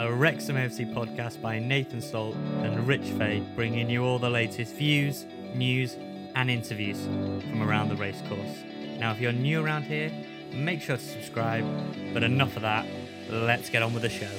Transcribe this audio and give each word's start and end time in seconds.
a 0.00 0.10
Wrexham 0.10 0.56
FC 0.56 0.90
podcast 0.94 1.42
by 1.42 1.58
Nathan 1.58 2.00
Salt 2.00 2.34
and 2.62 2.88
Rich 2.88 3.02
Fay, 3.18 3.40
bringing 3.54 3.90
you 3.90 4.02
all 4.02 4.18
the 4.18 4.30
latest 4.30 4.74
views, 4.74 5.26
news, 5.54 5.98
and 6.34 6.50
interviews 6.50 7.04
from 7.04 7.62
around 7.62 7.90
the 7.90 7.96
racecourse. 7.96 8.64
Now, 8.98 9.12
if 9.12 9.20
you're 9.20 9.32
new 9.32 9.62
around 9.62 9.82
here, 9.82 10.10
make 10.54 10.80
sure 10.80 10.96
to 10.96 11.02
subscribe. 11.02 11.66
But 12.14 12.22
enough 12.22 12.56
of 12.56 12.62
that, 12.62 12.86
let's 13.28 13.68
get 13.68 13.82
on 13.82 13.92
with 13.92 14.02
the 14.02 14.08
show. 14.08 14.30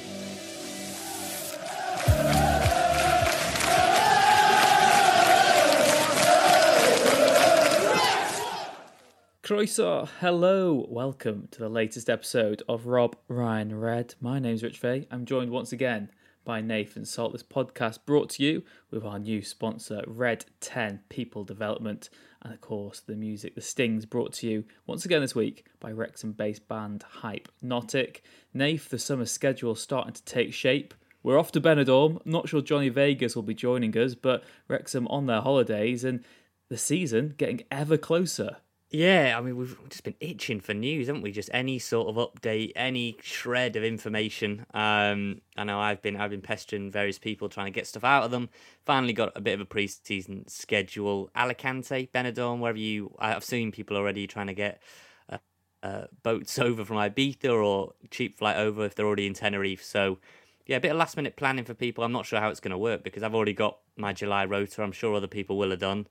Croeso, 9.51 10.07
hello, 10.21 10.85
welcome 10.87 11.49
to 11.51 11.59
the 11.59 11.67
latest 11.67 12.09
episode 12.09 12.63
of 12.69 12.87
Rob 12.87 13.17
Ryan 13.27 13.77
Red. 13.77 14.15
My 14.21 14.39
name's 14.39 14.63
Rich 14.63 14.77
Fay. 14.77 15.09
I'm 15.11 15.25
joined 15.25 15.51
once 15.51 15.73
again 15.73 16.09
by 16.45 16.61
Nathan 16.61 17.03
Salt. 17.03 17.33
This 17.33 17.43
podcast 17.43 18.05
brought 18.05 18.29
to 18.29 18.43
you 18.43 18.63
with 18.91 19.03
our 19.03 19.19
new 19.19 19.41
sponsor, 19.41 20.05
Red 20.07 20.45
10 20.61 21.01
People 21.09 21.43
Development, 21.43 22.09
and 22.41 22.53
of 22.53 22.61
course 22.61 23.01
the 23.01 23.17
music, 23.17 23.53
the 23.53 23.59
stings, 23.59 24.05
brought 24.05 24.31
to 24.35 24.47
you 24.47 24.63
once 24.87 25.03
again 25.03 25.19
this 25.19 25.35
week 25.35 25.65
by 25.81 25.91
Wrexham-based 25.91 26.69
band 26.69 27.03
Hype 27.03 27.49
Hypenotic. 27.61 28.21
Nath, 28.53 28.87
the 28.87 28.97
summer 28.97 29.25
schedule 29.25 29.75
starting 29.75 30.13
to 30.13 30.23
take 30.23 30.53
shape. 30.53 30.93
We're 31.23 31.37
off 31.37 31.51
to 31.51 31.59
Benidorm. 31.59 32.25
Not 32.25 32.47
sure 32.47 32.61
Johnny 32.61 32.87
Vegas 32.87 33.35
will 33.35 33.43
be 33.43 33.53
joining 33.53 33.97
us, 33.97 34.15
but 34.15 34.45
Wrexham 34.69 35.09
on 35.09 35.25
their 35.25 35.41
holidays 35.41 36.05
and 36.05 36.23
the 36.69 36.77
season 36.77 37.33
getting 37.35 37.63
ever 37.69 37.97
closer. 37.97 38.55
Yeah, 38.93 39.35
I 39.37 39.41
mean, 39.41 39.55
we've 39.55 39.77
just 39.87 40.03
been 40.03 40.15
itching 40.19 40.59
for 40.59 40.73
news, 40.73 41.07
haven't 41.07 41.21
we? 41.21 41.31
Just 41.31 41.49
any 41.53 41.79
sort 41.79 42.09
of 42.09 42.15
update, 42.17 42.73
any 42.75 43.15
shred 43.21 43.77
of 43.77 43.85
information. 43.85 44.65
Um, 44.73 45.39
I 45.55 45.63
know 45.63 45.79
I've 45.79 46.01
been 46.01 46.17
I've 46.17 46.29
been 46.31 46.41
pestering 46.41 46.91
various 46.91 47.17
people 47.17 47.47
trying 47.47 47.67
to 47.67 47.71
get 47.71 47.87
stuff 47.87 48.03
out 48.03 48.23
of 48.23 48.31
them. 48.31 48.49
Finally, 48.85 49.13
got 49.13 49.31
a 49.33 49.39
bit 49.39 49.53
of 49.53 49.61
a 49.61 49.65
pre-season 49.65 50.45
schedule. 50.49 51.29
Alicante, 51.37 52.09
Benidorm, 52.13 52.59
wherever 52.59 52.77
you. 52.77 53.15
I've 53.17 53.45
seen 53.45 53.71
people 53.71 53.95
already 53.95 54.27
trying 54.27 54.47
to 54.47 54.53
get 54.53 54.81
uh, 55.29 55.37
uh, 55.83 56.07
boats 56.21 56.59
over 56.59 56.83
from 56.83 56.97
Ibiza 56.97 57.45
or 57.63 57.93
cheap 58.09 58.37
flight 58.39 58.57
over 58.57 58.83
if 58.83 58.95
they're 58.95 59.05
already 59.07 59.25
in 59.25 59.33
Tenerife. 59.33 59.85
So, 59.85 60.17
yeah, 60.65 60.75
a 60.75 60.81
bit 60.81 60.91
of 60.91 60.97
last 60.97 61.15
minute 61.15 61.37
planning 61.37 61.63
for 61.63 61.73
people. 61.73 62.03
I'm 62.03 62.11
not 62.11 62.25
sure 62.25 62.41
how 62.41 62.49
it's 62.49 62.59
going 62.59 62.71
to 62.71 62.77
work 62.77 63.05
because 63.05 63.23
I've 63.23 63.35
already 63.35 63.53
got 63.53 63.77
my 63.95 64.11
July 64.11 64.43
rota. 64.43 64.83
I'm 64.83 64.91
sure 64.91 65.15
other 65.15 65.27
people 65.27 65.57
will 65.57 65.69
have 65.69 65.79
done. 65.79 66.07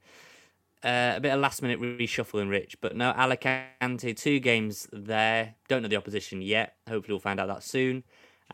Uh, 0.82 1.12
a 1.16 1.20
bit 1.20 1.32
of 1.32 1.40
last 1.40 1.60
minute 1.60 1.78
reshuffling, 1.80 2.48
Rich, 2.48 2.80
but 2.80 2.96
no 2.96 3.10
Alicante. 3.10 4.14
Two 4.14 4.40
games 4.40 4.88
there. 4.92 5.54
Don't 5.68 5.82
know 5.82 5.88
the 5.88 5.96
opposition 5.96 6.40
yet. 6.40 6.76
Hopefully, 6.88 7.12
we'll 7.12 7.20
find 7.20 7.38
out 7.38 7.48
that 7.48 7.62
soon. 7.62 8.02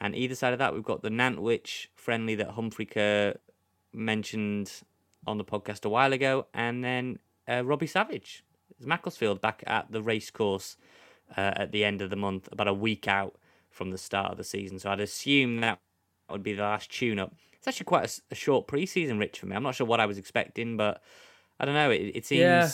And 0.01 0.15
either 0.15 0.35
side 0.35 0.53
of 0.53 0.59
that, 0.59 0.75
we've 0.75 0.83
got 0.83 1.03
the 1.03 1.09
Nantwich 1.11 1.87
friendly 1.95 2.35
that 2.35 2.51
Humphrey 2.51 2.85
Kerr 2.85 3.35
mentioned 3.93 4.73
on 5.27 5.39
the 5.39 5.45
podcast 5.45 5.85
a 5.85 5.89
while 5.89 6.13
ago, 6.13 6.47
and 6.53 6.83
then 6.85 7.19
uh, 7.49 7.65
Robbie 7.65 7.87
Savage, 7.87 8.45
Macclesfield 8.81 9.41
back 9.41 9.63
at 9.67 9.91
the 9.91 10.03
racecourse 10.03 10.77
uh, 11.37 11.53
at 11.57 11.73
the 11.73 11.85
end 11.85 12.03
of 12.03 12.11
the 12.11 12.17
month, 12.17 12.49
about 12.53 12.69
a 12.69 12.75
week 12.75 13.09
out 13.09 13.37
from 13.71 13.91
the 13.91 13.99
start 13.99 14.33
of 14.33 14.37
the 14.37 14.45
season. 14.45 14.79
So 14.79 14.91
I'd 14.91 15.01
assume 15.01 15.61
that 15.61 15.79
would 16.31 16.43
be 16.43 16.55
the 16.55 16.63
last 16.63 16.91
tune 16.91 17.19
up. 17.19 17.35
It's 17.53 17.69
actually 17.69 17.85
quite 17.85 18.11
a, 18.11 18.23
a 18.33 18.35
short 18.35 18.67
pre-season, 18.67 19.19
Rich, 19.19 19.41
for 19.41 19.47
me. 19.47 19.57
I'm 19.57 19.63
not 19.63 19.75
sure 19.75 19.87
what 19.87 20.01
I 20.01 20.07
was 20.07 20.19
expecting, 20.19 20.77
but 20.77 21.03
I 21.59 21.65
don't 21.65 21.75
know. 21.75 21.91
It, 21.91 22.13
it 22.15 22.27
seems. 22.27 22.41
Yeah. 22.41 22.69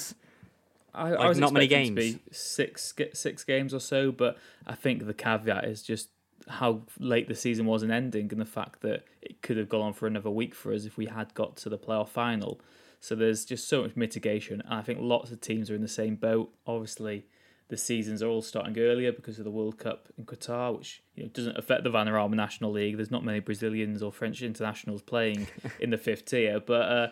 I, 0.94 1.10
like 1.10 1.20
I 1.20 1.28
was 1.28 1.38
not 1.38 1.53
many 1.53 1.66
games. 1.66 1.88
to 1.91 1.94
be 1.94 2.19
six 2.31 2.93
six 3.15 3.44
games 3.44 3.72
or 3.72 3.81
so, 3.81 4.12
but 4.12 4.37
I 4.66 4.75
think 4.75 5.06
the 5.06 5.15
caveat 5.15 5.65
is 5.65 5.82
just 5.82 6.09
how 6.48 6.82
late 6.98 7.28
the 7.28 7.34
season 7.34 7.66
was 7.66 7.82
in 7.82 7.91
ending, 7.91 8.28
and 8.31 8.41
the 8.41 8.47
fact 8.47 8.82
that 8.82 9.04
it 9.22 9.42
could 9.42 9.56
have 9.56 9.69
gone 9.69 9.81
on 9.82 9.92
for 9.92 10.06
another 10.06 10.31
week 10.31 10.54
for 10.54 10.72
us 10.72 10.84
if 10.84 10.97
we 10.97 11.06
had 11.06 11.32
got 11.34 11.56
to 11.59 11.69
the 11.69 11.78
playoff 11.78 12.09
final. 12.09 12.60
So 13.00 13.15
there's 13.15 13.44
just 13.44 13.69
so 13.69 13.82
much 13.82 13.97
mitigation, 13.97 14.60
and 14.60 14.75
I 14.75 14.82
think 14.82 14.98
lots 15.00 15.31
of 15.31 15.41
teams 15.41 15.71
are 15.71 15.75
in 15.75 15.82
the 15.82 15.88
same 15.88 16.15
boat. 16.16 16.53
Obviously, 16.66 17.25
the 17.69 17.76
seasons 17.76 18.22
are 18.22 18.28
all 18.28 18.42
starting 18.42 18.78
earlier 18.78 19.12
because 19.12 19.38
of 19.38 19.44
the 19.44 19.50
World 19.50 19.78
Cup 19.78 20.09
in 20.19 20.26
Qatar, 20.26 20.76
which 20.76 21.03
you 21.15 21.22
know 21.22 21.31
doesn't 21.31 21.56
affect 21.56 21.84
the 21.84 21.91
Vanarama 21.91 22.34
National 22.34 22.71
League. 22.71 22.97
There's 22.97 23.10
not 23.10 23.25
many 23.25 23.41
Brazilians 23.41 24.03
or 24.03 24.12
French 24.12 24.42
internationals 24.42 25.00
playing 25.00 25.47
in 25.81 25.91
the 25.91 25.98
fifth 25.98 26.26
tier, 26.26 26.60
but. 26.60 26.82
Uh, 26.82 27.09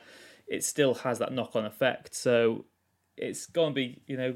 it 0.50 0.65
still 0.65 0.94
has 0.94 1.21
that 1.21 1.33
knock 1.33 1.55
on 1.55 1.65
effect. 1.65 2.15
So 2.15 2.66
it's 3.16 3.47
going 3.47 3.71
to 3.71 3.75
be, 3.75 4.03
you 4.06 4.16
know, 4.16 4.34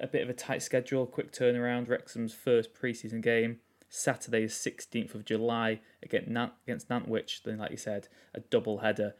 a, 0.00 0.06
bit 0.06 0.22
of 0.22 0.30
a 0.30 0.32
tight 0.32 0.62
schedule, 0.62 1.06
quick 1.06 1.32
turnaround. 1.32 1.88
Wrexham's 1.88 2.32
first 2.32 2.72
preseason 2.72 3.20
game, 3.20 3.58
Saturday, 3.88 4.42
the 4.42 4.52
16th 4.52 5.16
of 5.16 5.24
July, 5.24 5.80
against, 6.04 6.28
Nant- 6.28 6.52
against 6.66 6.88
Nantwich. 6.88 7.42
Then, 7.42 7.58
like 7.58 7.72
you 7.72 7.76
said, 7.76 8.06
a 8.32 8.40
double 8.40 8.78
header 8.78 9.14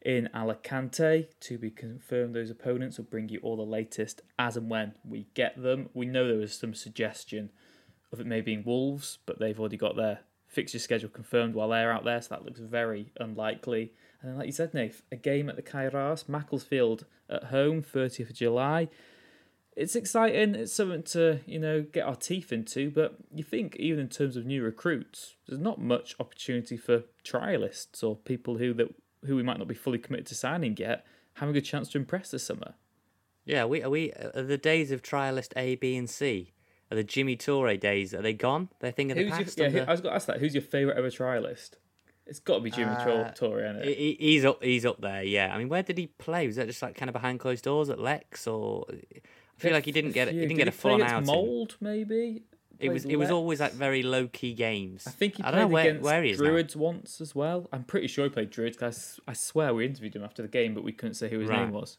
in 0.00 0.28
Alicante. 0.32 1.30
To 1.40 1.58
be 1.58 1.70
confirmed, 1.70 2.32
those 2.32 2.50
opponents 2.50 2.98
will 2.98 3.06
bring 3.06 3.28
you 3.28 3.40
all 3.42 3.56
the 3.56 3.62
latest 3.62 4.22
as 4.38 4.56
and 4.56 4.70
when 4.70 4.94
we 5.04 5.26
get 5.34 5.60
them. 5.60 5.88
We 5.94 6.06
know 6.06 6.28
there 6.28 6.36
was 6.36 6.56
some 6.56 6.74
suggestion 6.74 7.50
of 8.12 8.20
it 8.20 8.26
may 8.26 8.40
being 8.40 8.62
Wolves, 8.62 9.18
but 9.26 9.40
they've 9.40 9.58
already 9.58 9.76
got 9.76 9.96
their 9.96 10.20
fixture 10.46 10.78
schedule 10.78 11.10
confirmed 11.10 11.54
while 11.54 11.70
they're 11.70 11.92
out 11.92 12.04
there, 12.04 12.22
so 12.22 12.36
that 12.36 12.44
looks 12.44 12.60
very 12.60 13.12
unlikely. 13.18 13.92
And 14.20 14.30
then, 14.30 14.38
like 14.38 14.46
you 14.46 14.52
said, 14.52 14.74
Nath, 14.74 15.02
a 15.12 15.16
game 15.16 15.48
at 15.48 15.56
the 15.56 15.62
Cae 15.62 15.88
Ras, 15.88 16.28
Macclesfield 16.28 17.04
at 17.30 17.44
home, 17.44 17.82
30th 17.82 18.30
of 18.30 18.34
July. 18.34 18.88
It's 19.76 19.94
exciting. 19.94 20.56
It's 20.56 20.72
something 20.72 21.04
to, 21.04 21.38
you 21.46 21.60
know, 21.60 21.82
get 21.82 22.04
our 22.04 22.16
teeth 22.16 22.52
into. 22.52 22.90
But 22.90 23.14
you 23.32 23.44
think, 23.44 23.76
even 23.76 24.00
in 24.00 24.08
terms 24.08 24.36
of 24.36 24.44
new 24.44 24.64
recruits, 24.64 25.36
there's 25.46 25.60
not 25.60 25.80
much 25.80 26.16
opportunity 26.18 26.76
for 26.76 27.04
trialists 27.24 28.02
or 28.02 28.16
people 28.16 28.58
who 28.58 28.74
that 28.74 28.88
who 29.24 29.36
we 29.36 29.42
might 29.42 29.58
not 29.58 29.68
be 29.68 29.74
fully 29.74 29.98
committed 29.98 30.26
to 30.26 30.34
signing 30.34 30.76
yet, 30.78 31.06
having 31.34 31.56
a 31.56 31.60
chance 31.60 31.88
to 31.90 31.98
impress 31.98 32.30
this 32.30 32.42
summer. 32.42 32.74
Yeah, 33.44 33.64
we 33.66 33.82
are 33.82 33.90
we 33.90 34.12
are 34.12 34.42
the 34.42 34.58
days 34.58 34.90
of 34.90 35.02
trialist 35.02 35.52
A, 35.56 35.76
B, 35.76 35.96
and 35.96 36.10
C. 36.10 36.54
Are 36.90 36.96
the 36.96 37.04
Jimmy 37.04 37.36
Toure 37.36 37.78
days? 37.78 38.14
Are 38.14 38.22
they 38.22 38.32
gone? 38.32 38.70
They're 38.80 38.90
thing 38.90 39.10
of 39.10 39.16
the 39.16 39.24
Who's 39.24 39.32
past. 39.32 39.58
your, 39.58 39.68
yeah, 39.68 39.84
I 39.86 39.92
was 39.92 40.00
going 40.00 40.10
to 40.10 40.16
ask 40.16 40.26
that. 40.26 40.38
Who's 40.38 40.54
your 40.54 40.62
favourite 40.62 40.98
ever 40.98 41.08
trialist? 41.08 41.72
It's 42.28 42.40
got 42.40 42.56
to 42.56 42.60
be 42.60 42.70
Jimmy 42.70 42.90
Uh, 42.92 43.32
Toure, 43.32 43.58
isn't 43.70 43.88
it? 43.88 43.96
He- 43.96 44.16
He's 44.20 44.44
up. 44.44 44.62
He's 44.62 44.84
up 44.86 45.00
there. 45.00 45.22
Yeah. 45.22 45.52
I 45.54 45.58
mean, 45.58 45.68
where 45.68 45.82
did 45.82 45.96
he 45.98 46.06
play? 46.08 46.46
Was 46.46 46.56
that 46.56 46.66
just 46.66 46.82
like 46.82 46.94
kind 46.94 47.08
of 47.08 47.14
behind 47.14 47.40
closed 47.40 47.64
doors 47.64 47.88
at 47.90 47.98
Lex, 47.98 48.46
or 48.46 48.84
I 48.90 49.20
feel 49.56 49.72
like 49.72 49.86
he 49.86 49.92
didn't 49.92 50.12
get. 50.12 50.28
He 50.28 50.34
didn't 50.34 50.48
Did 50.50 50.56
get 50.58 50.68
a 50.68 50.72
full 50.72 51.02
outing. 51.02 51.26
Mold, 51.26 51.76
maybe. 51.80 52.42
It 52.78 52.90
was. 52.90 53.02
Played 53.04 53.14
It 53.14 53.16
was 53.16 53.30
always 53.30 53.60
like 53.60 53.72
very 53.72 54.02
low 54.02 54.28
key 54.28 54.52
games. 54.54 55.04
I 55.06 55.10
think 55.10 55.36
he 55.38 55.42
I 55.42 55.50
don't 55.50 55.60
know 55.62 55.66
where, 55.68 55.88
against 55.88 56.02
where 56.04 56.22
he 56.22 56.30
is 56.30 56.38
now. 56.40 56.48
Druids 56.50 56.76
once 56.76 57.20
as 57.20 57.34
well. 57.34 57.66
I'm 57.72 57.82
pretty 57.84 58.06
sure 58.08 58.24
he 58.24 58.30
played 58.30 58.50
Druids. 58.50 58.76
'cause 58.76 58.84
I, 58.84 58.88
s- 58.88 59.20
I 59.28 59.32
swear 59.32 59.74
we 59.74 59.84
interviewed 59.86 60.14
him 60.14 60.22
after 60.22 60.42
the 60.42 60.48
game, 60.48 60.74
but 60.74 60.84
we 60.84 60.92
couldn't 60.92 61.14
say 61.14 61.28
who 61.28 61.38
his 61.40 61.48
Right. 61.48 61.62
name 61.62 61.72
was. 61.72 61.98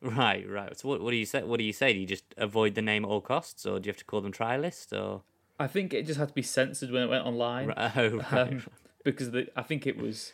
Right, 0.00 0.48
right. 0.48 0.76
So 0.78 0.88
what, 0.88 1.00
what 1.00 1.10
do 1.10 1.16
you 1.16 1.24
say? 1.26 1.42
What 1.42 1.58
do 1.58 1.64
you 1.64 1.72
say? 1.72 1.92
Do 1.92 1.98
you 2.00 2.06
just 2.06 2.24
avoid 2.36 2.74
the 2.74 2.82
name 2.82 3.04
at 3.04 3.08
all 3.08 3.20
costs, 3.20 3.64
or 3.66 3.78
do 3.78 3.86
you 3.86 3.90
have 3.90 3.96
to 3.98 4.04
call 4.04 4.20
them 4.20 4.32
trialist, 4.32 4.92
or? 4.98 5.22
I 5.60 5.66
think 5.68 5.94
it 5.94 6.06
just 6.06 6.18
had 6.18 6.28
to 6.28 6.34
be 6.34 6.42
censored 6.42 6.90
when 6.90 7.02
it 7.04 7.08
went 7.08 7.24
online. 7.24 7.68
Right, 7.68 7.92
oh, 7.96 8.08
right. 8.16 8.32
um, 8.34 8.62
because 9.06 9.30
the, 9.30 9.48
I 9.56 9.62
think 9.62 9.86
it 9.86 9.96
was. 9.96 10.32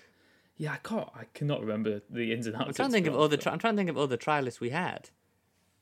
Yeah, 0.57 0.73
I 0.73 0.77
can't. 0.77 1.09
I 1.15 1.25
cannot 1.35 1.61
remember 1.61 2.03
the 2.11 2.33
ins 2.33 2.47
and 2.47 2.57
outs. 2.57 2.67
I'm 2.67 2.75
trying 2.75 2.89
to 2.89 2.93
think 2.93 3.07
of 3.07 3.17
other. 3.17 3.37
Tri- 3.37 3.53
I'm 3.53 3.59
trying 3.59 3.75
to 3.75 3.79
think 3.79 3.91
of 3.91 3.97
other 3.99 4.17
trialists 4.17 4.61
we 4.61 4.71
had. 4.71 5.11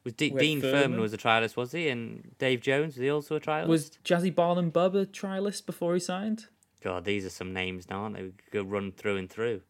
Was 0.05 0.15
D- 0.15 0.31
Dean 0.31 0.61
Furman 0.61 0.83
Furman. 0.83 1.01
was 1.01 1.13
a 1.13 1.19
trialist, 1.19 1.57
was 1.57 1.73
he? 1.73 1.89
And 1.89 2.35
Dave 2.39 2.61
Jones 2.61 2.95
was 2.95 3.03
he 3.03 3.11
also 3.11 3.37
a 3.37 3.41
trialist? 3.41 3.67
Was 3.67 3.91
Jazzi 4.05 4.35
Barnum-Bobb 4.35 4.95
a 4.95 5.05
trialist 5.05 5.67
before 5.67 5.93
he 5.95 6.01
signed? 6.01 6.47
God, 6.83 7.05
these 7.05 7.27
are 7.27 7.31
some 7.31 7.53
names 7.53 7.91
now, 7.91 8.03
aren't 8.03 8.17
they? 8.17 8.23
We 8.23 8.31
could 8.31 8.51
go 8.51 8.63
run 8.63 8.93
through 8.93 9.19
and 9.19 9.29
through. 9.29 9.61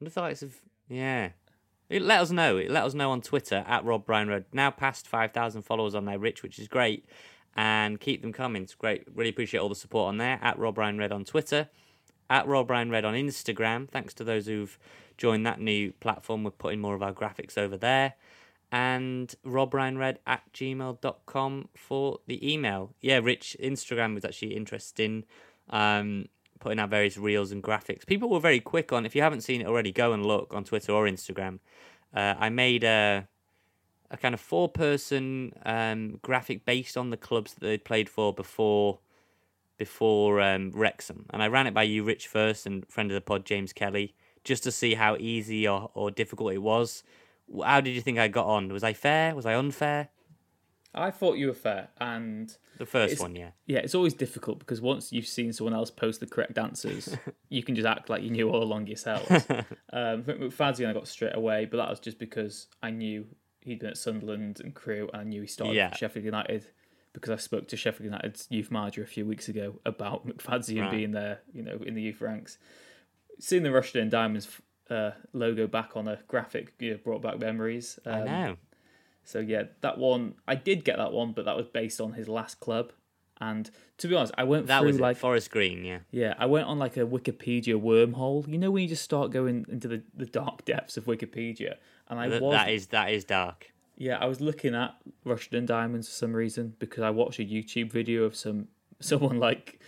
What 0.00 0.12
the 0.12 0.20
likes 0.20 0.42
of 0.42 0.56
yeah. 0.88 1.30
It, 1.88 2.02
let 2.02 2.20
us 2.20 2.30
know. 2.30 2.56
Let 2.68 2.84
us 2.84 2.94
know 2.94 3.10
on 3.10 3.20
Twitter 3.20 3.64
at 3.66 3.84
Rob 3.84 4.08
Ryan 4.08 4.28
Red. 4.28 4.44
Now 4.52 4.70
past 4.70 5.06
five 5.06 5.32
thousand 5.32 5.62
followers 5.62 5.94
on 5.94 6.04
there, 6.04 6.18
Rich, 6.18 6.42
which 6.42 6.58
is 6.58 6.66
great. 6.68 7.04
And 7.56 7.98
keep 8.00 8.22
them 8.22 8.32
coming. 8.32 8.62
It's 8.62 8.74
great. 8.74 9.04
Really 9.14 9.30
appreciate 9.30 9.60
all 9.60 9.68
the 9.68 9.74
support 9.74 10.08
on 10.08 10.18
there. 10.18 10.38
At 10.40 10.58
Rob 10.58 10.78
Ryan 10.78 10.98
Red 10.98 11.12
on 11.12 11.24
Twitter. 11.24 11.68
At 12.30 12.46
Rob 12.46 12.70
Ryan 12.70 12.90
Red 12.90 13.04
on 13.04 13.14
Instagram. 13.14 13.88
Thanks 13.88 14.14
to 14.14 14.24
those 14.24 14.46
who've 14.46 14.78
joined 15.18 15.44
that 15.44 15.60
new 15.60 15.92
platform. 15.94 16.44
We're 16.44 16.52
putting 16.52 16.80
more 16.80 16.94
of 16.94 17.02
our 17.02 17.12
graphics 17.12 17.58
over 17.58 17.76
there. 17.76 18.14
And 18.72 19.34
robryanred 19.44 20.18
at 20.26 20.42
gmail.com 20.54 21.68
for 21.74 22.18
the 22.28 22.52
email. 22.52 22.94
Yeah, 23.00 23.18
Rich, 23.18 23.56
Instagram 23.60 24.14
was 24.14 24.24
actually 24.24 24.54
interesting. 24.56 25.24
Um, 25.68 26.26
putting 26.60 26.78
out 26.78 26.90
various 26.90 27.16
reels 27.16 27.50
and 27.50 27.62
graphics. 27.62 28.06
People 28.06 28.28
were 28.28 28.38
very 28.38 28.60
quick 28.60 28.92
on. 28.92 29.04
If 29.04 29.16
you 29.16 29.22
haven't 29.22 29.40
seen 29.40 29.60
it 29.60 29.66
already, 29.66 29.90
go 29.90 30.12
and 30.12 30.24
look 30.24 30.54
on 30.54 30.62
Twitter 30.62 30.92
or 30.92 31.06
Instagram. 31.06 31.58
Uh, 32.14 32.34
I 32.38 32.48
made 32.48 32.84
a 32.84 33.26
a 34.10 34.16
kind 34.16 34.34
of 34.34 34.40
four 34.40 34.68
person 34.68 35.52
um, 35.64 36.18
graphic 36.22 36.64
based 36.64 36.96
on 36.96 37.10
the 37.10 37.16
clubs 37.16 37.54
that 37.54 37.60
they'd 37.60 37.84
played 37.84 38.08
for 38.08 38.34
before 38.34 38.98
before 39.80 40.42
um, 40.42 40.70
Wrexham, 40.74 41.24
and 41.30 41.42
I 41.42 41.48
ran 41.48 41.66
it 41.66 41.72
by 41.72 41.84
you, 41.84 42.04
Rich, 42.04 42.26
first, 42.28 42.66
and 42.66 42.86
friend 42.86 43.10
of 43.10 43.14
the 43.14 43.22
pod, 43.22 43.46
James 43.46 43.72
Kelly, 43.72 44.14
just 44.44 44.62
to 44.64 44.70
see 44.70 44.92
how 44.92 45.16
easy 45.16 45.66
or, 45.66 45.90
or 45.94 46.10
difficult 46.10 46.52
it 46.52 46.58
was. 46.58 47.02
How 47.64 47.80
did 47.80 47.92
you 47.94 48.02
think 48.02 48.18
I 48.18 48.28
got 48.28 48.44
on? 48.44 48.70
Was 48.70 48.84
I 48.84 48.92
fair? 48.92 49.34
Was 49.34 49.46
I 49.46 49.54
unfair? 49.54 50.10
I 50.94 51.10
thought 51.10 51.38
you 51.38 51.46
were 51.46 51.54
fair, 51.54 51.88
and 51.98 52.54
The 52.76 52.84
first 52.84 53.20
one, 53.20 53.34
yeah. 53.34 53.52
yeah, 53.64 53.78
it's 53.78 53.94
always 53.94 54.12
difficult 54.12 54.58
because 54.58 54.82
once 54.82 55.12
you've 55.12 55.26
seen 55.26 55.50
someone 55.54 55.72
else 55.72 55.90
post 55.90 56.20
the 56.20 56.26
correct 56.26 56.58
answers, 56.58 57.16
you 57.48 57.62
can 57.62 57.74
just 57.74 57.86
act 57.86 58.10
like 58.10 58.22
you 58.22 58.28
knew 58.30 58.50
all 58.50 58.62
along 58.62 58.86
yourself. 58.86 59.30
um, 59.94 60.24
McFadzean 60.24 60.90
I 60.90 60.92
got 60.92 61.08
straight 61.08 61.34
away, 61.34 61.64
but 61.64 61.78
that 61.78 61.88
was 61.88 62.00
just 62.00 62.18
because 62.18 62.66
I 62.82 62.90
knew 62.90 63.24
he'd 63.62 63.78
been 63.78 63.88
at 63.88 63.96
Sunderland 63.96 64.60
and 64.62 64.74
Crewe, 64.74 65.08
and 65.14 65.22
I 65.22 65.24
knew 65.24 65.40
he 65.40 65.46
started 65.46 65.74
Yeah. 65.74 65.86
at 65.86 65.96
Sheffield 65.96 66.26
United 66.26 66.66
because 67.12 67.30
I 67.30 67.36
spoke 67.36 67.68
to 67.68 67.76
Sheffield 67.76 68.04
United's 68.04 68.46
youth 68.50 68.70
manager 68.70 69.02
a 69.02 69.06
few 69.06 69.26
weeks 69.26 69.48
ago 69.48 69.80
about 69.84 70.26
McFadzean 70.26 70.82
Right. 70.82 70.90
being 70.90 71.12
there, 71.12 71.40
you 71.52 71.62
know, 71.62 71.78
in 71.84 71.94
the 71.94 72.02
youth 72.02 72.20
ranks. 72.20 72.58
Seeing 73.38 73.62
the 73.62 73.70
Rushden 73.70 74.10
Diamonds 74.10 74.48
uh, 74.90 75.12
logo 75.32 75.66
back 75.66 75.96
on 75.96 76.06
a 76.08 76.18
graphic 76.28 76.74
you 76.78 76.92
know, 76.92 76.98
brought 76.98 77.22
back 77.22 77.38
memories. 77.38 77.98
I 78.04 78.10
Um, 78.20 78.24
know. 78.26 78.56
so 79.24 79.38
yeah, 79.40 79.64
that 79.80 79.98
one 79.98 80.34
I 80.46 80.54
did 80.54 80.84
get 80.84 80.98
that 80.98 81.12
one, 81.12 81.32
but 81.32 81.44
that 81.46 81.56
was 81.56 81.66
based 81.66 82.00
on 82.00 82.12
his 82.14 82.28
last 82.28 82.60
club. 82.60 82.92
And 83.42 83.70
to 83.96 84.06
be 84.08 84.14
honest, 84.14 84.34
I 84.36 84.44
went 84.44 84.66
That 84.66 84.80
through 84.80 84.88
was 84.88 85.00
like. 85.00 85.16
Forest 85.16 85.50
Green, 85.50 85.82
yeah. 85.82 86.00
yeah, 86.10 86.34
I 86.38 86.44
went 86.44 86.66
on 86.66 86.78
like 86.78 86.98
a 86.98 87.06
Wikipedia 87.06 87.80
wormhole. 87.80 88.46
You 88.46 88.58
know 88.58 88.70
when 88.70 88.82
you 88.82 88.88
just 88.90 89.02
start 89.02 89.30
going 89.30 89.64
into 89.70 89.88
the, 89.88 90.02
the 90.14 90.26
dark 90.26 90.66
depths 90.66 90.98
of 90.98 91.06
Wikipedia, 91.06 91.76
and 92.08 92.20
I 92.20 92.28
Th- 92.28 92.42
was 92.42 92.52
that 92.52 92.68
is 92.70 92.88
that 92.88 93.10
is 93.10 93.24
dark. 93.24 93.72
Yeah, 94.00 94.16
I 94.18 94.24
was 94.24 94.40
looking 94.40 94.74
at 94.74 94.94
Rushden 95.26 95.66
Diamonds 95.66 96.08
for 96.08 96.14
some 96.14 96.32
reason 96.34 96.74
because 96.78 97.04
I 97.04 97.10
watched 97.10 97.38
a 97.38 97.42
YouTube 97.44 97.92
video 97.92 98.24
of 98.24 98.34
some 98.34 98.68
someone 99.00 99.38
like 99.38 99.80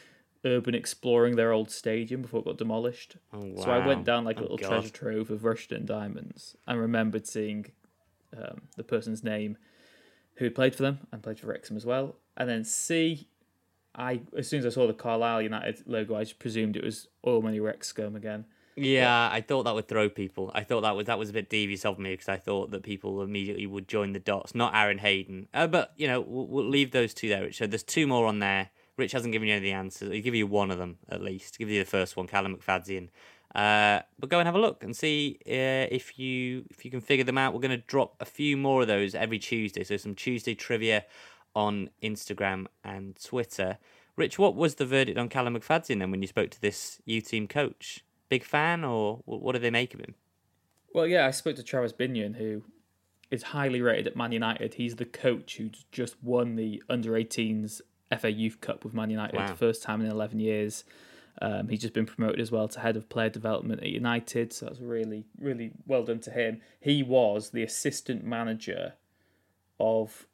urban 0.45 0.75
exploring 0.75 1.37
their 1.37 1.51
old 1.53 1.71
stadium 1.71 2.21
before 2.21 2.41
it 2.41 2.45
got 2.45 2.59
demolished. 2.59 3.17
Oh, 3.33 3.57
So 3.57 3.71
I 3.71 3.87
went 3.87 4.05
down 4.05 4.25
like 4.25 4.37
a 4.37 4.41
Oh, 4.41 4.43
little 4.43 4.59
treasure 4.59 4.91
trove 4.91 5.31
of 5.31 5.41
Rushden 5.41 5.87
Diamonds 5.87 6.57
and 6.67 6.79
remembered 6.79 7.27
seeing 7.27 7.73
um, 8.37 8.63
the 8.77 8.85
person's 8.85 9.25
name 9.25 9.57
who 10.35 10.51
played 10.51 10.75
for 10.75 10.83
them 10.83 10.99
and 11.11 11.23
played 11.23 11.39
for 11.41 11.47
Wrexham 11.47 11.77
as 11.77 11.87
well. 11.87 12.17
And 12.37 12.49
then 12.51 12.65
C, 12.65 13.29
I 13.95 14.21
as 14.37 14.47
soon 14.49 14.59
as 14.61 14.67
I 14.67 14.71
saw 14.71 14.87
the 14.87 14.93
Carlisle 14.95 15.43
United 15.43 15.85
logo, 15.87 16.17
I 16.17 16.25
just 16.25 16.39
presumed 16.39 16.77
it 16.77 16.85
was 16.85 17.09
Oil 17.27 17.41
Money 17.41 17.61
Wrexham 17.61 18.15
again. 18.17 18.45
Yeah, 18.77 19.29
I 19.31 19.41
thought 19.43 19.65
that 19.65 19.75
would 19.75 19.89
throw 19.89 20.09
people. 20.09 20.51
I 20.55 20.65
thought 20.65 20.83
that 20.83 20.97
was 20.97 21.07
that 21.07 21.19
was 21.19 21.31
a 21.31 21.33
bit 21.33 21.51
devious 21.51 21.85
of 21.85 21.99
me 21.99 22.13
because 22.13 22.29
I 22.29 22.37
thought 22.37 22.71
that 22.71 22.83
people 22.83 23.23
immediately 23.23 23.67
would 23.67 23.87
join 23.87 24.13
the 24.13 24.21
dots. 24.21 24.55
Not 24.55 24.75
Aaron 24.75 24.99
Hayden, 24.99 25.49
uh, 25.53 25.67
but 25.67 25.93
you 25.97 26.07
know 26.07 26.21
we'll, 26.21 26.47
we'll 26.47 26.69
leave 26.69 26.91
those 26.93 27.13
two 27.13 27.29
there. 27.29 27.43
Rich. 27.43 27.59
So 27.59 27.67
there's 27.67 27.83
two 27.83 28.07
more 28.07 28.27
on 28.27 28.39
there. 28.39 28.71
Rich 28.97 29.13
hasn't 29.13 29.33
given 29.33 29.49
you 29.49 29.55
any 29.55 29.59
of 29.59 29.63
the 29.63 29.73
answers. 29.73 30.13
He'll 30.13 30.23
give 30.23 30.35
you 30.35 30.47
one 30.47 30.71
of 30.71 30.79
them 30.79 30.99
at 31.09 31.23
least. 31.23 31.59
Give 31.59 31.69
you 31.69 31.81
the 31.81 31.89
first 31.89 32.17
one, 32.17 32.27
Callum 32.27 32.57
McFadzean. 32.57 33.09
Uh, 33.55 34.01
but 34.19 34.31
go 34.31 34.39
and 34.39 34.47
have 34.47 34.55
a 34.55 34.59
look 34.61 34.83
and 34.83 34.97
see 34.97 35.39
uh, 35.47 35.87
if 35.91 36.19
you 36.19 36.65
if 36.71 36.85
you 36.85 36.91
can 36.91 37.01
figure 37.01 37.25
them 37.25 37.37
out. 37.37 37.53
We're 37.53 37.61
going 37.61 37.79
to 37.79 37.87
drop 37.87 38.17
a 38.21 38.25
few 38.25 38.57
more 38.57 38.83
of 38.83 38.89
those 38.89 39.15
every 39.15 39.39
Tuesday. 39.39 39.85
So 39.85 39.97
some 39.99 40.15
Tuesday 40.15 40.55
trivia 40.55 41.05
on 41.55 41.91
Instagram 42.03 42.67
and 42.83 43.23
Twitter. 43.23 43.79
Rich, 44.17 44.39
what 44.39 44.55
was 44.55 44.77
the 44.77 44.87
verdict 44.87 45.19
on 45.19 45.29
Callum 45.29 45.59
McFadzean 45.59 45.99
then 45.99 46.11
when 46.11 46.23
you 46.23 46.29
spoke 46.29 46.51
to 46.51 46.61
this 46.61 47.01
U 47.05 47.21
team 47.21 47.47
coach? 47.47 48.05
Big 48.33 48.45
fan, 48.45 48.83
or 48.83 49.21
what 49.27 49.53
do 49.53 49.59
they 49.59 49.69
make 49.71 49.93
of 49.93 50.01
him? 50.01 50.15
Well, 50.95 51.07
yeah, 51.07 51.27
I 51.27 51.33
spoke 51.33 51.57
to 51.57 51.63
Travis 51.63 51.93
Binnion, 51.93 52.33
who 52.37 52.63
is 53.31 53.43
highly 53.43 53.83
rated 53.83 54.07
at 54.07 54.17
Man 54.17 54.33
United. 54.33 54.73
He's 54.73 54.97
the 54.97 55.05
coach 55.05 55.57
who's 55.59 55.85
just 55.93 56.17
won 56.23 56.57
the 56.57 56.83
under 56.89 57.13
18s 57.13 57.83
FA 58.19 58.33
Youth 58.33 58.63
Cup 58.63 58.85
with 58.85 58.95
Man 58.95 59.11
United, 59.11 59.37
Wow. 59.37 59.55
first 59.55 59.83
time 59.83 60.01
in 60.01 60.11
11 60.11 60.41
years. 60.41 60.85
Um, 61.43 61.69
he's 61.69 61.83
just 61.83 61.93
been 61.93 62.07
promoted 62.07 62.41
as 62.41 62.51
well 62.51 62.69
to 62.69 62.81
head 62.81 62.97
of 62.97 63.11
player 63.11 63.29
development 63.29 63.83
at 63.83 63.89
United, 63.91 64.55
so 64.55 64.65
that's 64.65 64.81
really, 64.81 65.27
really 65.39 65.73
well 65.87 66.03
done 66.03 66.21
to 66.21 66.31
him. 66.31 66.63
He 66.81 67.03
was 67.03 67.51
the 67.51 67.63
assistant 67.63 68.25
manager 68.25 68.95
of 69.79 70.27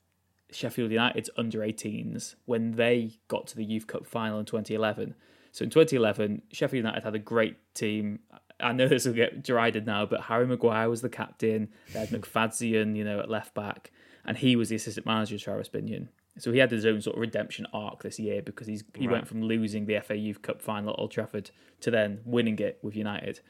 Sheffield 0.53 0.93
United's 0.93 1.31
under 1.37 1.63
18s 1.63 2.37
when 2.45 2.77
they 2.77 3.19
got 3.27 3.49
to 3.49 3.57
the 3.57 3.65
Youth 3.65 3.89
Cup 3.89 4.07
final 4.07 4.39
in 4.39 4.45
2011. 4.45 5.17
So 5.53 5.65
in 5.65 5.71
2011, 5.71 6.43
Sheffield 6.53 6.85
United 6.85 7.05
had 7.05 7.15
a 7.15 7.19
great 7.19 7.57
team. 7.75 8.21
I 8.61 8.73
know 8.73 8.89
this 8.89 9.07
will 9.07 9.15
get 9.15 9.43
derided 9.43 9.87
now, 9.87 10.07
but 10.07 10.23
Harry 10.23 10.47
Maguire 10.47 10.89
was 10.89 11.01
the 11.01 11.09
captain. 11.09 11.69
They 11.93 12.01
had 12.01 12.11
McFadzean, 12.11 12.97
you 12.97 13.05
know, 13.05 13.21
at 13.21 13.31
left 13.31 13.55
back, 13.55 13.91
and 14.25 14.37
he 14.37 14.57
was 14.57 14.69
the 14.69 14.77
assistant 14.77 15.07
manager 15.07 15.37
of 15.37 15.43
Travis 15.43 15.69
Binnion. 15.69 16.09
So 16.39 16.53
he 16.53 16.59
had 16.59 16.71
his 16.71 16.87
own 16.87 17.01
sort 17.01 17.17
of 17.17 17.21
redemption 17.21 17.67
arc 17.73 18.03
this 18.03 18.19
year 18.19 18.43
because 18.43 18.67
he's 18.67 18.85
he 18.95 19.09
went 19.09 19.27
from 19.27 19.43
losing 19.43 19.87
the 19.87 19.99
FA 20.01 20.17
Youth 20.17 20.43
Cup 20.43 20.63
final 20.63 20.91
at 20.91 20.99
Old 20.99 21.11
Trafford 21.11 21.51
to 21.81 21.91
then 21.91 22.21
winning 22.25 22.59
it 22.59 22.79
with 22.83 22.95
United. 22.95 23.41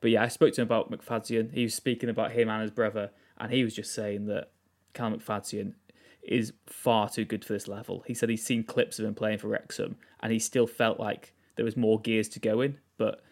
But 0.00 0.10
yeah, 0.10 0.22
I 0.22 0.28
spoke 0.28 0.54
to 0.54 0.62
him 0.62 0.66
about 0.66 0.90
McFadzean. 0.90 1.52
He 1.52 1.64
was 1.64 1.74
speaking 1.74 2.08
about 2.08 2.32
him 2.32 2.48
and 2.48 2.62
his 2.62 2.70
brother, 2.70 3.10
and 3.36 3.52
he 3.52 3.64
was 3.64 3.74
just 3.74 3.92
saying 3.92 4.26
that 4.26 4.50
Cal 4.94 5.10
McFadzean 5.10 5.74
is 6.22 6.52
far 6.66 7.08
too 7.08 7.24
good 7.24 7.44
for 7.44 7.52
this 7.52 7.68
level. 7.68 8.04
He 8.06 8.14
said 8.14 8.28
he's 8.28 8.44
seen 8.44 8.62
clips 8.64 8.98
of 8.98 9.04
him 9.04 9.14
playing 9.14 9.38
for 9.38 9.48
Wrexham, 9.48 9.96
and 10.20 10.32
he 10.32 10.38
still 10.38 10.66
felt 10.66 11.00
like 11.00 11.34
there 11.58 11.66
was 11.66 11.76
more 11.76 12.00
gears 12.00 12.30
to 12.30 12.40
go 12.40 12.62
in, 12.62 12.78
but 12.96 13.22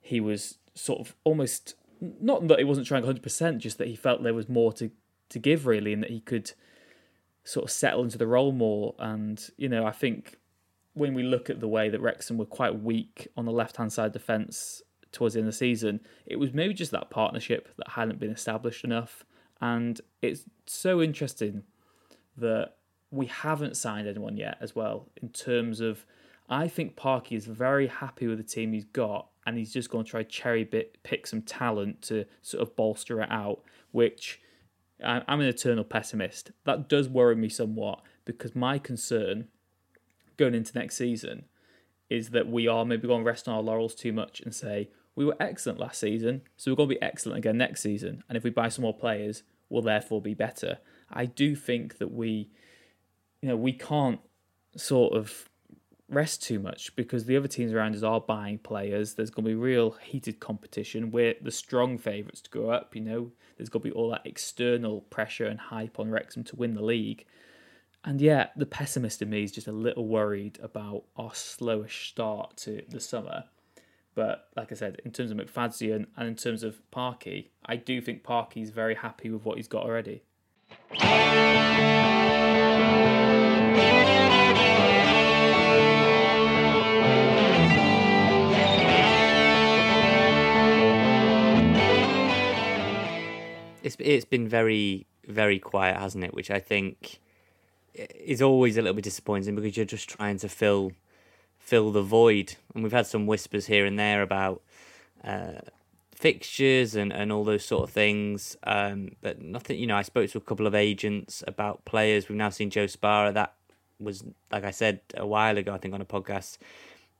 he 0.00 0.18
was 0.18 0.58
sort 0.74 0.98
of 0.98 1.14
almost 1.22 1.74
not 2.00 2.48
that 2.48 2.58
he 2.58 2.64
wasn't 2.64 2.86
trying 2.86 3.04
100%, 3.04 3.58
just 3.58 3.78
that 3.78 3.88
he 3.88 3.94
felt 3.94 4.22
there 4.22 4.34
was 4.34 4.48
more 4.48 4.72
to, 4.72 4.90
to 5.28 5.38
give, 5.38 5.66
really, 5.66 5.92
and 5.92 6.02
that 6.02 6.10
he 6.10 6.20
could 6.20 6.52
sort 7.44 7.64
of 7.64 7.70
settle 7.70 8.02
into 8.02 8.18
the 8.18 8.26
role 8.26 8.52
more. 8.52 8.94
And, 8.98 9.48
you 9.56 9.68
know, 9.68 9.86
I 9.86 9.92
think 9.92 10.38
when 10.94 11.14
we 11.14 11.22
look 11.22 11.50
at 11.50 11.60
the 11.60 11.68
way 11.68 11.88
that 11.88 12.00
Wrexham 12.00 12.38
were 12.38 12.44
quite 12.44 12.82
weak 12.82 13.28
on 13.36 13.44
the 13.44 13.52
left 13.52 13.76
hand 13.76 13.92
side 13.92 14.12
defence 14.12 14.82
towards 15.12 15.34
the 15.34 15.40
end 15.40 15.48
of 15.48 15.54
the 15.54 15.58
season, 15.58 16.00
it 16.26 16.36
was 16.36 16.52
maybe 16.52 16.74
just 16.74 16.90
that 16.92 17.10
partnership 17.10 17.68
that 17.76 17.90
hadn't 17.90 18.18
been 18.18 18.30
established 18.30 18.84
enough. 18.84 19.24
And 19.60 20.00
it's 20.22 20.44
so 20.66 21.02
interesting 21.02 21.64
that 22.36 22.74
we 23.10 23.26
haven't 23.26 23.76
signed 23.76 24.06
anyone 24.06 24.36
yet 24.36 24.58
as 24.60 24.76
well 24.76 25.08
in 25.20 25.30
terms 25.30 25.80
of 25.80 26.04
I 26.48 26.68
think 26.68 26.96
Parky 26.96 27.34
is 27.34 27.46
very 27.46 27.86
happy 27.86 28.26
with 28.26 28.38
the 28.38 28.44
team 28.44 28.72
he's 28.72 28.84
got 28.84 29.28
and 29.46 29.56
he's 29.56 29.72
just 29.72 29.90
going 29.90 30.04
to 30.04 30.10
try 30.10 30.22
cherry 30.22 30.64
bit 30.64 30.98
pick 31.02 31.26
some 31.26 31.42
talent 31.42 32.02
to 32.02 32.24
sort 32.42 32.62
of 32.62 32.74
bolster 32.76 33.20
it 33.20 33.30
out 33.30 33.62
which 33.92 34.40
I'm 35.04 35.40
an 35.40 35.46
eternal 35.46 35.84
pessimist 35.84 36.50
that 36.64 36.88
does 36.88 37.08
worry 37.08 37.36
me 37.36 37.48
somewhat 37.48 38.00
because 38.24 38.56
my 38.56 38.78
concern 38.78 39.48
going 40.36 40.54
into 40.54 40.76
next 40.78 40.96
season 40.96 41.44
is 42.10 42.30
that 42.30 42.48
we 42.48 42.66
are 42.66 42.84
maybe 42.84 43.06
going 43.06 43.20
to 43.22 43.26
rest 43.26 43.48
on 43.48 43.54
our 43.54 43.62
laurels 43.62 43.94
too 43.94 44.12
much 44.12 44.40
and 44.40 44.54
say 44.54 44.88
we 45.14 45.24
were 45.24 45.36
excellent 45.40 45.80
last 45.80 45.98
season, 45.98 46.42
so 46.56 46.70
we're 46.70 46.76
going 46.76 46.90
to 46.90 46.94
be 46.94 47.02
excellent 47.02 47.38
again 47.38 47.58
next 47.58 47.82
season. 47.82 48.22
And 48.28 48.36
if 48.38 48.44
we 48.44 48.50
buy 48.50 48.68
some 48.68 48.82
more 48.82 48.96
players, 48.96 49.42
we'll 49.68 49.82
therefore 49.82 50.22
be 50.22 50.32
better. 50.32 50.78
I 51.10 51.26
do 51.26 51.56
think 51.56 51.98
that 51.98 52.12
we, 52.12 52.50
you 53.42 53.48
know, 53.48 53.56
we 53.56 53.72
can't 53.72 54.20
sort 54.76 55.14
of 55.14 55.48
rest 56.08 56.42
too 56.42 56.58
much 56.58 56.94
because 56.96 57.24
the 57.24 57.36
other 57.36 57.48
teams 57.48 57.72
around 57.72 57.94
us 57.94 58.02
are 58.02 58.20
buying 58.20 58.58
players. 58.58 59.14
There's 59.14 59.30
going 59.30 59.44
to 59.44 59.50
be 59.50 59.54
real 59.54 59.92
heated 60.02 60.40
competition. 60.40 61.10
We're 61.10 61.34
the 61.40 61.50
strong 61.50 61.98
favourites 61.98 62.40
to 62.42 62.50
go 62.50 62.70
up. 62.70 62.94
You 62.94 63.02
know, 63.02 63.32
there's 63.56 63.68
going 63.68 63.82
to 63.82 63.88
be 63.88 63.94
all 63.94 64.10
that 64.10 64.22
external 64.24 65.02
pressure 65.02 65.46
and 65.46 65.58
hype 65.58 65.98
on 65.98 66.10
Wrexham 66.10 66.44
to 66.44 66.56
win 66.56 66.74
the 66.74 66.82
league. 66.82 67.26
And 68.04 68.20
yeah, 68.20 68.48
the 68.56 68.66
pessimist 68.66 69.20
in 69.22 69.30
me 69.30 69.42
is 69.42 69.52
just 69.52 69.66
a 69.66 69.72
little 69.72 70.06
worried 70.06 70.58
about 70.62 71.04
our 71.16 71.30
slowish 71.30 72.08
start 72.08 72.56
to 72.58 72.82
the 72.88 73.00
summer. 73.00 73.44
But 74.14 74.48
like 74.56 74.72
I 74.72 74.74
said, 74.74 75.00
in 75.04 75.12
terms 75.12 75.30
of 75.30 75.36
McFadzean 75.36 76.06
and 76.16 76.28
in 76.28 76.34
terms 76.34 76.62
of 76.62 76.78
Parky, 76.90 77.50
I 77.66 77.76
do 77.76 78.00
think 78.00 78.24
Parky's 78.24 78.70
very 78.70 78.94
happy 78.94 79.30
with 79.30 79.44
what 79.44 79.58
he's 79.58 79.68
got 79.68 79.84
already. 79.84 80.22
It's 94.14 94.24
been 94.24 94.48
very 94.48 95.06
very 95.26 95.58
quiet, 95.58 95.96
hasn't 95.96 96.24
it? 96.24 96.34
Which 96.34 96.50
I 96.50 96.58
think 96.58 97.20
is 97.94 98.40
always 98.40 98.76
a 98.76 98.82
little 98.82 98.94
bit 98.94 99.04
disappointing 99.04 99.54
because 99.54 99.76
you're 99.76 99.86
just 99.86 100.08
trying 100.08 100.38
to 100.38 100.48
fill 100.48 100.92
fill 101.58 101.90
the 101.90 102.02
void. 102.02 102.56
And 102.74 102.82
we've 102.82 102.92
had 102.92 103.06
some 103.06 103.26
whispers 103.26 103.66
here 103.66 103.84
and 103.84 103.98
there 103.98 104.22
about 104.22 104.62
uh, 105.22 105.60
fixtures 106.14 106.94
and, 106.94 107.12
and 107.12 107.30
all 107.30 107.44
those 107.44 107.64
sort 107.64 107.84
of 107.84 107.90
things. 107.90 108.56
Um, 108.64 109.10
but 109.20 109.42
nothing, 109.42 109.78
you 109.78 109.86
know, 109.86 109.96
I 109.96 110.02
spoke 110.02 110.30
to 110.30 110.38
a 110.38 110.40
couple 110.42 110.66
of 110.66 110.74
agents 110.74 111.44
about 111.46 111.84
players. 111.84 112.28
We've 112.28 112.38
now 112.38 112.48
seen 112.48 112.70
Joe 112.70 112.86
Sparrow. 112.86 113.32
That 113.32 113.54
was, 114.00 114.24
like 114.50 114.64
I 114.64 114.70
said 114.70 115.00
a 115.14 115.26
while 115.26 115.58
ago, 115.58 115.74
I 115.74 115.78
think 115.78 115.92
on 115.92 116.00
a 116.00 116.06
podcast, 116.06 116.56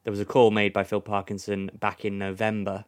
there 0.05 0.11
was 0.11 0.21
a 0.21 0.25
call 0.25 0.51
made 0.51 0.73
by 0.73 0.85
Phil 0.85 1.03
Parkinson 1.03 1.71
back 1.79 2.05
in 2.07 2.19
November 2.19 2.87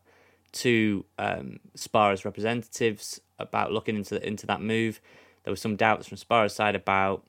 to 0.53 1.05
um, 1.19 1.61
Sparrow's 1.75 2.25
representatives 2.25 3.21
about 3.41 3.73
looking 3.73 3.97
into 3.97 4.25
into 4.27 4.47
that 4.47 4.61
move. 4.61 5.01
There 5.45 5.53
were 5.53 5.57
some 5.57 5.77
doubts 5.77 6.07
from 6.07 6.17
Sparrow's 6.17 6.55
side 6.55 6.75
about 6.75 7.25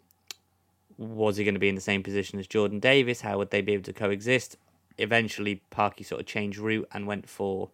was 0.98 1.38
he 1.38 1.44
going 1.44 1.56
to 1.56 1.60
be 1.60 1.70
in 1.70 1.76
the 1.76 1.82
same 1.82 2.04
position 2.04 2.40
as 2.40 2.48
Jordan 2.48 2.80
Davis? 2.80 3.22
How 3.22 3.38
would 3.38 3.50
they 3.50 3.62
be 3.62 3.74
able 3.74 3.84
to 3.84 3.94
coexist? 3.94 4.58
Eventually, 4.98 5.62
Parky 5.70 6.04
sort 6.04 6.22
of 6.22 6.28
changed 6.28 6.60
route 6.60 6.88
and 6.92 7.08
went 7.08 7.28
for 7.28 7.70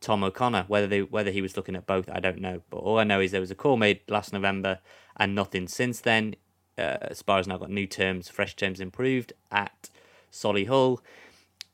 Tom 0.00 0.24
O'Connor. 0.24 0.64
Whether 0.68 0.86
they 0.86 1.02
whether 1.02 1.30
he 1.30 1.42
was 1.42 1.56
looking 1.56 1.76
at 1.76 1.86
both, 1.86 2.08
I 2.10 2.20
don't 2.20 2.40
know. 2.40 2.62
But 2.70 2.78
all 2.78 2.98
I 2.98 3.04
know 3.04 3.20
is 3.20 3.30
there 3.30 3.40
was 3.40 3.50
a 3.50 3.54
call 3.56 3.76
made 3.76 4.00
last 4.08 4.32
November 4.32 4.80
and 5.16 5.34
nothing 5.34 5.68
since 5.68 6.00
then. 6.00 6.36
Uh, 6.78 6.96
now 7.28 7.58
got 7.58 7.70
new 7.70 7.86
terms, 7.86 8.28
fresh 8.28 8.56
terms 8.56 8.80
improved 8.80 9.32
at 9.50 9.90
Solihull. 10.32 10.98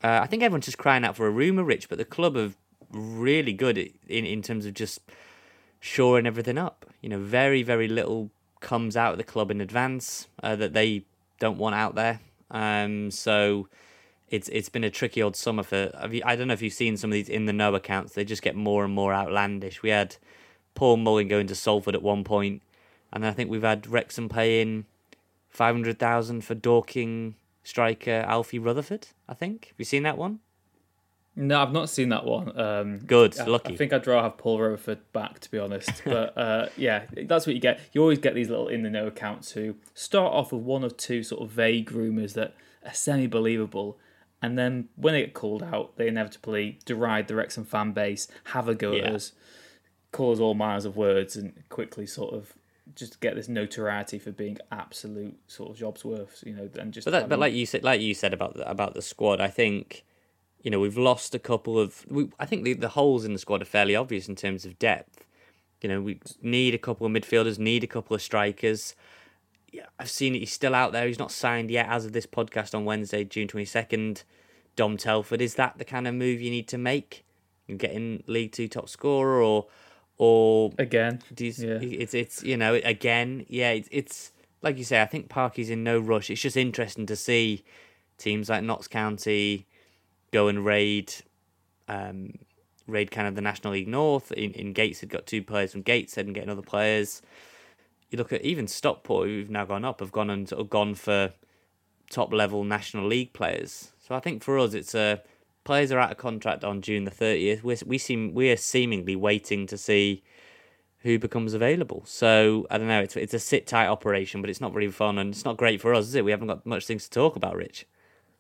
Uh, 0.03 0.21
I 0.23 0.27
think 0.27 0.43
everyone's 0.43 0.67
just 0.67 0.79
crying 0.79 1.05
out 1.05 1.17
for 1.17 1.27
a 1.27 1.31
rumour, 1.31 1.65
Rich, 1.65 1.89
but 1.89 1.99
the 1.99 2.05
club 2.05 2.37
are 2.37 2.53
really 2.91 3.53
good 3.53 3.79
in, 3.79 4.25
in 4.25 4.43
terms 4.43 4.67
of 4.67 4.75
just 4.75 5.01
shoring 5.81 6.27
everything 6.27 6.59
up. 6.59 6.87
You 7.01 7.09
know, 7.09 7.19
very, 7.19 7.63
very 7.63 7.89
little 7.89 8.31
comes 8.61 8.97
out 8.97 9.13
of 9.13 9.19
the 9.19 9.25
club 9.25 9.51
in 9.51 9.61
advance 9.61 10.27
uh, 10.43 10.57
that 10.57 10.73
they 10.73 11.05
don't 11.39 11.59
want 11.59 11.75
out 11.75 11.95
there. 11.95 12.21
Um, 12.51 13.11
so 13.11 13.69
it's 14.29 14.49
it's 14.49 14.69
been 14.69 14.85
a 14.85 14.91
tricky 14.91 15.23
old 15.23 15.37
summer 15.37 15.63
for. 15.63 15.91
You, 16.11 16.23
I 16.25 16.37
don't 16.37 16.49
know 16.49 16.55
if 16.55 16.63
you've 16.63 16.73
seen 16.73 16.97
some 16.97 17.11
of 17.11 17.15
these 17.15 17.29
in 17.29 17.47
the 17.47 17.53
know 17.53 17.75
accounts. 17.75 18.15
They 18.15 18.25
just 18.25 18.43
get 18.43 18.57
more 18.57 18.85
and 18.85 18.93
more 18.93 19.13
outlandish. 19.13 19.83
We 19.83 19.91
had 19.91 20.17
Paul 20.75 20.99
Mullin 20.99 21.29
going 21.29 21.47
to 21.49 21.55
Salford 21.55 21.95
at 21.95 22.03
one 22.03 22.25
point, 22.25 22.63
and 23.13 23.27
I 23.27 23.33
think 23.33 23.51
we've 23.51 23.63
had 23.63 23.87
Wrexham 23.87 24.29
paying 24.29 24.87
five 25.49 25.75
hundred 25.75 25.99
thousand 25.99 26.45
for 26.45 26.55
Dorking 26.55 27.35
striker 27.63 28.25
Alfie 28.27 28.59
Rutherford. 28.59 29.09
I 29.29 29.35
think. 29.35 29.67
Have 29.67 29.79
you 29.79 29.85
seen 29.85 30.03
that 30.03 30.19
one? 30.19 30.41
No, 31.39 31.63
I've 31.63 31.73
not 31.73 31.89
seen 31.89 32.09
that 32.09 32.25
one. 32.25 32.59
Um, 32.59 32.99
Good, 32.99 33.39
I, 33.39 33.45
lucky. 33.45 33.75
I 33.75 33.77
think 33.77 33.93
I'd 33.93 34.05
rather 34.09 34.23
have 34.25 34.39
Paul 34.39 34.59
Rutherford 34.59 35.13
back, 35.13 35.39
to 35.39 35.51
be 35.51 35.59
honest. 35.59 35.91
But 36.05 36.37
uh, 36.37 36.69
yeah, 36.77 37.05
that's 37.27 37.47
what 37.47 37.55
you 37.55 37.61
get. 37.61 37.79
You 37.93 38.01
always 38.03 38.19
get 38.19 38.35
these 38.35 38.51
little 38.51 38.67
in 38.67 38.83
the 38.83 38.91
know 38.91 39.07
accounts 39.07 39.53
who 39.53 39.77
start 39.95 40.33
off 40.33 40.53
with 40.53 40.63
one 40.63 40.83
or 40.85 40.91
two 40.91 41.23
sort 41.23 41.43
of 41.43 41.51
vague 41.51 41.93
rumours 41.93 42.35
that 42.35 42.55
are 42.85 42.93
semi 42.93 43.29
believable. 43.29 43.99
And 44.43 44.59
then 44.59 44.89
when 44.97 45.15
they 45.15 45.21
get 45.21 45.35
called 45.35 45.63
out, 45.63 45.97
they 45.97 46.09
inevitably 46.09 46.79
deride 46.85 47.29
the 47.29 47.35
Wrexham 47.37 47.65
fan 47.65 47.93
base, 47.93 48.27
have 48.53 48.69
a 48.69 48.75
go 48.75 48.93
Yeah. 48.93 49.05
at 49.07 49.15
us, 49.15 49.33
call 50.13 50.33
us 50.33 50.41
all 50.41 50.55
miles 50.55 50.85
of 50.85 50.97
words, 50.97 51.37
and 51.37 51.53
quickly 51.69 52.07
sort 52.07 52.35
of 52.35 52.55
just 52.95 53.21
get 53.21 53.35
this 53.37 53.49
notoriety 53.49 54.19
for 54.19 54.33
being 54.33 54.59
absolute 54.73 55.37
sort 55.47 55.71
of 55.71 55.77
jobs 55.77 56.05
worth, 56.05 56.43
you 56.45 56.55
know, 56.55 56.69
and 56.81 56.93
just. 56.93 57.05
But 57.05 57.11
that, 57.13 57.29
but 57.29 57.39
like 57.39 57.53
you 57.53 57.65
said, 57.67 57.85
like 57.85 58.01
you 58.01 58.15
said 58.15 58.33
about 58.33 58.55
the, 58.55 58.69
about 58.69 58.95
the 58.95 59.03
squad, 59.03 59.41
I 59.41 59.49
think 59.49 60.05
you 60.63 60.71
know 60.71 60.81
we've 60.81 60.99
lost 60.99 61.35
a 61.35 61.39
couple 61.39 61.79
of. 61.79 62.05
We, 62.09 62.31
I 62.39 62.47
think 62.47 62.65
the, 62.65 62.75
the 62.75 62.89
holes 62.89 63.25
in 63.25 63.33
the 63.33 63.39
squad 63.39 63.63
are 63.63 63.67
fairly 63.67 63.95
obvious 63.97 64.29
in 64.29 64.37
terms 64.37 64.65
of 64.65 64.79
depth. 64.79 65.25
You 65.81 65.89
know, 65.89 66.01
we 66.01 66.21
need 66.43 66.75
a 66.75 66.79
couple 66.79 67.07
of 67.07 67.13
midfielders, 67.13 67.59
need 67.59 67.85
a 67.85 67.87
couple 67.87 68.15
of 68.15 68.23
strikers. 68.23 68.97
Yeah, 69.71 69.87
I've 69.99 70.11
seen 70.11 70.35
it. 70.35 70.41
He's 70.41 70.53
still 70.53 70.75
out 70.75 70.93
there. 70.93 71.07
He's 71.07 71.19
not 71.19 71.31
signed 71.31 71.71
yet. 71.71 71.87
As 71.89 72.05
of 72.07 72.13
this 72.13 72.27
podcast 72.27 72.75
on 72.75 72.85
Wednesday, 72.85 73.23
June 73.25 73.47
twenty 73.49 73.67
second, 73.67 74.25
Dom 74.77 74.97
Telford. 74.97 75.41
Is 75.41 75.55
that 75.55 75.79
the 75.79 75.85
kind 75.85 76.09
of 76.09 76.15
move 76.15 76.41
you 76.41 76.51
need 76.51 76.69
to 76.69 76.79
make? 76.79 77.25
Getting 77.77 78.23
League 78.27 78.53
Two 78.53 78.67
top 78.67 78.89
scorer, 78.89 79.43
or 79.43 79.67
or 80.17 80.73
again, 80.79 81.21
do 81.35 81.47
you, 81.47 81.53
Yeah. 81.57 81.79
it's 81.83 82.15
it's 82.15 82.43
you 82.43 82.57
know 82.57 82.75
again 82.75 83.45
yeah 83.49 83.71
it's, 83.71 83.89
it's 83.93 84.33
like 84.63 84.77
you 84.79 84.85
say 84.85 85.01
I 85.01 85.07
think 85.07 85.29
Parky's 85.29 85.71
in 85.71 85.85
no 85.85 85.99
rush. 86.01 86.31
It's 86.31 86.41
just 86.41 86.57
interesting 86.57 87.07
to 87.07 87.15
see 87.15 87.63
teams 88.17 88.49
like 88.49 88.65
Notts 88.65 88.89
County 88.89 89.68
go 90.33 90.49
and 90.49 90.65
raid 90.65 91.13
um 91.89 92.33
raid 92.87 93.11
kind 93.11 93.29
of 93.29 93.35
the 93.35 93.41
National 93.41 93.73
League 93.73 93.89
North. 93.89 94.33
In 94.33 94.53
in 94.53 94.73
Gateshead 94.73 95.09
got 95.11 95.27
two 95.27 95.43
players 95.43 95.73
from 95.73 95.83
Gateshead 95.83 96.27
and 96.27 96.35
getting 96.35 96.51
other 96.51 96.63
players. 96.63 97.23
You 98.11 98.19
look 98.19 98.33
at 98.33 98.43
even 98.43 98.67
Stockport 98.67 99.29
who've 99.29 99.51
now 99.51 99.65
gone 99.65 99.85
up 99.85 100.01
have 100.01 100.13
gone 100.13 100.31
and 100.31 100.49
sort 100.49 100.61
of 100.61 100.71
gone 100.71 100.95
for 100.95 101.33
top 102.11 102.33
level 102.33 102.65
National 102.65 103.07
League 103.07 103.33
players. 103.33 103.93
So 103.99 104.15
I 104.15 104.21
think 104.21 104.43
for 104.43 104.59
us 104.59 104.75
it's 104.75 104.95
a 104.95 105.23
players 105.65 105.93
are 105.93 105.99
out 105.99 106.11
of 106.11 106.17
contract 106.17 106.65
on 106.65 106.81
June 106.81 107.05
the 107.05 107.11
thirtieth. 107.11 107.63
We 107.63 107.77
we 107.85 107.99
seem 107.99 108.33
we 108.33 108.51
are 108.51 108.57
seemingly 108.57 109.17
waiting 109.17 109.67
to 109.67 109.77
see 109.77 110.23
who 111.01 111.19
becomes 111.19 111.55
available. 111.55 112.03
So 112.07 112.67
I 112.71 112.79
don't 112.79 112.89
know. 112.89 113.03
It's 113.03 113.17
it's 113.17 113.35
a 113.35 113.39
sit 113.39 113.67
tight 113.67 113.87
operation, 113.87 114.41
but 114.41 114.51
it's 114.51 114.61
not 114.61 114.75
really 114.75 114.91
fun 114.91 115.19
and 115.19 115.35
it's 115.35 115.45
not 115.45 115.57
great 115.57 115.81
for 115.81 115.95
us, 115.95 116.07
is 116.07 116.15
it? 116.15 116.25
We 116.25 116.31
haven't 116.31 116.49
got 116.49 116.67
much 116.67 116.87
things 116.87 117.05
to 117.05 117.11
talk 117.11 117.37
about, 117.37 117.57
Rich. 117.57 117.87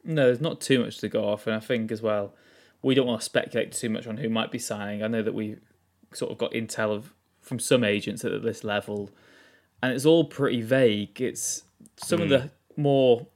No, 0.04 0.26
there's 0.26 0.40
not 0.40 0.60
too 0.60 0.82
much 0.82 0.98
to 0.98 1.08
go 1.08 1.28
off, 1.28 1.46
and 1.46 1.54
I 1.54 1.60
think 1.60 1.90
as 1.92 2.02
well, 2.02 2.34
we 2.82 2.94
don't 2.94 3.06
want 3.06 3.20
to 3.20 3.24
speculate 3.24 3.72
too 3.72 3.90
much 3.90 4.06
on 4.06 4.18
who 4.18 4.28
might 4.28 4.50
be 4.50 4.58
signing. 4.58 5.02
I 5.02 5.08
know 5.08 5.22
that 5.22 5.34
we 5.34 5.56
sort 6.12 6.30
of 6.30 6.38
got 6.38 6.52
intel 6.52 6.90
of 6.90 7.12
from 7.40 7.58
some 7.58 7.84
agents 7.84 8.24
at 8.24 8.42
this 8.42 8.64
level, 8.64 9.10
and 9.82 9.92
it's 9.92 10.06
all 10.06 10.24
pretty 10.24 10.62
vague. 10.62 11.20
It's 11.20 11.64
some 11.96 12.20
of 12.20 12.28
the 12.28 12.40
hmm. 12.40 12.82
more 12.82 13.26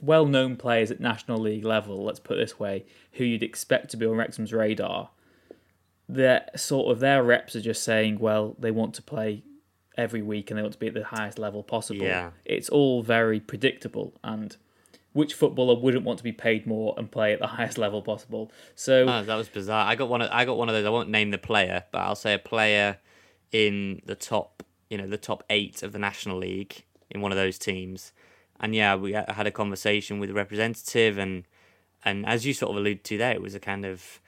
well-known 0.00 0.56
players 0.56 0.90
at 0.90 1.00
national 1.00 1.38
league 1.38 1.64
level. 1.64 2.04
Let's 2.04 2.20
put 2.20 2.36
it 2.36 2.40
this 2.40 2.58
way: 2.58 2.84
who 3.12 3.24
you'd 3.24 3.42
expect 3.42 3.90
to 3.90 3.96
be 3.96 4.06
on 4.06 4.16
Wrexham's 4.16 4.52
radar. 4.52 5.10
Their 6.08 6.46
sort 6.56 6.90
of 6.90 6.98
their 6.98 7.22
reps 7.22 7.54
are 7.54 7.60
just 7.60 7.84
saying, 7.84 8.18
well, 8.18 8.56
they 8.58 8.72
want 8.72 8.94
to 8.94 9.02
play 9.02 9.44
every 9.96 10.22
week 10.22 10.50
and 10.50 10.58
they 10.58 10.62
want 10.62 10.72
to 10.72 10.78
be 10.78 10.88
at 10.88 10.94
the 10.94 11.04
highest 11.04 11.38
level 11.38 11.62
possible. 11.62 12.04
Yeah. 12.04 12.30
It's 12.44 12.68
all 12.68 13.02
very 13.02 13.38
predictable 13.38 14.14
and 14.24 14.56
which 15.12 15.34
footballer 15.34 15.78
wouldn't 15.78 16.04
want 16.04 16.18
to 16.18 16.24
be 16.24 16.32
paid 16.32 16.66
more 16.66 16.94
and 16.96 17.10
play 17.10 17.32
at 17.32 17.40
the 17.40 17.46
highest 17.58 17.78
level 17.78 18.02
possible? 18.02 18.50
So 18.74 19.06
Oh, 19.08 19.22
that 19.22 19.34
was 19.34 19.48
bizarre. 19.48 19.86
I 19.86 19.94
got 19.94 20.08
one. 20.08 20.22
Of, 20.22 20.30
I 20.32 20.44
got 20.44 20.56
one 20.56 20.68
of 20.68 20.74
those. 20.74 20.86
I 20.86 20.90
won't 20.90 21.10
name 21.10 21.30
the 21.30 21.38
player, 21.38 21.84
but 21.90 21.98
I'll 21.98 22.14
say 22.14 22.34
a 22.34 22.38
player 22.38 22.98
in 23.52 24.00
the 24.06 24.14
top, 24.14 24.62
you 24.88 24.98
know, 24.98 25.06
the 25.06 25.18
top 25.18 25.44
eight 25.50 25.82
of 25.82 25.92
the 25.92 25.98
National 25.98 26.38
League 26.38 26.84
in 27.10 27.20
one 27.20 27.32
of 27.32 27.38
those 27.38 27.58
teams. 27.58 28.12
And 28.60 28.74
yeah, 28.74 28.94
we 28.94 29.12
had 29.12 29.46
a 29.46 29.50
conversation 29.50 30.20
with 30.20 30.30
a 30.30 30.34
representative, 30.34 31.16
and 31.18 31.44
and 32.04 32.26
as 32.26 32.46
you 32.46 32.52
sort 32.52 32.72
of 32.72 32.76
alluded 32.76 33.04
to 33.04 33.18
there, 33.18 33.32
it 33.32 33.42
was 33.42 33.54
a 33.54 33.60
kind 33.60 33.84
of 33.84 34.20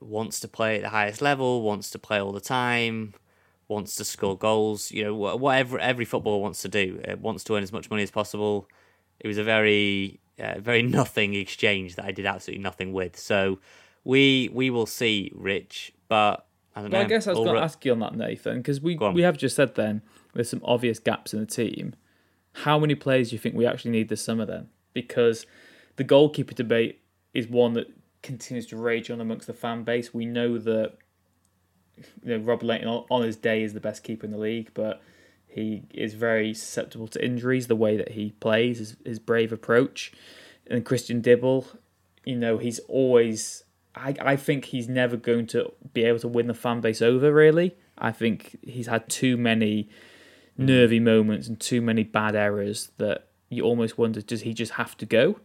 wants 0.00 0.40
to 0.40 0.48
play 0.48 0.76
at 0.76 0.82
the 0.82 0.88
highest 0.88 1.22
level, 1.22 1.62
wants 1.62 1.90
to 1.90 1.98
play 1.98 2.20
all 2.20 2.32
the 2.32 2.40
time, 2.40 3.14
wants 3.68 3.94
to 3.96 4.04
score 4.04 4.36
goals. 4.36 4.90
You 4.90 5.04
know, 5.04 5.14
whatever 5.14 5.78
every 5.78 6.04
footballer 6.04 6.38
wants 6.38 6.62
to 6.62 6.68
do, 6.68 7.00
it 7.04 7.20
wants 7.20 7.44
to 7.44 7.56
earn 7.56 7.62
as 7.62 7.72
much 7.72 7.90
money 7.90 8.02
as 8.02 8.10
possible. 8.10 8.68
It 9.20 9.28
was 9.28 9.38
a 9.38 9.44
very, 9.44 10.20
uh, 10.38 10.60
very 10.60 10.82
nothing 10.98 11.34
exchange 11.34 11.96
that 11.96 12.04
I 12.04 12.12
did 12.12 12.26
absolutely 12.26 12.62
nothing 12.62 12.92
with. 12.92 13.18
So 13.18 13.58
we 14.04 14.50
we 14.52 14.70
will 14.70 14.86
see, 14.86 15.32
Rich. 15.34 15.92
But 16.08 16.46
I 16.74 16.82
don't 16.82 16.90
know. 16.90 17.00
I 17.00 17.04
guess 17.04 17.26
I 17.26 17.30
was 17.30 17.40
going 17.40 17.56
to 17.56 17.62
ask 17.62 17.84
you 17.84 17.92
on 17.92 18.00
that, 18.00 18.14
Nathan, 18.14 18.58
because 18.58 18.80
we 18.80 18.96
we 18.96 19.22
have 19.22 19.36
just 19.36 19.56
said 19.56 19.74
then 19.74 20.02
there's 20.34 20.50
some 20.50 20.62
obvious 20.64 20.98
gaps 20.98 21.32
in 21.34 21.40
the 21.40 21.46
team. 21.46 21.94
How 22.52 22.78
many 22.78 22.94
players 22.94 23.30
do 23.30 23.36
you 23.36 23.38
think 23.38 23.54
we 23.54 23.66
actually 23.66 23.92
need 23.92 24.08
this 24.08 24.22
summer 24.22 24.44
then? 24.44 24.68
Because 24.92 25.46
the 25.96 26.04
goalkeeper 26.04 26.54
debate 26.54 27.00
is 27.32 27.46
one 27.46 27.74
that 27.74 27.86
continues 28.22 28.66
to 28.66 28.76
rage 28.76 29.10
on 29.10 29.20
amongst 29.20 29.46
the 29.46 29.54
fan 29.54 29.84
base. 29.84 30.12
We 30.12 30.26
know 30.26 30.58
that 30.58 30.94
you 32.24 32.38
know, 32.38 32.44
Rob 32.44 32.62
Lainton 32.62 32.88
on 32.88 33.04
on 33.10 33.22
his 33.22 33.36
day 33.36 33.62
is 33.62 33.74
the 33.74 33.80
best 33.80 34.02
keeper 34.02 34.26
in 34.26 34.32
the 34.32 34.38
league, 34.38 34.70
but 34.74 35.02
he 35.50 35.82
is 35.92 36.14
very 36.14 36.54
susceptible 36.54 37.08
to 37.08 37.24
injuries. 37.24 37.66
The 37.66 37.76
way 37.76 37.96
that 37.96 38.12
he 38.12 38.32
plays, 38.32 38.78
his, 38.78 38.96
his 39.04 39.18
brave 39.18 39.52
approach. 39.52 40.12
And 40.66 40.84
Christian 40.84 41.20
Dibble, 41.20 41.66
you 42.24 42.36
know, 42.36 42.58
he's 42.58 42.78
always. 42.80 43.64
I, 43.94 44.14
I 44.20 44.36
think 44.36 44.66
he's 44.66 44.88
never 44.88 45.16
going 45.16 45.48
to 45.48 45.72
be 45.92 46.04
able 46.04 46.20
to 46.20 46.28
win 46.28 46.46
the 46.46 46.54
fan 46.54 46.80
base 46.80 47.02
over, 47.02 47.32
really. 47.32 47.74
I 47.98 48.12
think 48.12 48.56
he's 48.62 48.86
had 48.86 49.08
too 49.08 49.36
many 49.36 49.88
hmm. 50.56 50.66
nervy 50.66 51.00
moments 51.00 51.48
and 51.48 51.58
too 51.58 51.82
many 51.82 52.04
bad 52.04 52.36
errors 52.36 52.92
that 52.98 53.26
you 53.48 53.64
almost 53.64 53.98
wonder 53.98 54.22
does 54.22 54.42
he 54.42 54.54
just 54.54 54.72
have 54.72 54.96
to 54.98 55.06
go? 55.06 55.40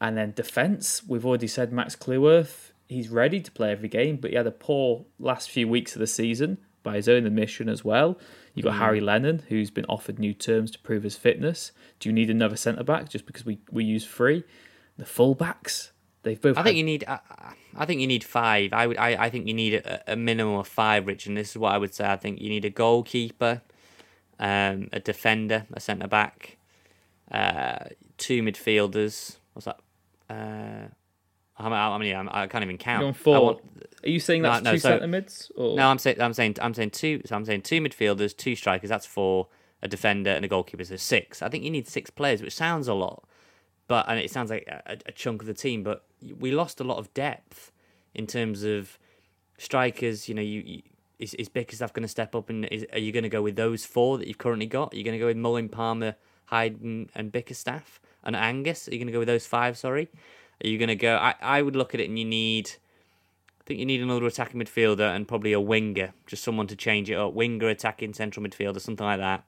And 0.00 0.16
then 0.16 0.32
defence, 0.32 1.02
we've 1.06 1.24
already 1.24 1.46
said 1.46 1.72
Max 1.72 1.94
Cleworth, 1.94 2.72
he's 2.88 3.08
ready 3.08 3.40
to 3.40 3.50
play 3.52 3.70
every 3.70 3.88
game, 3.88 4.16
but 4.16 4.30
he 4.30 4.36
had 4.36 4.46
a 4.46 4.50
poor 4.50 5.04
last 5.18 5.50
few 5.50 5.68
weeks 5.68 5.94
of 5.94 6.00
the 6.00 6.06
season 6.06 6.58
by 6.82 6.96
his 6.96 7.08
own 7.08 7.26
admission 7.26 7.68
as 7.68 7.84
well. 7.84 8.18
You've 8.54 8.64
got 8.64 8.76
Harry 8.76 9.00
Lennon, 9.00 9.42
who's 9.48 9.70
been 9.70 9.84
offered 9.86 10.18
new 10.18 10.34
terms 10.34 10.70
to 10.72 10.78
prove 10.80 11.02
his 11.04 11.16
fitness. 11.16 11.72
Do 11.98 12.08
you 12.08 12.12
need 12.12 12.30
another 12.30 12.56
centre 12.56 12.82
back 12.84 13.08
just 13.08 13.24
because 13.26 13.46
we, 13.46 13.58
we 13.70 13.84
use 13.84 14.04
three? 14.06 14.44
The 14.98 15.04
fullbacks, 15.04 15.90
they've 16.24 16.40
both. 16.40 16.56
I 16.56 16.60
had- 16.60 16.64
think 16.66 16.76
you 16.76 16.84
need. 16.84 17.04
I, 17.06 17.20
I 17.76 17.86
think 17.86 18.00
you 18.00 18.06
need 18.06 18.24
five. 18.24 18.72
I 18.72 18.86
would. 18.86 18.96
I, 18.98 19.24
I 19.26 19.30
think 19.30 19.46
you 19.46 19.54
need 19.54 19.74
a, 19.74 20.12
a 20.12 20.16
minimum 20.16 20.56
of 20.56 20.66
five, 20.68 21.06
Rich. 21.06 21.26
And 21.26 21.36
this 21.36 21.50
is 21.50 21.58
what 21.58 21.72
I 21.72 21.78
would 21.78 21.94
say. 21.94 22.10
I 22.10 22.16
think 22.16 22.40
you 22.40 22.48
need 22.50 22.64
a 22.64 22.70
goalkeeper, 22.70 23.62
um, 24.38 24.88
a 24.92 25.00
defender, 25.00 25.66
a 25.72 25.80
centre 25.80 26.08
back, 26.08 26.58
uh, 27.30 27.84
two 28.18 28.42
midfielders. 28.42 29.36
What's 29.54 29.66
that? 29.66 29.78
Uh, 30.28 30.88
how 31.60 31.98
many? 31.98 32.12
Many? 32.12 32.28
I 32.32 32.46
can't 32.46 32.64
even 32.64 32.78
count. 32.78 33.00
You're 33.00 33.08
on 33.08 33.14
four. 33.14 33.44
want- 33.44 33.60
Are 34.04 34.08
you 34.08 34.20
saying 34.20 34.42
No, 34.42 34.50
that's 34.52 34.64
no, 34.64 34.72
two 34.72 34.78
so- 34.78 34.88
centre 34.90 35.06
mids? 35.06 35.52
Or? 35.56 35.76
no, 35.76 35.86
I'm 35.88 35.98
saying. 35.98 36.20
I'm 36.20 36.32
saying. 36.32 36.56
I'm 36.60 36.74
saying 36.74 36.90
two. 36.90 37.22
So 37.26 37.36
I'm 37.36 37.44
saying 37.44 37.62
two 37.62 37.80
midfielders, 37.80 38.36
two 38.36 38.56
strikers. 38.56 38.88
That's 38.88 39.06
four. 39.06 39.48
A 39.82 39.88
defender 39.88 40.30
and 40.30 40.44
a 40.44 40.48
goalkeeper. 40.48 40.84
So 40.84 40.96
six. 40.96 41.40
I 41.40 41.48
think 41.48 41.64
you 41.64 41.70
need 41.70 41.88
six 41.88 42.10
players, 42.10 42.42
which 42.42 42.54
sounds 42.54 42.86
a 42.86 42.92
lot, 42.92 43.24
but 43.88 44.04
and 44.08 44.18
it 44.20 44.30
sounds 44.30 44.50
like 44.50 44.66
a, 44.68 44.98
a 45.06 45.12
chunk 45.12 45.40
of 45.40 45.46
the 45.46 45.54
team. 45.54 45.82
But 45.82 46.04
we 46.38 46.50
lost 46.50 46.80
a 46.80 46.84
lot 46.84 46.98
of 46.98 47.12
depth 47.14 47.72
in 48.14 48.26
terms 48.26 48.62
of 48.62 48.98
strikers. 49.58 50.28
You 50.28 50.34
know, 50.34 50.42
you, 50.42 50.60
you 50.64 50.82
is 51.18 51.34
is 51.34 51.48
Bickerstaff 51.48 51.92
going 51.92 52.02
to 52.02 52.08
step 52.08 52.34
up 52.34 52.50
and 52.50 52.66
is, 52.66 52.86
are 52.92 52.98
you 52.98 53.12
going 53.12 53.22
to 53.22 53.28
go 53.30 53.42
with 53.42 53.56
those 53.56 53.84
four 53.84 54.18
that 54.18 54.26
you've 54.28 54.38
currently 54.38 54.66
got? 54.66 54.92
Are 54.92 54.96
you 54.96 55.04
going 55.04 55.14
to 55.14 55.18
go 55.18 55.26
with 55.26 55.36
Mullin, 55.36 55.68
Palmer, 55.68 56.16
Hyde, 56.46 56.80
and, 56.82 57.10
and 57.14 57.30
Bickerstaff 57.32 58.00
and 58.24 58.34
Angus? 58.36 58.88
Are 58.88 58.92
you 58.92 58.98
going 58.98 59.06
to 59.06 59.12
go 59.12 59.18
with 59.20 59.28
those 59.28 59.46
five? 59.46 59.76
Sorry, 59.78 60.08
are 60.64 60.68
you 60.68 60.78
going 60.78 60.88
to 60.88 60.96
go? 60.96 61.16
I 61.16 61.34
I 61.40 61.62
would 61.62 61.76
look 61.76 61.94
at 61.94 62.00
it 62.00 62.08
and 62.08 62.18
you 62.18 62.24
need. 62.24 62.70
I 63.60 63.64
think 63.66 63.78
you 63.80 63.86
need 63.86 64.02
another 64.02 64.26
attacking 64.26 64.60
midfielder 64.60 65.14
and 65.14 65.28
probably 65.28 65.52
a 65.52 65.60
winger, 65.60 66.12
just 66.26 66.42
someone 66.42 66.66
to 66.66 66.76
change 66.76 67.08
it 67.10 67.14
up. 67.14 67.34
Winger, 67.34 67.68
attacking 67.68 68.14
central 68.14 68.44
midfielder, 68.44 68.80
something 68.80 69.06
like 69.06 69.20
that. 69.20 69.44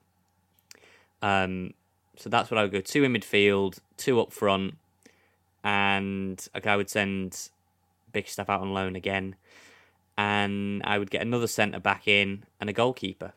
Um, 1.23 1.75
so 2.17 2.29
that's 2.31 2.51
what 2.51 2.59
I 2.59 2.63
would 2.63 2.73
go. 2.73 2.81
Two 2.81 3.05
in 3.05 3.13
midfield, 3.13 3.79
two 3.97 4.21
up 4.21 4.33
front, 4.33 4.75
and 5.65 6.47
okay, 6.57 6.71
I 6.71 6.77
would 6.77 6.91
send 6.91 7.49
Bickerstaff 8.13 8.49
out 8.49 8.61
on 8.61 8.73
loan 8.73 8.95
again, 8.97 9.35
and 10.17 10.83
I 10.85 10.99
would 10.99 11.11
get 11.11 11.23
another 11.23 11.47
centre 11.47 11.81
back 11.81 12.07
in 12.07 12.45
and 12.61 12.69
a 12.71 12.73
goalkeeper. 12.73 13.33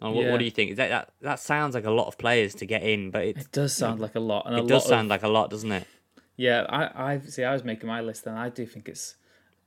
And 0.00 0.14
what, 0.14 0.24
Yeah. 0.24 0.32
what 0.32 0.38
do 0.38 0.44
you 0.44 0.50
think? 0.50 0.76
That, 0.76 0.88
that 0.88 1.12
that 1.20 1.40
sounds 1.40 1.74
like 1.74 1.84
a 1.84 1.90
lot 1.90 2.06
of 2.08 2.18
players 2.18 2.54
to 2.56 2.66
get 2.66 2.82
in, 2.82 3.10
but 3.10 3.24
it 3.24 3.36
It 3.38 3.52
does 3.52 3.74
sound 3.74 4.00
like 4.00 4.14
a 4.14 4.20
lot, 4.20 4.46
and 4.46 4.56
it 4.58 4.66
does 4.68 4.86
sound 4.86 5.06
of, 5.06 5.10
like 5.10 5.22
a 5.22 5.28
lot, 5.28 5.50
doesn't 5.50 5.72
it? 5.72 5.86
Yeah, 6.42 6.66
I, 6.68 7.12
I 7.12 7.20
see. 7.20 7.44
I 7.44 7.52
was 7.52 7.64
making 7.64 7.86
my 7.88 8.00
list, 8.00 8.26
and 8.26 8.38
I 8.38 8.48
do 8.48 8.64
think 8.66 8.88
it's 8.88 9.16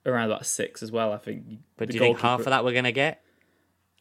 around 0.05 0.29
about 0.31 0.45
six 0.45 0.83
as 0.83 0.91
well. 0.91 1.11
I 1.13 1.17
think. 1.17 1.43
But 1.77 1.89
do 1.89 1.93
you 1.95 1.99
think 1.99 2.19
half 2.19 2.39
of 2.41 2.45
that 2.47 2.63
we're 2.65 2.73
gonna 2.73 2.91
get? 2.91 3.21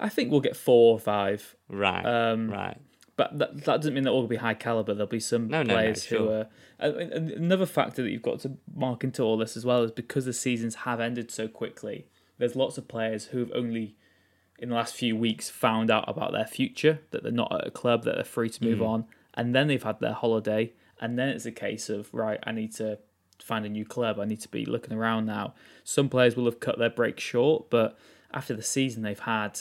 I 0.00 0.08
think 0.08 0.30
we'll 0.30 0.40
get 0.40 0.56
four 0.56 0.92
or 0.94 0.98
five, 0.98 1.54
Right, 1.68 2.04
Um, 2.04 2.50
right. 2.50 2.76
but 3.16 3.38
that, 3.38 3.50
that 3.58 3.76
doesn't 3.76 3.94
mean 3.94 4.02
that 4.04 4.10
all 4.10 4.22
will 4.22 4.28
be 4.28 4.42
high 4.48 4.54
caliber. 4.54 4.92
There'll 4.92 5.06
be 5.06 5.20
some 5.20 5.46
No, 5.46 5.62
no, 5.62 5.68
no, 5.68 5.74
players 5.74 6.04
who 6.06 6.28
are. 6.30 6.46
and 6.80 7.30
Another 7.30 7.64
factor 7.66 8.02
that 8.02 8.10
you've 8.10 8.20
got 8.30 8.40
to 8.40 8.56
mark 8.74 9.04
into 9.04 9.22
all 9.22 9.36
this 9.36 9.56
as 9.56 9.64
well 9.64 9.84
is 9.84 9.92
because 9.92 10.24
the 10.24 10.32
seasons 10.32 10.74
have 10.86 10.98
ended 10.98 11.30
so 11.30 11.46
quickly. 11.46 12.08
There's 12.38 12.56
lots 12.56 12.76
of 12.76 12.88
players 12.88 13.26
who've 13.26 13.52
only 13.54 13.94
in 14.58 14.70
the 14.70 14.74
last 14.74 14.96
few 14.96 15.14
weeks 15.16 15.48
found 15.48 15.92
out 15.92 16.04
about 16.08 16.32
their 16.32 16.44
future 16.46 16.98
that 17.12 17.22
they're 17.22 17.30
not 17.32 17.52
at 17.54 17.66
a 17.66 17.70
club 17.70 18.02
that 18.04 18.16
they're 18.16 18.24
free 18.24 18.50
to 18.50 18.64
move 18.64 18.80
Mm. 18.80 18.88
on, 18.88 19.04
and 19.34 19.54
then 19.54 19.68
they've 19.68 19.82
had 19.90 20.00
their 20.00 20.12
holiday, 20.12 20.72
and 21.00 21.18
then 21.18 21.28
it's 21.28 21.46
a 21.46 21.52
case 21.52 21.88
of 21.88 22.12
right, 22.12 22.38
I 22.44 22.52
need 22.52 22.74
to 22.76 22.98
find 23.42 23.64
a 23.66 23.68
new 23.68 23.84
club. 23.84 24.18
I 24.18 24.24
need 24.24 24.40
to 24.42 24.48
be 24.48 24.64
looking 24.64 24.96
around 24.96 25.26
now. 25.26 25.54
Some 25.82 26.08
players 26.08 26.36
will 26.36 26.44
have 26.46 26.60
cut 26.60 26.78
their 26.78 26.90
break 26.90 27.18
short, 27.20 27.70
but 27.70 27.98
after 28.32 28.54
the 28.54 28.62
season 28.62 29.02
they've 29.02 29.18
had, 29.18 29.60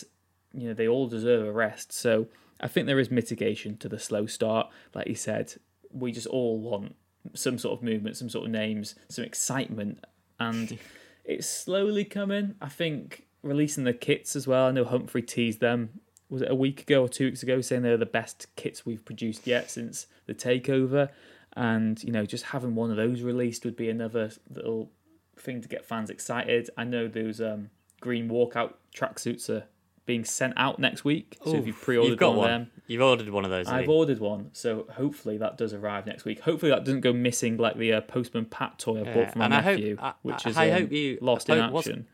you 0.54 0.68
know, 0.68 0.74
they 0.74 0.88
all 0.88 1.08
deserve 1.08 1.46
a 1.46 1.52
rest. 1.52 1.92
So 1.92 2.28
I 2.60 2.68
think 2.68 2.88
there 2.88 3.00
is 3.00 3.12
mitigation 3.12 3.78
to 3.78 3.90
the 3.90 4.00
slow 4.00 4.26
start. 4.26 4.70
Like 4.94 5.08
you 5.08 5.16
said, 5.16 5.56
we 5.92 6.12
just 6.12 6.28
all 6.28 6.60
want 6.60 6.96
some 7.34 7.58
sort 7.58 7.78
of 7.78 7.84
movement, 7.84 8.18
some 8.18 8.30
sort 8.30 8.46
of 8.46 8.52
names, 8.52 8.96
some 9.10 9.26
excitement, 9.26 10.04
and 10.40 10.78
it's 11.26 11.48
slowly 11.48 12.06
coming. 12.06 12.56
I 12.62 12.70
think 12.70 13.26
releasing 13.42 13.84
the 13.84 13.94
kits 13.94 14.36
as 14.36 14.48
well. 14.48 14.68
I 14.68 14.72
know 14.72 14.86
Humphrey 14.86 15.22
teased 15.22 15.60
them. 15.60 16.00
Was 16.34 16.42
it 16.42 16.50
a 16.50 16.56
week 16.56 16.82
ago 16.82 17.04
or 17.04 17.10
two 17.10 17.26
weeks 17.26 17.44
ago, 17.44 17.62
saying 17.62 17.84
they're 17.84 17.96
the 17.96 18.08
best 18.08 18.48
kits 18.56 18.88
we've 18.88 19.06
produced 19.06 19.46
yet 19.46 19.70
since 19.70 20.08
the 20.26 20.34
takeover, 20.34 21.10
and 21.56 22.04
you 22.04 22.12
know, 22.12 22.26
just 22.26 22.46
having 22.46 22.74
one 22.74 22.90
of 22.90 22.98
those 22.98 23.22
released 23.22 23.66
would 23.66 23.76
be 23.76 23.88
another 23.88 24.32
little 24.50 24.90
thing 25.38 25.62
to 25.62 25.68
get 25.70 25.86
fans 25.86 26.10
excited. 26.10 26.72
I 26.76 26.86
know 26.86 27.08
those 27.08 27.40
um, 27.40 27.70
green 28.02 28.30
walkout 28.30 28.74
tracksuits 28.96 29.48
are 29.48 29.66
being 30.08 30.26
sent 30.26 30.56
out 30.58 30.80
next 30.80 31.06
week, 31.06 31.38
so 31.46 31.56
if 31.56 31.68
you've 31.68 31.80
pre-ordered 31.80 32.10
You've 32.10 32.18
got 32.20 32.30
one, 32.32 32.38
one. 32.40 32.50
of 32.52 32.60
them, 32.62 32.72
You've 32.88 33.02
ordered 33.04 33.30
one 33.30 33.46
of 33.46 33.52
those. 33.52 33.68
I've 33.68 33.86
you? 33.86 33.92
ordered 33.94 34.20
one, 34.20 34.50
so 34.54 34.88
hopefully 34.92 35.38
that 35.38 35.56
does 35.60 35.72
arrive 35.72 36.08
next 36.08 36.26
week. 36.26 36.40
Hopefully 36.40 36.72
that 36.72 36.84
doesn't 36.84 37.02
go 37.02 37.14
missing 37.14 37.58
like 37.58 37.78
the 37.78 37.94
uh, 37.94 38.02
Postman 38.02 38.46
Pat 38.46 38.80
toy 38.80 39.02
I 39.02 39.04
Yeah, 39.04 39.14
bought 39.14 39.32
from 39.34 39.40
my 39.40 39.46
I 39.46 39.62
hope- 39.62 39.78
nephew, 39.78 39.98
I- 40.02 40.14
which 40.24 40.48
I- 40.48 40.50
is 40.50 40.58
I 40.58 40.70
um, 40.72 40.82
hope 40.82 40.92
you- 40.92 41.18
lost 41.22 41.50
I 41.52 41.58
in 41.58 41.64
hope- 41.70 41.78
action. 41.78 42.08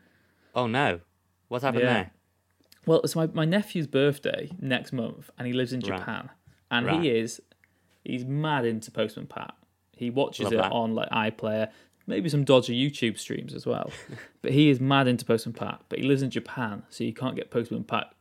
Oh 0.54 0.66
no, 0.66 1.00
what's 1.48 1.64
happened 1.64 1.84
Yeah. 1.84 1.92
there? 1.94 2.10
Well, 2.86 3.00
it's 3.02 3.14
my, 3.16 3.26
my 3.28 3.44
nephew's 3.44 3.86
birthday 3.86 4.50
next 4.58 4.92
month, 4.92 5.30
and 5.38 5.46
he 5.46 5.52
lives 5.52 5.72
in 5.72 5.80
Right. 5.80 5.98
Japan, 5.98 6.30
and 6.70 6.86
Right. 6.86 7.00
he 7.02 7.10
is 7.10 7.40
he's 8.04 8.24
mad 8.24 8.64
into 8.64 8.90
Postman 8.90 9.26
Pat. 9.26 9.54
He 9.96 10.08
watches 10.10 10.44
Love 10.44 10.52
it 10.54 10.56
that. 10.56 10.72
on 10.72 10.94
like 10.94 11.10
iPlayer, 11.10 11.70
maybe 12.06 12.28
some 12.30 12.44
dodgy 12.44 12.74
YouTube 12.90 13.18
streams 13.18 13.52
as 13.54 13.66
well. 13.66 13.90
but 14.42 14.52
he 14.52 14.70
is 14.70 14.80
mad 14.80 15.06
into 15.08 15.24
Postman 15.24 15.52
Pat. 15.54 15.82
But 15.90 15.98
he 15.98 16.04
lives 16.06 16.22
in 16.22 16.30
Japan, 16.30 16.82
so 16.88 17.04
you 17.04 17.12
can't 17.12 17.36
get 17.36 17.50
Postman 17.50 17.84
Pat 17.84 18.14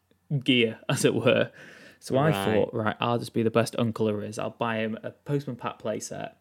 gear, 0.43 0.79
as 0.89 1.05
it 1.05 1.15
were. 1.15 1.51
So 2.01 2.17
I 2.17 2.31
thought, 2.31 2.73
right, 2.73 2.95
I'll 3.01 3.19
just 3.19 3.33
be 3.33 3.43
the 3.43 3.51
best 3.51 3.75
uncle 3.77 4.05
there 4.05 4.21
is. 4.23 4.39
I'll 4.39 4.51
buy 4.51 4.77
him 4.77 4.97
a 5.03 5.11
Postman 5.11 5.55
Pat 5.57 5.79
playset, 5.79 6.33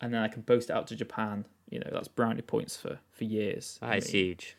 and 0.00 0.12
then 0.14 0.22
I 0.22 0.28
can 0.28 0.42
post 0.42 0.70
it 0.70 0.72
out 0.72 0.86
to 0.88 0.96
Japan. 0.96 1.46
You 1.70 1.80
know, 1.80 1.90
that's 1.92 2.08
brownie 2.08 2.42
points 2.42 2.76
for 2.76 2.98
for 3.10 3.24
years. 3.24 3.78
I 3.82 3.88
That 3.90 3.98
is 3.98 4.12
mean, 4.12 4.24
huge. 4.26 4.56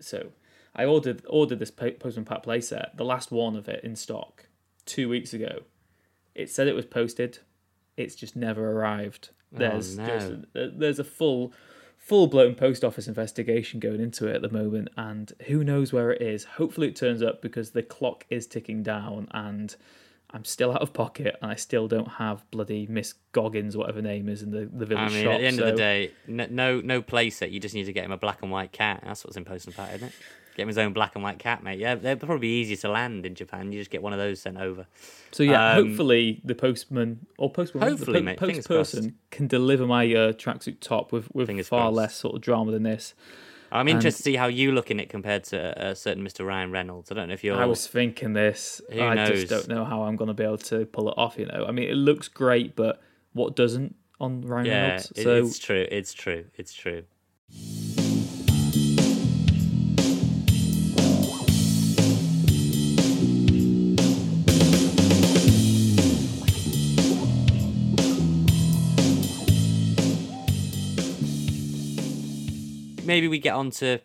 so 0.00 0.30
I 0.74 0.84
ordered 0.84 1.22
ordered 1.28 1.58
this 1.58 1.70
Postman 1.70 2.24
Pat 2.24 2.44
playset, 2.44 2.96
the 2.96 3.04
last 3.04 3.30
one 3.30 3.56
of 3.56 3.68
it 3.68 3.82
in 3.82 3.96
stock, 3.96 4.46
two 4.86 5.08
weeks 5.08 5.32
ago. 5.34 5.62
It 6.34 6.50
said 6.50 6.68
it 6.68 6.74
was 6.74 6.86
posted. 6.86 7.38
It's 7.96 8.14
just 8.14 8.36
never 8.36 8.70
arrived. 8.70 9.30
Oh, 9.54 9.58
there's 9.58 9.98
no. 9.98 10.06
just 10.06 10.32
a, 10.54 10.70
there's 10.70 10.98
a 10.98 11.04
full 11.04 11.52
full 11.98 12.26
blown 12.28 12.54
post 12.54 12.84
office 12.84 13.08
investigation 13.08 13.78
going 13.80 14.00
into 14.00 14.26
it 14.26 14.36
at 14.36 14.42
the 14.42 14.50
moment, 14.50 14.88
and 14.96 15.32
who 15.46 15.64
knows 15.64 15.92
where 15.92 16.12
it 16.12 16.22
is. 16.22 16.44
Hopefully, 16.44 16.88
it 16.88 16.96
turns 16.96 17.22
up 17.22 17.42
because 17.42 17.70
the 17.70 17.82
clock 17.82 18.24
is 18.30 18.46
ticking 18.46 18.82
down, 18.82 19.26
and 19.32 19.74
I'm 20.30 20.44
still 20.44 20.72
out 20.72 20.82
of 20.82 20.92
pocket, 20.92 21.36
and 21.42 21.50
I 21.50 21.56
still 21.56 21.88
don't 21.88 22.12
have 22.12 22.48
bloody 22.52 22.86
Miss 22.86 23.14
Goggins, 23.32 23.76
whatever 23.76 24.00
name 24.00 24.28
is, 24.28 24.42
in 24.42 24.52
the 24.52 24.70
the 24.72 24.86
village 24.86 25.10
I 25.10 25.14
mean, 25.14 25.24
shop. 25.24 25.32
at 25.34 25.40
the 25.40 25.46
end 25.46 25.56
so- 25.56 25.64
of 25.64 25.70
the 25.72 25.76
day, 25.76 26.12
no, 26.28 26.46
no, 26.48 26.80
no 26.80 27.02
playset. 27.02 27.50
You 27.50 27.58
just 27.58 27.74
need 27.74 27.84
to 27.84 27.92
get 27.92 28.04
him 28.04 28.12
a 28.12 28.16
black 28.18 28.42
and 28.42 28.52
white 28.52 28.70
cat. 28.72 29.02
That's 29.04 29.24
what's 29.24 29.36
in 29.36 29.44
Postman 29.44 29.74
Pat, 29.74 29.94
isn't 29.96 30.08
it? 30.08 30.14
Get 30.60 30.64
him 30.64 30.68
his 30.68 30.76
own 30.76 30.92
black 30.92 31.14
and 31.14 31.24
white 31.24 31.38
cat, 31.38 31.62
mate. 31.62 31.78
Yeah, 31.78 31.94
they're 31.94 32.16
probably 32.16 32.48
easier 32.48 32.76
to 32.76 32.90
land 32.90 33.24
in 33.24 33.34
Japan. 33.34 33.72
You 33.72 33.78
just 33.80 33.90
get 33.90 34.02
one 34.02 34.12
of 34.12 34.18
those 34.18 34.42
sent 34.42 34.58
over. 34.58 34.86
So 35.30 35.42
yeah, 35.42 35.72
Um, 35.76 35.86
hopefully 35.88 36.42
the 36.44 36.54
postman 36.54 37.24
or 37.38 37.50
postman, 37.50 37.82
Hopefully, 37.88 38.18
the 38.20 38.24
mate, 38.26 38.38
post 38.38 38.68
person 38.68 39.14
can 39.30 39.46
deliver 39.46 39.86
my 39.86 40.04
uh, 40.04 40.32
tracksuit 40.32 40.80
top 40.80 41.12
with 41.12 41.34
with 41.34 41.46
Fingers 41.46 41.68
far 41.68 41.84
crossed. 41.84 41.96
less 41.96 42.14
sort 42.16 42.34
of 42.34 42.42
drama 42.42 42.72
than 42.72 42.82
this. 42.82 43.14
I'm 43.72 43.88
interested 43.88 44.18
to 44.18 44.22
see 44.24 44.36
how 44.36 44.48
you 44.48 44.72
look 44.72 44.90
in 44.90 45.00
it 45.00 45.08
compared 45.08 45.44
to 45.44 45.88
a 45.90 45.96
certain 45.96 46.22
Mr. 46.22 46.46
Ryan 46.46 46.70
Reynolds. 46.72 47.10
I 47.10 47.14
don't 47.14 47.28
know 47.28 47.32
if 47.34 47.42
you're. 47.42 47.56
I 47.56 47.64
was 47.64 47.86
thinking 47.86 48.34
this. 48.34 48.82
Who 48.92 49.00
I 49.00 49.14
knows? 49.14 49.30
just 49.30 49.48
don't 49.48 49.68
know 49.74 49.86
how 49.86 50.02
I'm 50.02 50.16
going 50.16 50.28
to 50.28 50.34
be 50.34 50.44
able 50.44 50.58
to 50.58 50.84
pull 50.84 51.08
it 51.08 51.14
off. 51.16 51.38
You 51.38 51.46
know, 51.46 51.64
I 51.66 51.70
mean, 51.72 51.88
it 51.88 51.94
looks 51.94 52.28
great, 52.28 52.76
but 52.76 53.00
what 53.32 53.56
doesn't 53.56 53.96
on 54.20 54.42
Ryan 54.42 54.66
Yeah, 54.66 54.82
Reynolds? 54.82 55.12
So 55.22 55.36
it's 55.36 55.58
true. 55.58 55.86
It's 55.90 56.12
true. 56.12 56.44
It's 56.56 56.74
true. 56.74 57.04
Maybe 73.10 73.26
we 73.26 73.40
get 73.40 73.54
on 73.54 73.72
to 73.72 73.98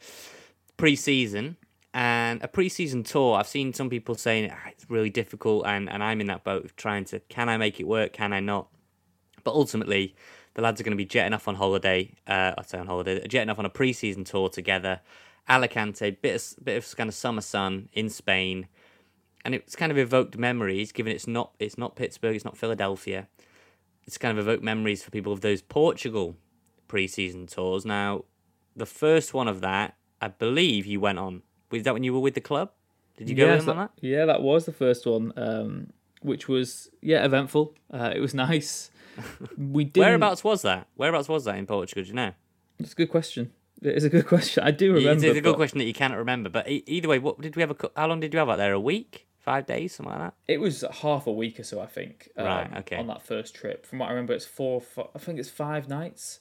pre-season 0.78 1.58
and 1.94 2.44
a 2.44 2.48
pre-season 2.48 3.04
tour. 3.04 3.38
I've 3.38 3.46
seen 3.48 3.72
some 3.72 3.88
people 3.88 4.16
saying 4.16 4.50
"Ah, 4.52 4.70
it's 4.72 4.90
really 4.90 5.12
difficult, 5.12 5.68
and, 5.68 5.88
and 5.94 6.02
I'm 6.04 6.22
in 6.22 6.28
that 6.34 6.44
boat 6.44 6.66
of 6.66 6.76
trying 6.76 7.06
to 7.06 7.20
can 7.36 7.48
I 7.48 7.58
make 7.58 7.80
it 7.80 7.88
work? 7.88 8.14
Can 8.14 8.34
I 8.34 8.40
not? 8.40 8.66
But 9.44 9.54
ultimately, 9.54 10.16
The 10.56 10.62
lads 10.62 10.80
are 10.80 10.86
going 10.86 10.92
to 10.92 10.98
be 10.98 11.06
jetting 11.06 11.34
off 11.34 11.48
on 11.48 11.56
holiday. 11.56 12.14
Uh, 12.26 12.54
I 12.58 12.64
say 12.64 12.78
on 12.80 12.88
holiday, 12.88 13.26
jetting 13.28 13.50
off 13.50 13.60
on 13.60 13.66
a 13.66 13.70
pre-season 13.70 14.24
tour 14.24 14.50
together. 14.50 15.02
Alicante, 15.48 16.12
bit 16.12 16.36
of 16.36 16.66
bit 16.66 16.78
of 16.78 16.96
kind 16.98 17.10
of 17.10 17.14
summer 17.14 17.42
sun 17.42 17.90
in 17.94 18.10
Spain, 18.10 18.68
and 19.44 19.54
it's 19.54 19.76
kind 19.76 19.92
of 19.92 19.98
evoked 19.98 20.38
memories. 20.38 20.92
Given 20.92 21.14
it's 21.14 21.28
not 21.28 21.52
it's 21.60 21.78
not 21.78 21.96
Pittsburgh, 21.96 22.36
it's 22.36 22.46
not 22.46 22.58
Philadelphia. 22.58 23.28
It's 24.08 24.18
kind 24.18 24.36
of 24.38 24.48
evoked 24.48 24.64
memories 24.64 25.04
for 25.04 25.12
people 25.12 25.34
of 25.34 25.42
those 25.42 25.62
Portugal 25.62 26.38
pre-season 26.88 27.48
tours. 27.48 27.86
Now, 27.86 28.24
the 28.76 28.86
first 28.86 29.34
one 29.34 29.48
of 29.48 29.62
that, 29.62 29.96
I 30.22 30.28
believe 30.30 30.86
you 30.86 31.00
went 31.00 31.20
on. 31.20 31.42
Was 31.72 31.84
that 31.84 31.94
when 31.94 32.04
you 32.04 32.14
were 32.14 32.20
with 32.20 32.34
the 32.36 32.42
club? 32.42 32.72
Did 33.18 33.30
you 33.30 33.36
go 33.36 33.46
Yes, 33.46 33.58
with 33.60 33.66
them 33.68 33.78
on 33.80 33.86
that? 33.86 33.92
Yeah, 34.06 34.26
that 34.26 34.42
was 34.42 34.66
the 34.66 34.74
first 34.74 35.06
one, 35.06 35.32
um, 35.38 35.88
which 36.22 36.48
was 36.48 36.90
yeah 37.02 37.24
eventful. 37.26 37.74
Uh, 37.92 38.12
it 38.16 38.20
was 38.20 38.34
nice. 38.48 38.92
We 39.58 39.86
did. 39.86 40.00
Whereabouts 40.02 40.44
was 40.44 40.62
that? 40.64 40.88
Whereabouts 40.96 41.30
was 41.30 41.46
that 41.46 41.58
in 41.58 41.66
Portugal? 41.66 42.04
Do 42.04 42.10
you 42.10 42.16
know? 42.16 42.32
It's 42.80 42.92
a 42.92 42.96
good 42.96 43.10
question. 43.10 43.52
It 43.82 43.96
is 43.96 44.04
a 44.04 44.10
good 44.10 44.28
question. 44.34 44.64
I 44.64 44.72
do 44.72 44.94
remember. 44.94 45.26
It's 45.28 45.38
a 45.38 45.42
good 45.42 45.52
but 45.52 45.56
question 45.56 45.78
that 45.80 45.86
you 45.86 45.94
cannot 45.94 46.18
remember. 46.18 46.50
But 46.50 46.66
either 46.68 47.08
way, 47.08 47.20
what 47.20 47.40
did 47.40 47.56
we 47.56 47.62
have? 47.62 47.72
A, 47.72 47.92
how 47.96 48.08
long 48.08 48.20
did 48.20 48.34
you 48.34 48.40
have 48.40 48.50
out 48.50 48.58
there? 48.58 48.74
A 48.74 48.80
week, 48.80 49.28
five 49.40 49.66
days, 49.66 49.96
something 49.96 50.12
like 50.12 50.22
that. 50.22 50.34
It 50.48 50.60
was 50.60 50.84
half 51.02 51.28
a 51.28 51.32
week 51.32 51.60
or 51.60 51.64
so, 51.64 51.80
I 51.80 51.86
think. 51.86 52.30
um, 52.38 52.46
Right, 52.46 52.78
okay. 52.80 52.98
On 52.98 53.08
that 53.08 53.22
first 53.22 53.56
trip, 53.56 53.86
from 53.86 54.00
what 54.00 54.08
I 54.08 54.10
remember, 54.12 54.34
it's 54.34 54.46
four. 54.46 54.82
fi- 54.82 55.08
I 55.16 55.20
think 55.20 55.40
it's 55.40 55.50
five 55.50 55.88
nights. 55.88 56.40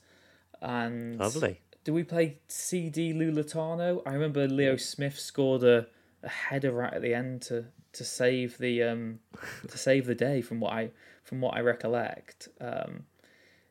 And 0.61 1.18
Lovely. 1.18 1.61
Do 1.85 1.92
we 1.92 2.03
play 2.03 2.38
CD 2.49 3.12
Louletano? 3.12 4.03
I 4.07 4.14
remember 4.14 4.49
Leo 4.49 4.77
Smith 4.77 5.18
scored 5.18 5.62
a, 5.62 5.87
a 6.23 6.29
header 6.29 6.73
right 6.73 6.92
at 6.92 7.03
the 7.03 7.14
end 7.14 7.42
to, 7.42 7.66
to 7.92 8.05
save 8.05 8.57
the 8.59 8.83
um 8.83 9.20
to 9.68 9.79
save 9.79 10.07
the 10.07 10.14
day 10.14 10.40
from 10.40 10.61
what 10.61 10.73
I 10.73 10.90
from 11.23 11.42
what 11.42 11.55
I 11.55 11.61
recollect. 11.61 12.49
Um, 12.61 13.05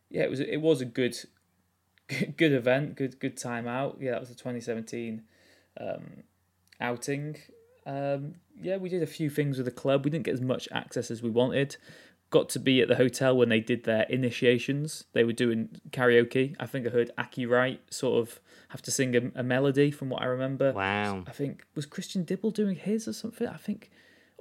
yeah, 0.09 0.23
it 0.23 0.29
was 0.29 0.39
it 0.39 0.61
was 0.61 0.79
a 0.79 0.85
good 0.85 1.17
good 2.37 2.53
event, 2.53 2.95
good 2.95 3.19
good 3.19 3.35
time 3.35 3.67
out. 3.67 3.97
Yeah, 3.99 4.11
that 4.11 4.19
was 4.19 4.29
the 4.29 4.35
2017 4.35 5.23
um, 5.79 6.23
outing. 6.79 7.37
Um, 7.85 8.35
yeah, 8.61 8.77
we 8.77 8.89
did 8.89 9.03
a 9.03 9.07
few 9.07 9.29
things 9.29 9.57
with 9.57 9.65
the 9.65 9.71
club. 9.71 10.05
We 10.05 10.11
didn't 10.11 10.25
get 10.25 10.35
as 10.35 10.41
much 10.41 10.69
access 10.71 11.09
as 11.09 11.23
we 11.23 11.29
wanted. 11.29 11.77
Got 12.33 12.49
to 12.49 12.59
be 12.59 12.81
at 12.81 12.87
the 12.87 12.95
hotel 12.95 13.37
when 13.37 13.49
they 13.49 13.59
did 13.59 13.83
their 13.83 14.07
initiations. 14.09 15.03
They 15.13 15.23
were 15.23 15.33
doing 15.33 15.79
karaoke. 15.91 16.55
I 16.59 16.65
think 16.65 16.87
I 16.87 16.89
heard 16.89 17.11
Akil 17.15 17.47
Wright 17.47 17.79
sort 17.93 18.19
of 18.19 18.39
have 18.69 18.81
to 18.81 18.89
sing 18.89 19.15
a, 19.15 19.39
a 19.39 19.43
melody 19.43 19.91
from 19.91 20.09
what 20.09 20.23
I 20.23 20.25
remember. 20.25 20.73
Wow. 20.73 21.25
I 21.27 21.31
think 21.31 21.63
was 21.75 21.85
Christian 21.85 22.23
Dibble 22.23 22.49
doing 22.49 22.75
his 22.75 23.07
or 23.07 23.13
something. 23.13 23.47
I 23.47 23.57
think. 23.57 23.91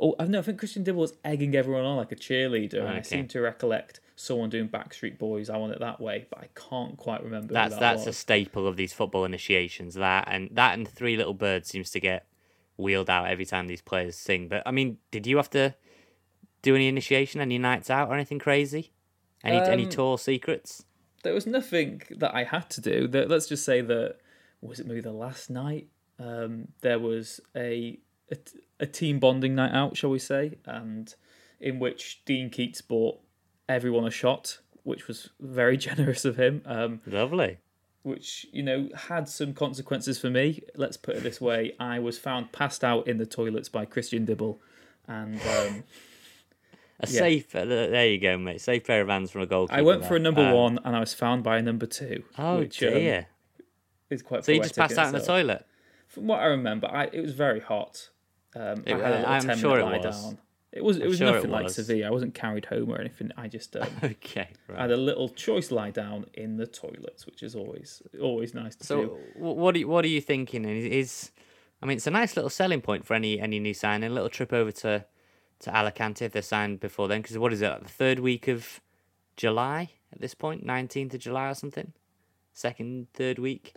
Oh, 0.01 0.15
I 0.19 0.25
know. 0.25 0.39
I 0.39 0.43
think 0.43 0.59
Christian 0.59 0.83
Dibble 0.83 1.03
was 1.03 1.13
egging 1.23 1.55
everyone 1.55 1.85
on 1.85 1.99
like 1.99 2.13
a 2.13 2.17
cheerleader, 2.17 2.81
and 2.81 2.89
I 2.89 3.03
seem 3.03 3.29
to 3.29 3.43
recollect 3.43 4.01
someone 4.17 4.49
doing 4.49 4.71
Backstreet 4.71 5.19
Boys. 5.19 5.51
I 5.51 5.59
want 5.59 5.75
it 5.75 5.81
that 5.81 6.01
way, 6.01 6.27
but 6.31 6.39
I 6.39 6.49
can't 6.55 6.97
quite 6.97 7.23
remember. 7.23 7.49
who 7.49 7.55
That's 7.55 7.75
that 7.75 7.81
that's 7.81 8.07
a 8.07 8.15
staple 8.15 8.67
of 8.67 8.79
these 8.79 8.95
football 8.95 9.27
initiations. 9.27 9.97
That 9.97 10.29
and 10.29 10.49
that 10.53 10.79
and 10.79 10.89
Three 10.89 11.19
Little 11.19 11.35
Birds 11.35 11.69
seems 11.69 11.91
to 11.91 12.01
get 12.01 12.27
wheeled 12.79 13.11
out 13.11 13.29
every 13.29 13.45
time 13.45 13.67
these 13.67 13.83
players 13.83 14.17
sing. 14.17 14.49
But 14.49 14.63
I 14.65 14.71
mean, 14.71 14.97
did 15.11 15.27
you 15.27 15.37
have 15.37 15.51
to 15.51 15.75
do 16.63 16.75
any 16.75 16.89
initiation, 16.89 17.41
any 17.41 17.59
nights 17.59 17.91
out, 17.91 18.09
or 18.09 18.15
anything 18.15 18.39
crazy? 18.39 18.93
Any 19.45 19.59
any 19.59 19.85
Um, 19.85 19.91
tour 19.91 20.19
secrets? 20.19 20.85
there 21.25 21.35
was 21.35 21.47
nothing 21.47 22.03
that 22.11 22.35
I 22.35 22.43
had 22.45 22.69
to 22.71 22.81
do. 22.81 23.09
Let's 23.13 23.47
just 23.49 23.65
say 23.65 23.81
that 23.81 24.17
was 24.61 24.81
it 24.81 24.87
maybe 24.87 25.01
the 25.01 25.13
last 25.13 25.51
night. 25.51 25.89
Um, 26.19 26.69
there 26.81 26.99
was 26.99 27.41
a, 27.57 27.99
a 28.31 28.37
a 28.81 28.87
team 28.87 29.19
bonding 29.21 29.55
night 29.55 29.73
out, 29.73 29.97
shall 29.97 30.11
we 30.11 30.19
say, 30.19 30.59
and 30.67 31.15
in 31.61 31.79
which 31.79 32.23
Dean 32.25 32.51
Keats 32.51 32.81
bought 32.83 33.21
everyone 33.69 34.05
a 34.05 34.11
shot, 34.11 34.59
which 34.83 35.07
was 35.09 35.31
very 35.41 35.77
generous 35.89 36.25
of 36.25 36.37
him. 36.37 36.63
Um, 36.65 37.01
Lovely. 37.07 37.59
which 38.03 38.47
you 38.53 38.63
know 38.63 38.89
had 38.95 39.29
some 39.29 39.55
consequences 39.55 40.19
for 40.21 40.31
me. 40.31 40.63
Let's 40.77 40.97
put 40.97 41.17
it 41.17 41.23
this 41.23 41.41
way: 41.41 41.75
I 41.81 41.99
was 42.01 42.19
found 42.19 42.53
passed 42.53 42.83
out 42.85 43.07
in 43.09 43.19
the 43.19 43.27
toilets 43.27 43.69
by 43.69 43.85
Christian 43.85 44.25
Dibble, 44.25 44.61
and 45.09 45.41
um, 45.59 45.85
A 47.03 47.07
Yeah. 47.09 47.19
safe. 47.19 47.51
There 47.53 48.07
you 48.07 48.19
go, 48.19 48.39
mate. 48.39 48.61
Safe 48.61 48.85
pair 48.85 49.01
of 49.01 49.09
hands 49.09 49.31
from 49.31 49.43
a 49.43 49.47
goalkeeper. 49.47 49.79
I 49.79 49.83
went 49.83 50.05
for 50.05 50.15
a 50.17 50.21
number 50.21 50.43
Um, 50.43 50.53
one, 50.55 50.79
and 50.85 50.95
I 50.97 51.01
was 51.01 51.13
found 51.15 51.43
by 51.43 51.59
a 51.59 51.63
number 51.63 51.87
two. 51.87 52.23
Oh 52.39 52.59
which, 52.61 52.83
um, 52.83 52.91
dear. 52.95 53.27
is 54.11 54.23
quite. 54.23 54.45
so 54.45 54.53
you 54.53 54.61
just 54.63 54.77
passed 54.77 54.97
out 54.99 55.07
in 55.09 55.13
the 55.13 55.21
toilet. 55.27 55.67
From 56.07 56.27
what 56.27 56.41
I 56.41 56.47
remember, 56.47 56.87
I, 56.89 57.05
it 57.13 57.21
was 57.21 57.33
very 57.33 57.61
hot. 57.61 58.11
Um, 58.55 58.83
It- 58.87 58.95
I 58.95 58.99
had 58.99 59.25
a 59.25 59.29
I'm 59.53 59.59
sure 59.59 59.79
it 59.81 59.85
was. 60.05 60.23
down. 60.23 60.39
It 60.73 60.83
was 60.85 60.97
it 60.99 61.03
I'm 61.03 61.09
was 61.09 61.19
sure 61.19 61.29
it 61.29 61.33
nothing 61.33 61.51
like 61.51 61.65
was. 61.65 61.75
severe. 61.75 62.07
I 62.07 62.11
wasn't 62.11 62.35
carried 62.35 62.67
home 62.67 62.91
or 62.91 62.99
anything. 63.01 63.31
I 63.37 63.47
just 63.49 63.77
um, 63.77 63.89
Okay. 64.03 64.49
I 64.69 64.73
Right. 64.73 64.81
had 64.83 64.91
a 64.91 64.97
little 64.97 65.29
choice 65.29 65.71
lie 65.71 65.91
down 65.91 66.27
in 66.35 66.57
the 66.57 66.67
toilets, 66.67 67.27
which 67.27 67.43
is 67.43 67.55
always 67.55 68.01
always 68.21 68.55
nice 68.55 68.77
to 68.77 68.85
So 68.85 68.97
do. 69.03 69.09
wh- 69.35 69.57
what 69.57 69.75
are 69.75 69.79
you, 69.81 69.89
what 69.89 70.05
are 70.05 70.09
you 70.09 70.21
thinking? 70.23 70.65
And 70.65 70.77
Is 70.77 71.31
I 71.83 71.87
mean, 71.87 71.97
it's 71.97 72.07
a 72.07 72.11
nice 72.11 72.37
little 72.37 72.49
selling 72.51 72.81
point 72.81 73.05
for 73.05 73.13
any 73.15 73.39
any 73.41 73.59
new 73.59 73.75
signing. 73.75 74.11
A 74.11 74.15
little 74.15 74.31
trip 74.31 74.53
over 74.53 74.71
to 74.73 75.05
to 75.63 75.75
Alicante 75.75 76.25
if 76.25 76.33
they're 76.33 76.43
signed 76.43 76.81
before 76.81 77.09
then. 77.09 77.23
Because 77.23 77.39
what 77.39 77.53
is 77.53 77.63
it? 77.63 77.83
The 77.83 77.89
third 77.89 78.19
week 78.21 78.49
of 78.49 78.81
July 79.37 79.91
at 80.13 80.21
this 80.21 80.35
point, 80.35 80.61
point, 80.61 80.67
nineteenth 80.67 81.15
of 81.15 81.21
July 81.21 81.51
or 81.51 81.55
something. 81.55 81.93
Second, 82.53 83.09
third 83.15 83.39
week. 83.39 83.75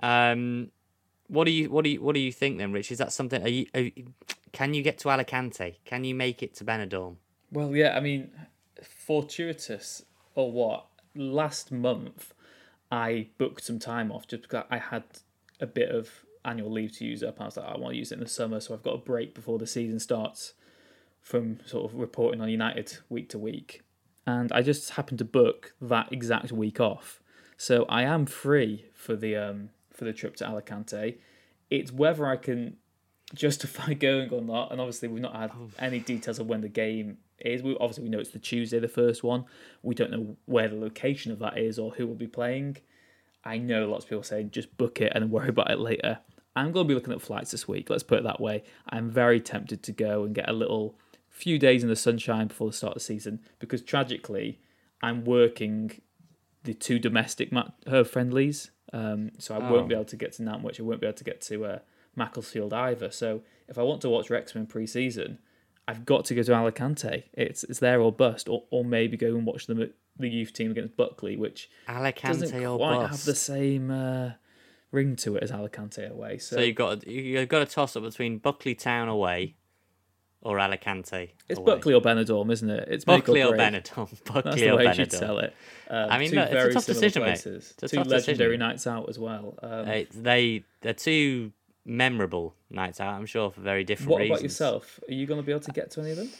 Um, 0.00 0.70
what 1.28 1.44
do 1.44 1.50
you 1.50 1.70
what 1.70 1.84
do 1.84 1.90
you 1.90 2.02
what 2.02 2.14
do 2.14 2.20
you 2.20 2.32
think 2.32 2.58
then, 2.58 2.72
Rich? 2.72 2.92
Is 2.92 2.98
that 2.98 3.12
something? 3.12 3.42
Are 3.42 3.48
you, 3.48 3.66
are 3.74 3.80
you, 3.80 4.12
can 4.52 4.74
you 4.74 4.82
get 4.82 4.98
to 4.98 5.10
Alicante? 5.10 5.78
Can 5.84 6.04
you 6.04 6.14
make 6.14 6.42
it 6.42 6.54
to 6.56 6.64
Benidorm? 6.64 7.16
Well, 7.50 7.74
yeah, 7.74 7.96
I 7.96 8.00
mean, 8.00 8.30
fortuitous 8.82 10.04
or 10.34 10.52
what? 10.52 10.86
Last 11.14 11.72
month, 11.72 12.34
I 12.92 13.28
booked 13.38 13.64
some 13.64 13.78
time 13.78 14.12
off 14.12 14.26
just 14.26 14.42
because 14.42 14.64
I 14.70 14.78
had 14.78 15.04
a 15.60 15.66
bit 15.66 15.90
of 15.90 16.10
annual 16.44 16.70
leave 16.70 16.96
to 16.98 17.04
use 17.04 17.22
up. 17.22 17.40
I 17.40 17.46
was 17.46 17.56
like, 17.56 17.66
I 17.66 17.76
want 17.76 17.94
to 17.94 17.98
use 17.98 18.12
it 18.12 18.16
in 18.16 18.20
the 18.20 18.28
summer, 18.28 18.60
so 18.60 18.74
I've 18.74 18.82
got 18.82 18.94
a 18.94 18.98
break 18.98 19.34
before 19.34 19.58
the 19.58 19.66
season 19.66 19.98
starts 19.98 20.54
from 21.22 21.58
sort 21.66 21.84
of 21.84 21.98
reporting 21.98 22.40
on 22.40 22.48
United 22.48 22.98
week 23.08 23.28
to 23.30 23.38
week. 23.38 23.82
And 24.26 24.52
I 24.52 24.62
just 24.62 24.90
happened 24.90 25.18
to 25.18 25.24
book 25.24 25.74
that 25.80 26.12
exact 26.12 26.52
week 26.52 26.80
off, 26.80 27.22
so 27.56 27.86
I 27.88 28.02
am 28.02 28.26
free 28.26 28.86
for 28.94 29.16
the 29.16 29.36
um 29.36 29.70
for 29.92 30.04
the 30.04 30.12
trip 30.12 30.36
to 30.36 30.46
Alicante. 30.46 31.18
It's 31.70 31.92
whether 31.92 32.26
I 32.26 32.36
can 32.36 32.76
justify 33.34 33.92
going 34.08 34.30
or 34.30 34.42
not. 34.42 34.70
And 34.72 34.80
obviously, 34.80 35.08
we've 35.08 35.22
not 35.22 35.36
had 35.36 35.52
any 35.78 36.00
details 36.00 36.38
of 36.38 36.46
when 36.46 36.60
the 36.60 36.68
game 36.68 37.18
is. 37.38 37.62
We 37.62 37.76
obviously 37.80 38.04
we 38.04 38.10
know 38.10 38.18
it's 38.18 38.30
the 38.30 38.38
Tuesday, 38.38 38.78
the 38.78 38.88
first 38.88 39.22
one. 39.22 39.44
We 39.82 39.94
don't 39.94 40.10
know 40.10 40.36
where 40.46 40.68
the 40.68 40.76
location 40.76 41.32
of 41.32 41.38
that 41.40 41.58
is 41.58 41.78
or 41.78 41.92
who 41.92 42.06
will 42.06 42.14
be 42.14 42.26
playing. 42.26 42.78
I 43.44 43.58
know 43.58 43.88
lots 43.88 44.04
of 44.04 44.10
people 44.10 44.24
saying 44.24 44.50
just 44.50 44.76
book 44.76 45.00
it 45.00 45.12
and 45.14 45.22
then 45.22 45.30
worry 45.30 45.48
about 45.48 45.70
it 45.70 45.78
later. 45.78 46.18
I'm 46.56 46.72
going 46.72 46.86
to 46.86 46.88
be 46.88 46.94
looking 46.94 47.12
at 47.12 47.22
flights 47.22 47.52
this 47.52 47.68
week. 47.68 47.88
Let's 47.88 48.02
put 48.02 48.18
it 48.18 48.24
that 48.24 48.40
way. 48.40 48.64
I'm 48.88 49.10
very 49.10 49.40
tempted 49.40 49.82
to 49.84 49.92
go 49.92 50.24
and 50.24 50.34
get 50.34 50.48
a 50.48 50.52
little 50.52 50.98
few 51.38 51.58
days 51.58 51.82
in 51.82 51.88
the 51.88 51.96
sunshine 51.96 52.46
before 52.48 52.68
the 52.70 52.76
start 52.76 52.92
of 52.92 53.02
the 53.02 53.08
season 53.12 53.40
because 53.58 53.82
tragically, 53.82 54.60
I'm 55.02 55.24
working 55.24 56.00
the 56.64 56.74
two 56.74 56.98
domestic 56.98 57.52
ma- 57.52 57.70
her 57.86 58.04
friendlies. 58.04 58.70
Um, 58.92 59.30
so 59.38 59.54
I 59.54 59.58
Oh. 59.58 59.72
won't 59.72 59.88
be 59.88 59.94
able 59.94 60.04
to 60.06 60.16
get 60.16 60.32
to 60.34 60.42
Nantwich. 60.42 60.80
I 60.80 60.82
won't 60.82 61.00
be 61.00 61.06
able 61.06 61.16
to 61.18 61.24
get 61.24 61.40
to 61.42 61.64
uh, 61.64 61.78
Macclesfield 62.16 62.72
either. 62.72 63.10
So 63.10 63.42
if 63.68 63.78
I 63.78 63.82
want 63.82 64.00
to 64.02 64.08
watch 64.08 64.30
Wrexham 64.30 64.60
in 64.62 64.66
pre-season, 64.66 65.38
I've 65.86 66.04
got 66.04 66.24
to 66.26 66.34
go 66.34 66.42
to 66.42 66.52
Alicante. 66.54 67.24
It's 67.34 67.64
it's 67.64 67.78
there 67.78 68.00
or 68.00 68.12
bust, 68.12 68.48
or, 68.48 68.64
or 68.70 68.84
maybe 68.84 69.16
go 69.16 69.28
and 69.36 69.46
watch 69.46 69.66
them 69.66 69.80
at 69.80 69.92
the 70.18 70.28
youth 70.28 70.52
team 70.52 70.70
against 70.70 70.96
Buckley, 70.96 71.36
which 71.36 71.70
Alicante 71.88 72.40
doesn't 72.40 72.64
or 72.64 72.76
quite 72.78 72.96
bust. 72.96 73.10
have 73.10 73.24
the 73.24 73.34
same 73.34 73.90
uh, 73.90 74.32
ring 74.90 75.16
to 75.16 75.36
it 75.36 75.42
as 75.44 75.50
Alicante 75.52 76.04
away. 76.04 76.38
So, 76.38 76.56
So 76.56 76.62
you've 76.62 76.76
got 76.76 77.06
you- 77.06 77.22
you've 77.38 77.48
got 77.48 77.62
a 77.62 77.66
toss 77.66 77.94
up 77.96 78.02
between 78.02 78.38
Buckley 78.38 78.74
Town 78.74 79.08
away 79.08 79.54
or 80.42 80.58
Alicante. 80.58 81.34
it's 81.48 81.58
away. 81.58 81.74
Buckley 81.74 81.94
or 81.94 82.00
Benidorm, 82.00 82.50
isn't 82.52 82.70
it? 82.70 82.88
It's 82.90 83.04
Buckley 83.04 83.42
or. 83.42 83.56
Benidorm. 83.56 84.08
That's 84.10 84.20
Buckley 84.22 84.60
the 84.62 84.70
or 84.70 84.76
way 84.76 84.84
you 84.86 84.94
should 84.94 85.10
Benidorm. 85.10 85.18
sell 85.18 85.38
it. 85.38 85.54
Um, 85.90 86.10
I 86.10 86.18
mean, 86.18 86.32
look, 86.32 86.48
it's 86.50 86.64
a 86.64 86.72
tough 86.74 86.86
decision, 86.86 87.22
mate. 87.22 87.44
It's 87.46 87.74
a 87.82 87.88
two 87.88 87.96
tough 87.96 88.06
legendary 88.06 88.56
decision. 88.56 88.58
nights 88.60 88.86
out 88.86 89.08
as 89.08 89.18
well. 89.18 89.58
Um, 89.62 89.88
Uh, 89.88 90.02
they 90.14 90.64
they're 90.82 90.94
two 90.94 91.52
memorable 91.84 92.54
nights 92.70 93.00
out. 93.00 93.14
I'm 93.14 93.26
sure 93.26 93.50
for 93.50 93.60
very 93.60 93.84
different 93.84 94.10
what 94.10 94.18
reasons. 94.20 94.38
about 94.38 94.42
yourself? 94.44 95.00
Are 95.08 95.14
you 95.14 95.26
going 95.26 95.40
to 95.40 95.46
be 95.46 95.52
able 95.52 95.62
to 95.62 95.72
get 95.72 95.90
to 95.92 96.00
any 96.02 96.10
of 96.12 96.16
them? 96.18 96.30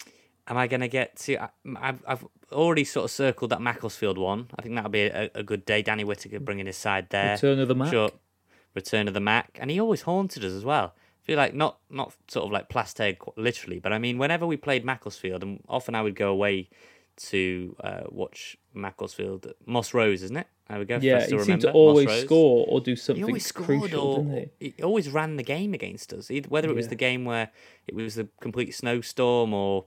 Am 0.46 0.56
I 0.56 0.66
going 0.66 0.80
to 0.80 0.88
get 0.88 1.16
to? 1.16 1.42
I- 1.42 1.48
I've 1.80 2.02
I've 2.06 2.26
already 2.52 2.84
sort 2.84 3.04
of 3.04 3.10
circled 3.10 3.50
that 3.50 3.60
Macclesfield 3.60 4.16
one. 4.18 4.48
I 4.58 4.62
think 4.62 4.74
that'll 4.76 4.90
be 4.90 5.02
a, 5.02 5.30
a 5.34 5.42
good 5.42 5.64
day. 5.66 5.82
Danny 5.82 6.04
Whitaker 6.04 6.40
bringing 6.40 6.66
his 6.66 6.76
side 6.76 7.10
there. 7.10 7.32
Return 7.34 7.58
of 7.58 7.68
the 7.68 7.74
Mac. 7.74 7.90
Sure. 7.90 8.10
Return 8.74 9.08
of 9.08 9.14
the 9.14 9.20
Mac, 9.20 9.58
and 9.60 9.70
he 9.70 9.80
always 9.80 10.02
haunted 10.02 10.44
us 10.44 10.52
as 10.52 10.64
well. 10.64 10.94
Feel 11.28 11.36
like 11.36 11.52
not 11.54 11.76
not 11.90 12.14
sort 12.26 12.46
of 12.46 12.52
like 12.52 12.70
Plasteg 12.70 13.18
literally, 13.36 13.78
but 13.78 13.92
I 13.92 13.98
mean 13.98 14.16
whenever 14.16 14.46
we 14.46 14.56
played 14.56 14.82
Macclesfield, 14.82 15.42
and 15.42 15.62
often 15.68 15.94
I 15.94 16.00
would 16.00 16.14
go 16.16 16.30
away 16.30 16.70
to 17.16 17.76
uh, 17.84 18.00
watch 18.08 18.56
Macclesfield. 18.72 19.52
Moss 19.66 19.92
Rose, 19.92 20.22
isn't 20.22 20.38
it? 20.38 20.46
I 20.70 20.78
would 20.78 20.88
go. 20.88 20.96
Yeah, 21.02 21.26
he 21.26 21.38
seemed 21.40 21.60
to 21.60 21.72
always 21.72 22.10
score 22.22 22.64
or 22.66 22.80
do 22.80 22.92
He 22.92 22.96
something 22.96 23.24
always 23.24 23.44
scored, 23.44 23.66
crucial, 23.66 24.00
or 24.00 24.18
didn't 24.24 24.50
he? 24.58 24.74
he 24.76 24.82
always 24.82 25.10
ran 25.10 25.36
the 25.36 25.42
game 25.42 25.74
against 25.74 26.14
us. 26.14 26.30
Either, 26.30 26.48
whether 26.48 26.70
it 26.70 26.74
was 26.74 26.86
Yeah. 26.86 26.90
the 26.90 26.96
game 26.96 27.26
where 27.26 27.50
it 27.86 27.94
was 27.94 28.14
the 28.14 28.28
complete 28.40 28.74
snowstorm, 28.74 29.52
or 29.52 29.84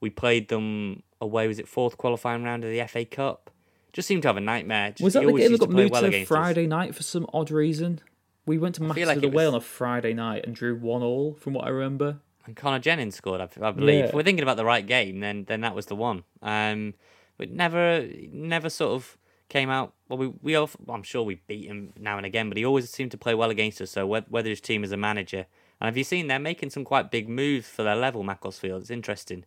we 0.00 0.08
played 0.08 0.46
them 0.50 1.02
away. 1.20 1.48
Was 1.48 1.58
it 1.58 1.66
fourth 1.66 1.96
qualifying 1.98 2.44
round 2.44 2.62
of 2.64 2.70
the 2.70 2.78
FA 2.86 3.04
Cup? 3.04 3.50
just 3.92 4.06
seemed 4.06 4.22
to 4.22 4.28
have 4.28 4.36
a 4.36 4.40
nightmare. 4.40 4.90
Just, 4.90 5.02
Was 5.02 5.14
that 5.14 5.24
the 5.26 5.32
game 5.32 5.50
that 5.50 5.58
got 5.58 5.70
moved 5.70 5.90
well 5.90 6.02
to 6.02 6.08
against 6.08 6.30
us. 6.30 6.36
Friday 6.36 6.66
night 6.68 6.94
for 6.94 7.02
some 7.02 7.26
odd 7.32 7.50
reason? 7.50 8.00
We 8.46 8.58
went 8.58 8.76
to 8.76 8.82
Masters 8.82 9.06
like 9.06 9.16
of 9.16 9.22
the 9.22 9.28
Whale 9.28 9.52
was- 9.52 9.54
on 9.54 9.58
a 9.58 9.60
Friday 9.64 10.14
night 10.14 10.44
and 10.46 10.54
drew 10.54 10.76
one 10.76 11.02
all, 11.02 11.34
from 11.34 11.52
what 11.52 11.64
I 11.66 11.70
remember. 11.70 12.18
and 12.46 12.54
Connor 12.56 12.78
Jennings 12.78 13.16
scored, 13.16 13.40
I, 13.40 13.48
I 13.60 13.70
believe. 13.72 13.98
Yeah. 13.98 14.04
If 14.06 14.14
we're 14.14 14.22
thinking 14.22 14.42
about 14.44 14.56
the 14.56 14.64
right 14.64 14.86
game, 14.86 15.20
then 15.20 15.44
then 15.46 15.60
that 15.62 15.74
was 15.74 15.86
the 15.86 15.96
one. 15.96 16.22
Um, 16.42 16.94
but 17.38 17.50
never 17.50 18.06
never 18.32 18.70
sort 18.70 18.92
of 18.92 19.18
came 19.48 19.68
out. 19.68 19.92
Well, 20.08 20.18
we 20.18 20.28
we 20.42 20.54
all, 20.54 20.70
I'm 20.88 21.02
sure 21.02 21.22
we 21.24 21.40
beat 21.48 21.66
him 21.66 21.92
now 21.98 22.16
and 22.16 22.24
again, 22.26 22.48
but 22.48 22.56
he 22.56 22.64
always 22.64 22.88
seemed 22.88 23.10
to 23.10 23.18
play 23.18 23.34
well 23.34 23.50
against 23.50 23.80
us. 23.80 23.90
So 23.90 24.06
whether 24.06 24.48
his 24.48 24.60
team 24.60 24.84
is 24.84 24.92
a 24.92 24.96
manager, 24.96 25.46
and 25.80 25.86
have 25.88 25.96
you 25.96 26.04
seen 26.04 26.28
they're 26.28 26.38
making 26.38 26.70
some 26.70 26.84
quite 26.84 27.10
big 27.10 27.28
moves 27.28 27.68
for 27.68 27.82
their 27.82 27.96
level, 27.96 28.22
Macclesfield? 28.22 28.82
It's 28.82 28.90
interesting. 28.90 29.44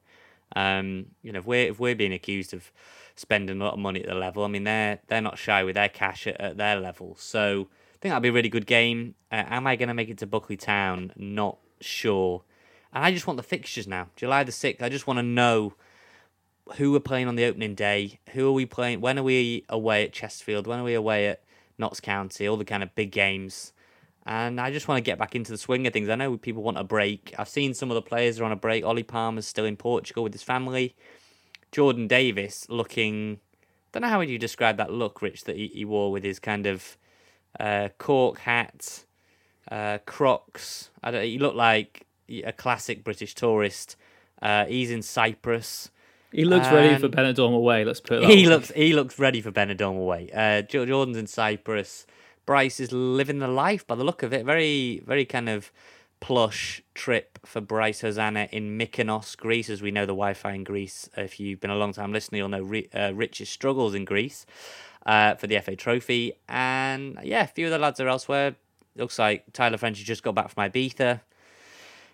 Um, 0.56 1.08
you 1.24 1.32
know, 1.32 1.40
if 1.40 1.46
we're 1.46 1.70
if 1.70 1.80
we're 1.80 1.96
being 1.96 2.14
accused 2.14 2.54
of 2.54 2.72
spending 3.16 3.62
a 3.62 3.64
lot 3.64 3.74
of 3.74 3.80
money 3.80 4.02
at 4.02 4.08
the 4.08 4.16
level, 4.16 4.44
I 4.44 4.48
mean 4.50 4.66
they're 4.66 5.00
they're 5.08 5.22
not 5.22 5.38
shy 5.38 5.64
with 5.64 5.76
their 5.76 5.90
cash 5.90 6.28
at, 6.28 6.40
at 6.42 6.58
their 6.58 6.76
level. 6.80 7.16
So 7.18 7.68
I 7.70 7.79
think 8.02 8.12
that'll 8.12 8.22
be 8.22 8.30
a 8.30 8.34
really 8.34 8.50
good 8.50 8.66
game. 8.66 9.16
Uh, 9.32 9.44
am 9.48 9.68
I 9.68 9.76
going 9.76 9.90
to 9.90 9.94
make 9.94 10.10
it 10.10 10.18
to 10.20 10.28
Buckley 10.28 10.58
Town? 10.58 11.12
Not 11.16 11.58
sure. 11.82 12.44
And 12.94 13.04
I 13.04 13.12
just 13.12 13.28
want 13.28 13.38
the 13.38 13.44
fixtures 13.44 13.88
now. 13.88 14.08
July 14.16 14.44
the 14.44 14.52
sixth. 14.52 14.82
I 14.82 14.90
just 14.90 15.08
want 15.08 15.18
to 15.18 15.24
know 15.24 15.74
who 16.78 16.92
we're 16.92 17.00
playing 17.00 17.28
on 17.28 17.36
the 17.36 17.46
opening 17.46 17.76
day. 17.76 18.20
Who 18.34 18.48
are 18.48 18.54
we 18.54 18.66
playing? 18.66 19.02
When 19.02 19.20
are 19.20 19.24
we 19.24 19.66
away 19.70 20.04
at 20.04 20.14
Chesterfield? 20.14 20.68
When 20.68 20.80
are 20.80 20.84
we 20.84 20.94
away 20.94 21.28
at 21.28 21.44
Notts 21.78 22.00
County? 22.00 22.48
All 22.48 22.58
the 22.58 22.66
kind 22.66 22.84
of 22.84 22.96
big 22.96 23.12
games. 23.12 23.74
And 24.26 24.62
I 24.62 24.72
just 24.72 24.88
want 24.88 24.98
to 24.98 25.10
get 25.10 25.18
back 25.18 25.36
into 25.36 25.52
the 25.52 25.58
swing 25.58 25.88
of 25.88 25.94
things. 25.94 26.10
I 26.10 26.16
know 26.16 26.38
people 26.38 26.62
want 26.62 26.78
a 26.78 26.84
break. 26.84 27.34
I've 27.38 27.50
seen 27.50 27.74
some 27.74 27.90
of 27.90 27.96
the 27.96 28.02
players 28.02 28.40
are 28.40 28.44
on 28.44 28.52
a 28.52 28.56
break. 28.56 28.86
Ollie 28.86 29.04
Palmer's 29.04 29.48
still 29.48 29.66
in 29.66 29.76
Portugal 29.76 30.24
with 30.24 30.34
his 30.34 30.44
family. 30.44 30.96
Jordan 31.72 32.08
Davis 32.08 32.68
looking. 32.70 33.40
Don't 33.92 34.02
know 34.02 34.10
how 34.10 34.20
would 34.20 34.30
you 34.30 34.38
describe 34.38 34.78
that 34.78 34.92
look, 34.92 35.22
Rich, 35.22 35.46
that 35.46 35.56
he, 35.56 35.68
he 35.68 35.86
wore 35.86 36.12
with 36.12 36.24
his 36.24 36.40
kind 36.40 36.68
of 36.68 36.98
uh, 37.60 37.90
cork 37.98 38.40
hat, 38.40 39.06
uh, 39.72 40.00
Crocs. 40.06 40.90
I 41.04 41.12
don't, 41.12 41.24
he 41.24 41.40
looked 41.40 41.56
like 41.56 42.06
a 42.30 42.52
classic 42.52 43.04
British 43.04 43.34
tourist. 43.36 43.96
Uh, 44.42 44.66
he's 44.66 44.92
in 44.92 45.02
Cyprus. 45.02 45.90
He 46.32 46.46
looks 46.46 46.68
ready 46.72 46.96
for 46.98 47.06
And- 47.08 47.16
Benidorm 47.16 47.56
away. 47.56 47.84
Let's 47.86 48.00
put 48.02 48.18
it 48.18 48.22
that 48.22 48.30
He 48.30 48.44
way. 48.46 48.50
looks 48.54 48.72
he 48.76 48.94
looks 48.94 49.18
ready 49.18 49.42
for 49.42 49.52
Benidorm 49.52 49.98
away. 49.98 50.30
Uh, 50.34 50.62
Jordan's 50.62 51.18
in 51.18 51.28
Cyprus. 51.28 52.06
Bryce 52.46 52.80
is 52.80 52.92
living 52.92 53.40
the 53.40 53.48
life 53.48 53.86
by 53.88 53.96
the 53.96 54.04
look 54.04 54.22
of 54.24 54.32
it. 54.34 54.46
Very 54.46 55.02
very 55.06 55.26
kind 55.26 55.50
of 55.50 55.72
plush 56.20 56.82
trip 56.94 57.40
for 57.46 57.62
Bryce 57.62 58.02
Hosannah 58.02 58.48
in 58.52 58.78
Mykonos, 58.78 59.36
Greece. 59.38 59.70
As 59.70 59.82
we 59.82 59.90
know, 59.90 60.02
the 60.06 60.08
Wi-Fi 60.14 60.52
in 60.54 60.64
Greece. 60.64 61.10
If 61.18 61.40
you've 61.40 61.60
been 61.62 61.72
a 61.72 61.76
long 61.78 61.94
time 61.94 62.12
listener, 62.14 62.38
you'll 62.40 62.50
know 62.50 62.82
uh, 62.94 63.12
Rich's 63.16 63.50
struggles 63.50 63.96
in 63.96 64.06
Greece 64.06 64.46
uh, 65.06 65.36
for 65.36 65.48
the 65.48 65.60
FA 65.60 65.76
Trophy. 65.76 66.34
And 66.48 67.18
yeah, 67.24 67.44
a 67.44 67.48
few 67.48 67.66
of 67.66 67.72
the 67.72 67.80
lads 67.80 68.00
are 68.00 68.08
elsewhere. 68.08 68.56
Looks 68.96 69.20
like 69.20 69.52
Tyler 69.54 69.78
French 69.78 69.98
has 69.98 70.08
just 70.08 70.24
got 70.24 70.36
back 70.36 70.50
from 70.50 70.70
Ibiza. 70.70 71.22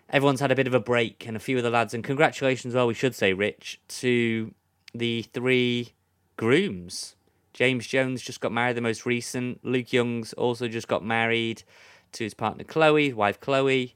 Everyone's 0.09 0.39
had 0.39 0.51
a 0.51 0.55
bit 0.55 0.67
of 0.67 0.73
a 0.73 0.79
break 0.79 1.25
and 1.27 1.35
a 1.35 1.39
few 1.39 1.57
of 1.57 1.63
the 1.63 1.69
lads 1.71 1.93
and 1.93 2.03
congratulations 2.03 2.75
well 2.75 2.85
we 2.85 2.93
should 2.93 3.15
say 3.15 3.33
rich 3.33 3.81
to 3.87 4.53
the 4.93 5.23
three 5.23 5.93
grooms. 6.37 7.15
James 7.53 7.87
jones 7.87 8.21
just 8.21 8.39
got 8.39 8.51
married 8.51 8.77
the 8.77 8.81
most 8.81 9.05
recent. 9.05 9.65
Luke 9.65 9.91
youngs 9.91 10.33
also 10.33 10.67
just 10.67 10.87
got 10.87 11.03
married 11.03 11.63
to 12.11 12.23
his 12.23 12.35
partner 12.35 12.63
chloe 12.63 13.13
wife 13.13 13.39
chloe. 13.39 13.95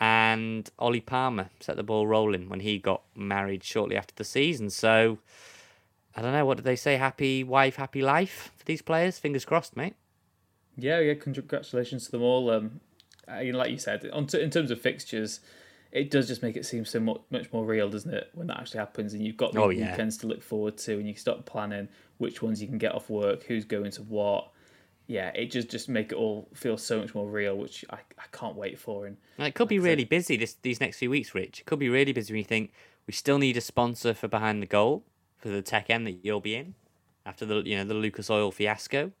And 0.00 0.68
ollie 0.78 1.00
palmer 1.00 1.50
set 1.60 1.76
the 1.76 1.82
ball 1.82 2.06
rolling 2.06 2.48
when 2.48 2.60
he 2.60 2.78
got 2.78 3.02
married 3.14 3.62
shortly 3.62 3.96
after 3.96 4.14
the 4.16 4.24
season. 4.24 4.70
So 4.70 5.18
i 6.16 6.22
don't 6.22 6.32
know 6.32 6.44
what 6.44 6.56
did 6.58 6.64
they 6.64 6.76
say 6.76 6.96
happy 6.96 7.42
wife 7.44 7.76
happy 7.76 8.02
life 8.02 8.50
for 8.56 8.64
these 8.64 8.82
players 8.82 9.18
fingers 9.18 9.44
crossed 9.44 9.76
mate 9.76 9.94
Yeah, 10.76 11.00
yeah. 11.00 11.14
Congratulations 11.14 12.06
to 12.06 12.10
them 12.12 12.22
all. 12.22 12.48
Um, 12.50 12.80
I 13.28 13.44
mean, 13.44 13.54
like 13.54 13.70
you 13.70 13.76
said, 13.78 14.08
on 14.12 14.26
t- 14.26 14.40
in 14.40 14.48
terms 14.50 14.70
of 14.70 14.80
fixtures, 14.80 15.40
it 15.92 16.10
does 16.10 16.26
just 16.28 16.42
make 16.42 16.56
it 16.56 16.64
seem 16.64 16.86
so 16.86 16.98
much, 16.98 17.20
much 17.30 17.52
more 17.52 17.64
real, 17.66 17.90
doesn't 17.90 18.12
it? 18.12 18.30
When 18.32 18.46
that 18.46 18.58
actually 18.58 18.78
happens, 18.80 19.12
and 19.12 19.22
you've 19.24 19.36
got 19.36 19.52
the 19.52 19.60
Oh, 19.60 19.68
yeah. 19.68 19.90
weekends 19.90 20.16
to 20.18 20.26
look 20.26 20.42
forward 20.42 20.78
to, 20.78 20.92
and 20.98 21.06
you 21.06 21.14
start 21.14 21.44
planning 21.44 21.88
which 22.16 22.40
ones 22.40 22.62
you 22.62 22.68
can 22.68 22.78
get 22.78 22.94
off 22.94 23.10
work, 23.10 23.42
who's 23.44 23.66
going 23.66 23.90
to 23.92 24.02
what. 24.02 24.48
Yeah, 25.06 25.28
it 25.34 25.50
just 25.50 25.68
just 25.68 25.90
make 25.90 26.10
it 26.10 26.14
all 26.14 26.48
feel 26.54 26.78
so 26.78 26.98
much 27.00 27.14
more 27.14 27.28
real, 27.28 27.54
which 27.58 27.84
I, 27.90 27.96
I 28.18 28.24
can't 28.32 28.56
wait 28.56 28.78
for. 28.78 29.04
And 29.06 29.18
And 29.36 29.46
it 29.48 29.54
could 29.54 29.68
be 29.68 29.76
Like 29.78 29.82
said- 29.84 29.90
really 29.90 30.04
busy 30.04 30.36
this 30.38 30.54
these 30.62 30.80
next 30.80 30.96
few 30.96 31.10
weeks, 31.10 31.34
Rich. 31.34 31.60
It 31.60 31.66
could 31.66 31.80
be 31.80 31.90
really 31.90 32.12
busy 32.14 32.32
when 32.32 32.38
you 32.38 32.44
think 32.54 32.72
we 33.06 33.12
still 33.12 33.36
need 33.38 33.58
a 33.58 33.60
sponsor 33.60 34.14
for 34.14 34.26
behind 34.28 34.62
the 34.62 34.66
goal 34.78 35.04
for 35.42 35.48
the 35.48 35.60
tech 35.60 35.90
end 35.90 36.06
that 36.06 36.24
you'll 36.24 36.40
be 36.40 36.54
in 36.54 36.74
after 37.26 37.44
the 37.44 37.62
you 37.62 37.76
know 37.76 37.84
the 37.84 37.94
Lucas 37.94 38.30
Oil 38.30 38.50
fiasco. 38.50 39.12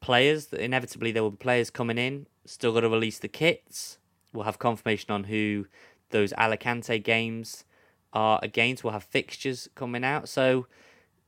Players, 0.00 0.52
inevitably 0.52 1.12
there 1.12 1.22
will 1.22 1.30
be 1.30 1.36
players 1.36 1.70
coming 1.70 1.98
in. 1.98 2.26
Still 2.44 2.72
got 2.72 2.80
to 2.80 2.88
release 2.88 3.18
the 3.18 3.28
kits. 3.28 3.98
We'll 4.32 4.44
have 4.44 4.58
confirmation 4.58 5.10
on 5.10 5.24
who 5.24 5.66
those 6.10 6.32
Alicante 6.34 6.98
games 6.98 7.64
are 8.12 8.38
against. 8.42 8.82
We'll 8.82 8.92
have 8.92 9.04
fixtures 9.04 9.68
coming 9.74 10.04
out. 10.04 10.28
So 10.28 10.66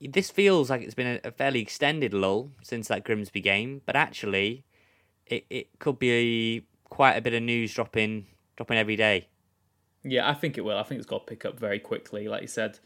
this 0.01 0.31
feels 0.31 0.71
like 0.71 0.83
it's 0.83 0.94
been 0.94 1.21
a, 1.25 1.31
fairly 1.31 1.61
extended 1.61 2.14
lull 2.14 2.53
since 2.62 2.88
that 2.88 3.05
Grimsby 3.05 3.40
game, 3.40 3.83
but 3.85 3.97
actually 3.97 4.64
it, 5.27 5.44
it 5.51 5.79
could 5.79 5.99
be 5.99 6.66
quite 6.85 7.14
a 7.14 7.21
bit 7.21 7.35
of 7.35 7.42
news 7.42 7.75
dropping 7.75 8.27
dropping 8.57 8.79
every 8.79 8.97
day. 8.97 9.29
Yeah, 10.05 10.29
I 10.29 10.35
think 10.35 10.57
it 10.57 10.62
will. 10.62 10.79
I 10.79 10.83
think 10.83 10.99
it's 10.99 11.09
got 11.09 11.27
to 11.27 11.31
pick 11.31 11.44
up 11.44 11.59
very 11.59 11.79
quickly. 11.79 12.29
Like 12.29 12.42
you 12.42 12.49
said, 12.49 12.79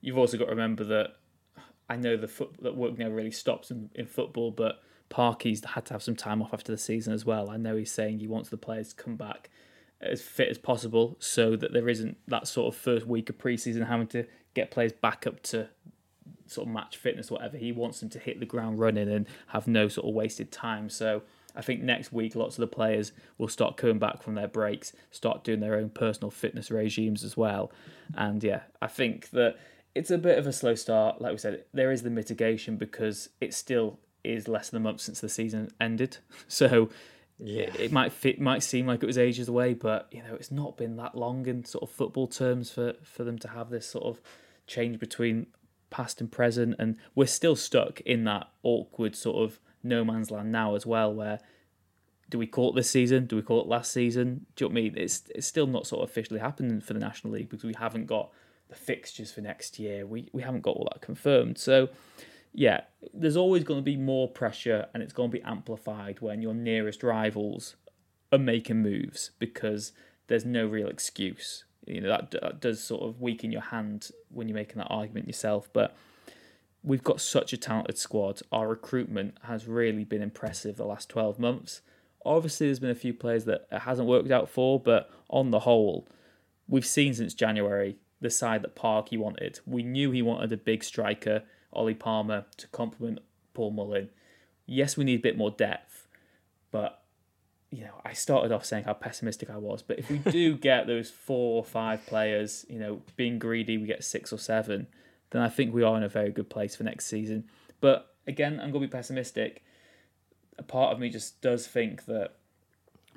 you've 0.00 0.18
also 0.18 0.36
got 0.36 0.44
to 0.44 0.50
remember 0.50 0.84
that 0.84 1.16
I 1.88 1.96
know 1.96 2.16
the 2.16 2.28
foot 2.28 2.54
that 2.62 2.76
work 2.76 2.98
never 2.98 3.14
really 3.14 3.30
stops 3.30 3.70
in, 3.70 3.90
in 3.94 4.06
football, 4.06 4.50
but 4.50 4.80
Parky's 5.08 5.64
had 5.64 5.86
to 5.86 5.94
have 5.94 6.02
some 6.02 6.16
time 6.16 6.40
off 6.40 6.54
after 6.54 6.70
the 6.70 6.78
season 6.78 7.12
as 7.12 7.26
well. 7.26 7.50
I 7.50 7.56
know 7.56 7.76
he's 7.76 7.90
saying 7.90 8.20
he 8.20 8.28
wants 8.28 8.48
the 8.48 8.56
players 8.56 8.90
to 8.90 9.02
come 9.02 9.16
back 9.16 9.50
as 10.00 10.22
fit 10.22 10.48
as 10.48 10.56
possible 10.56 11.16
so 11.18 11.56
that 11.56 11.72
there 11.72 11.88
isn't 11.88 12.16
that 12.28 12.46
sort 12.46 12.72
of 12.72 12.80
first 12.80 13.06
week 13.06 13.28
of 13.28 13.38
preseason 13.38 13.86
having 13.86 14.06
to 14.08 14.24
get 14.54 14.70
players 14.70 14.92
back 14.92 15.26
up 15.26 15.42
to 15.42 15.68
sort 16.46 16.66
of 16.66 16.72
match 16.72 16.96
fitness, 16.96 17.30
whatever. 17.30 17.56
He 17.56 17.72
wants 17.72 18.00
them 18.00 18.08
to 18.10 18.18
hit 18.18 18.40
the 18.40 18.46
ground 18.46 18.78
running 18.78 19.08
and 19.08 19.26
have 19.48 19.66
no 19.66 19.88
sort 19.88 20.06
of 20.06 20.14
wasted 20.14 20.50
time. 20.50 20.88
So 20.88 21.22
I 21.54 21.62
think 21.62 21.82
next 21.82 22.12
week 22.12 22.34
lots 22.34 22.56
of 22.56 22.60
the 22.60 22.66
players 22.66 23.12
will 23.38 23.48
start 23.48 23.76
coming 23.76 23.98
back 23.98 24.22
from 24.22 24.34
their 24.34 24.48
breaks, 24.48 24.92
start 25.10 25.44
doing 25.44 25.60
their 25.60 25.76
own 25.76 25.90
personal 25.90 26.30
fitness 26.30 26.70
regimes 26.70 27.24
as 27.24 27.36
well. 27.36 27.72
And 28.14 28.42
yeah, 28.42 28.62
I 28.80 28.86
think 28.86 29.30
that 29.30 29.56
it's 29.94 30.10
a 30.10 30.18
bit 30.18 30.38
of 30.38 30.46
a 30.46 30.52
slow 30.52 30.74
start. 30.74 31.20
Like 31.20 31.32
we 31.32 31.38
said, 31.38 31.64
there 31.72 31.90
is 31.90 32.02
the 32.02 32.10
mitigation 32.10 32.76
because 32.76 33.28
it 33.40 33.54
still 33.54 33.98
is 34.22 34.48
less 34.48 34.70
than 34.70 34.78
a 34.78 34.80
month 34.80 35.00
since 35.00 35.20
the 35.20 35.28
season 35.28 35.70
ended. 35.80 36.18
So 36.48 36.90
Yeah. 37.38 37.70
it 37.78 37.90
might 37.90 38.12
fit 38.12 38.40
might 38.40 38.62
seem 38.62 38.86
like 38.86 39.02
it 39.02 39.06
was 39.06 39.18
ages 39.18 39.48
away, 39.48 39.74
but 39.74 40.08
you 40.12 40.22
know, 40.22 40.34
it's 40.34 40.50
not 40.52 40.76
been 40.76 40.96
that 40.96 41.16
long 41.16 41.46
in 41.46 41.64
sort 41.64 41.82
of 41.82 41.90
football 41.90 42.26
terms 42.26 42.70
for, 42.70 42.94
for 43.02 43.24
them 43.24 43.38
to 43.38 43.48
have 43.48 43.70
this 43.70 43.86
sort 43.86 44.04
of 44.04 44.20
change 44.66 44.98
between 44.98 45.46
past 45.90 46.20
and 46.20 46.30
present 46.30 46.76
and 46.78 46.96
we're 47.16 47.26
still 47.26 47.56
stuck 47.56 48.00
in 48.02 48.22
that 48.22 48.48
awkward 48.62 49.16
sort 49.16 49.42
of 49.42 49.58
no 49.82 50.04
man's 50.04 50.30
land 50.30 50.52
now 50.52 50.76
as 50.76 50.86
well 50.86 51.12
where 51.12 51.40
do 52.28 52.38
we 52.38 52.46
call 52.46 52.70
it 52.70 52.76
this 52.76 52.88
season? 52.88 53.26
Do 53.26 53.34
we 53.34 53.42
call 53.42 53.60
it 53.60 53.66
last 53.66 53.90
season? 53.92 54.46
Do 54.54 54.64
you 54.64 54.68
know 54.68 54.74
what 54.74 54.78
I 54.78 54.82
mean? 54.82 54.94
It's 54.98 55.24
it's 55.34 55.48
still 55.48 55.66
not 55.66 55.86
sort 55.88 56.04
of 56.04 56.08
officially 56.10 56.38
happening 56.38 56.80
for 56.80 56.92
the 56.92 57.00
National 57.00 57.32
League 57.32 57.48
because 57.48 57.64
we 57.64 57.74
haven't 57.76 58.06
got 58.06 58.30
the 58.70 58.76
fixtures 58.76 59.30
for 59.30 59.40
next 59.42 59.78
year. 59.78 60.06
We 60.06 60.28
we 60.32 60.42
haven't 60.42 60.62
got 60.62 60.76
all 60.76 60.88
that 60.92 61.02
confirmed. 61.02 61.58
So 61.58 61.90
yeah, 62.52 62.82
there's 63.12 63.36
always 63.36 63.64
going 63.64 63.80
to 63.80 63.84
be 63.84 63.96
more 63.96 64.28
pressure 64.28 64.86
and 64.92 65.02
it's 65.02 65.12
going 65.12 65.30
to 65.30 65.36
be 65.36 65.42
amplified 65.44 66.20
when 66.20 66.42
your 66.42 66.54
nearest 66.54 67.02
rivals 67.02 67.76
are 68.32 68.38
making 68.38 68.82
moves 68.82 69.30
because 69.38 69.92
there's 70.26 70.44
no 70.44 70.66
real 70.66 70.88
excuse. 70.88 71.64
You 71.86 72.00
know 72.00 72.08
that, 72.08 72.30
that 72.32 72.60
does 72.60 72.82
sort 72.82 73.02
of 73.02 73.20
weaken 73.20 73.52
your 73.52 73.62
hand 73.62 74.10
when 74.30 74.48
you're 74.48 74.56
making 74.56 74.78
that 74.78 74.88
argument 74.88 75.26
yourself, 75.26 75.68
but 75.72 75.96
we've 76.82 77.04
got 77.04 77.20
such 77.20 77.52
a 77.52 77.56
talented 77.56 77.98
squad. 77.98 78.40
Our 78.52 78.68
recruitment 78.68 79.36
has 79.42 79.66
really 79.66 80.04
been 80.04 80.22
impressive 80.22 80.76
the 80.76 80.84
last 80.84 81.08
12 81.08 81.38
months. 81.38 81.80
Obviously, 82.24 82.66
there's 82.66 82.78
been 82.78 82.90
a 82.90 82.94
few 82.94 83.14
players 83.14 83.44
that 83.46 83.66
it 83.72 83.80
hasn't 83.80 84.08
worked 84.08 84.30
out 84.30 84.48
for, 84.48 84.78
but 84.78 85.10
on 85.28 85.50
the 85.50 85.60
whole, 85.60 86.06
we've 86.68 86.86
seen 86.86 87.14
since 87.14 87.34
January 87.34 87.96
the 88.20 88.30
side 88.30 88.62
that 88.62 88.74
Parky 88.74 89.16
wanted. 89.16 89.60
We 89.66 89.82
knew 89.82 90.10
he 90.10 90.22
wanted 90.22 90.52
a 90.52 90.56
big 90.56 90.84
striker, 90.84 91.42
Ollie 91.72 91.94
Palmer, 91.94 92.44
to 92.58 92.66
complement 92.68 93.20
Paul 93.54 93.70
Mullin. 93.70 94.10
Yes, 94.66 94.96
we 94.96 95.04
need 95.04 95.20
a 95.20 95.22
bit 95.22 95.38
more 95.38 95.50
depth, 95.50 96.06
but 96.70 97.02
you 97.70 97.84
know, 97.84 98.00
I 98.04 98.12
started 98.14 98.50
off 98.50 98.64
saying 98.64 98.84
how 98.84 98.94
pessimistic 98.94 99.48
I 99.48 99.56
was, 99.56 99.82
but 99.82 99.98
if 99.98 100.10
we 100.10 100.18
do 100.18 100.56
get 100.56 100.86
those 100.86 101.10
four 101.10 101.56
or 101.56 101.64
five 101.64 102.04
players, 102.06 102.66
you 102.68 102.78
know, 102.78 103.02
being 103.16 103.38
greedy, 103.38 103.78
we 103.78 103.86
get 103.86 104.02
six 104.02 104.32
or 104.32 104.38
seven, 104.38 104.88
then 105.30 105.40
I 105.42 105.48
think 105.48 105.72
we 105.72 105.84
are 105.84 105.96
in 105.96 106.02
a 106.02 106.08
very 106.08 106.30
good 106.30 106.50
place 106.50 106.74
for 106.74 106.82
next 106.82 107.06
season. 107.06 107.44
But 107.80 108.12
again, 108.26 108.54
I'm 108.54 108.72
going 108.72 108.82
to 108.82 108.88
be 108.88 108.88
pessimistic. 108.88 109.64
A 110.58 110.64
part 110.64 110.92
of 110.92 110.98
me 110.98 111.10
just 111.10 111.40
does 111.40 111.66
think 111.66 112.06
that 112.06 112.34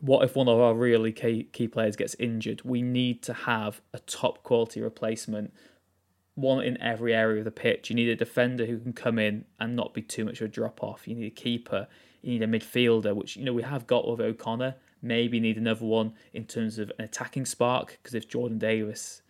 what 0.03 0.25
if 0.25 0.35
one 0.35 0.49
of 0.49 0.59
our 0.59 0.73
really 0.73 1.13
key, 1.13 1.47
key 1.53 1.69
players 1.69 1.95
gets 1.95 2.13
injured? 2.15 2.61
We 2.65 2.81
need 2.81 3.23
to 3.23 3.33
have 3.33 3.79
a 3.93 3.99
top 3.99 4.43
quality 4.43 4.81
replacement 4.81 5.53
one 6.35 6.61
in 6.61 6.81
every 6.81 7.13
area 7.13 7.39
of 7.39 7.45
the 7.45 7.51
pitch. 7.51 7.89
You 7.89 7.95
need 7.95 8.09
a 8.09 8.15
defender 8.15 8.65
who 8.65 8.79
can 8.79 8.91
come 8.91 9.17
in 9.17 9.45
and 9.61 9.77
not 9.77 9.93
be 9.93 10.01
too 10.01 10.25
much 10.25 10.41
of 10.41 10.45
a 10.45 10.47
drop 10.49 10.83
off. 10.83 11.07
You 11.07 11.15
need 11.15 11.27
a 11.27 11.29
keeper. 11.29 11.87
You 12.21 12.33
need 12.33 12.43
a 12.43 12.47
midfielder, 12.47 13.15
which 13.15 13.37
you 13.37 13.45
know 13.45 13.53
we 13.53 13.61
have 13.61 13.87
got 13.87 14.05
with 14.05 14.19
O'Connor. 14.19 14.75
Maybe 15.01 15.39
need 15.39 15.57
another 15.57 15.85
one 15.85 16.13
in 16.33 16.45
terms 16.45 16.79
of 16.79 16.91
an 16.97 17.05
attacking 17.05 17.45
spark. 17.45 17.99
Because 18.01 18.13
if 18.13 18.27
Jordan 18.27 18.57
Davis, 18.57 19.21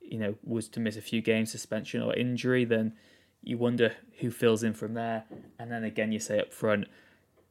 you 0.00 0.18
know, 0.18 0.36
was 0.42 0.66
to 0.68 0.80
miss 0.80 0.96
a 0.96 1.02
few 1.02 1.20
games 1.20 1.50
suspension 1.50 2.00
or 2.00 2.14
injury, 2.14 2.64
then 2.64 2.94
you 3.42 3.58
wonder 3.58 3.94
who 4.20 4.30
fills 4.30 4.62
in 4.62 4.72
from 4.72 4.94
there. 4.94 5.24
And 5.58 5.70
then 5.70 5.84
again, 5.84 6.10
you 6.10 6.20
say 6.20 6.38
up 6.38 6.52
front, 6.54 6.86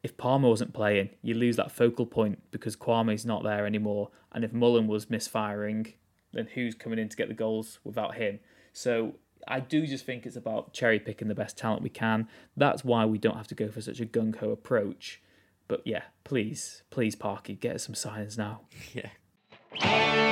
if 0.04 0.18
Palmer 0.18 0.50
wasn't 0.50 0.74
playing, 0.74 1.10
you 1.22 1.36
lose 1.36 1.58
that 1.58 1.72
focal 1.72 2.06
point 2.06 2.42
because 2.52 2.76
Kwame's 2.76 3.26
not 3.26 3.44
there 3.44 3.66
anymore. 3.66 4.10
And 4.32 4.44
if 4.44 4.52
Mullen 4.54 4.88
was 4.88 5.10
misfiring, 5.10 5.94
then 6.34 6.48
who's 6.54 6.76
coming 6.76 7.00
in 7.00 7.10
to 7.10 7.18
get 7.18 7.28
the 7.28 7.34
goals 7.34 7.80
without 7.84 8.16
him? 8.16 8.40
So 8.74 9.16
I 9.48 9.60
do 9.60 9.86
just 9.86 10.06
think 10.06 10.26
it's 10.26 10.36
about 10.36 10.74
cherry 10.74 11.00
picking 11.00 11.28
the 11.28 11.36
best 11.36 11.58
talent 11.58 11.84
we 11.84 11.90
can. 11.90 12.28
That's 12.58 12.84
why 12.84 13.06
we 13.06 13.18
don't 13.18 13.38
have 13.38 13.48
to 13.50 13.56
go 13.56 13.70
for 13.70 13.82
such 13.82 14.00
a 14.00 14.06
gung 14.06 14.36
ho 14.38 14.50
approach. 14.50 15.22
But 15.68 15.82
yeah, 15.86 16.04
please, 16.24 16.84
please, 16.90 17.16
Parky, 17.16 17.56
get 17.56 17.76
us 17.76 17.84
some 17.84 17.96
signs 17.96 18.38
now. 18.38 18.62
Yeah. 18.94 20.31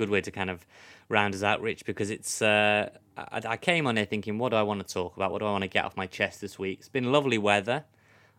Good 0.00 0.10
way 0.10 0.20
to 0.22 0.30
kind 0.30 0.50
of 0.50 0.58
round 1.08 1.34
us 1.34 1.42
out, 1.42 1.60
Rich, 1.60 1.84
because 1.84 2.10
it's. 2.10 2.40
Uh, 2.42 2.88
I, 3.16 3.40
I 3.54 3.56
came 3.56 3.86
on 3.86 3.96
here 3.96 4.06
thinking, 4.06 4.38
what 4.38 4.48
do 4.50 4.56
I 4.56 4.62
want 4.62 4.86
to 4.86 4.94
talk 5.00 5.16
about? 5.16 5.30
What 5.32 5.40
do 5.40 5.46
I 5.46 5.52
want 5.56 5.62
to 5.62 5.68
get 5.68 5.84
off 5.84 5.96
my 5.96 6.06
chest 6.06 6.40
this 6.40 6.58
week? 6.58 6.78
It's 6.80 6.88
been 6.88 7.12
lovely 7.12 7.38
weather, 7.38 7.84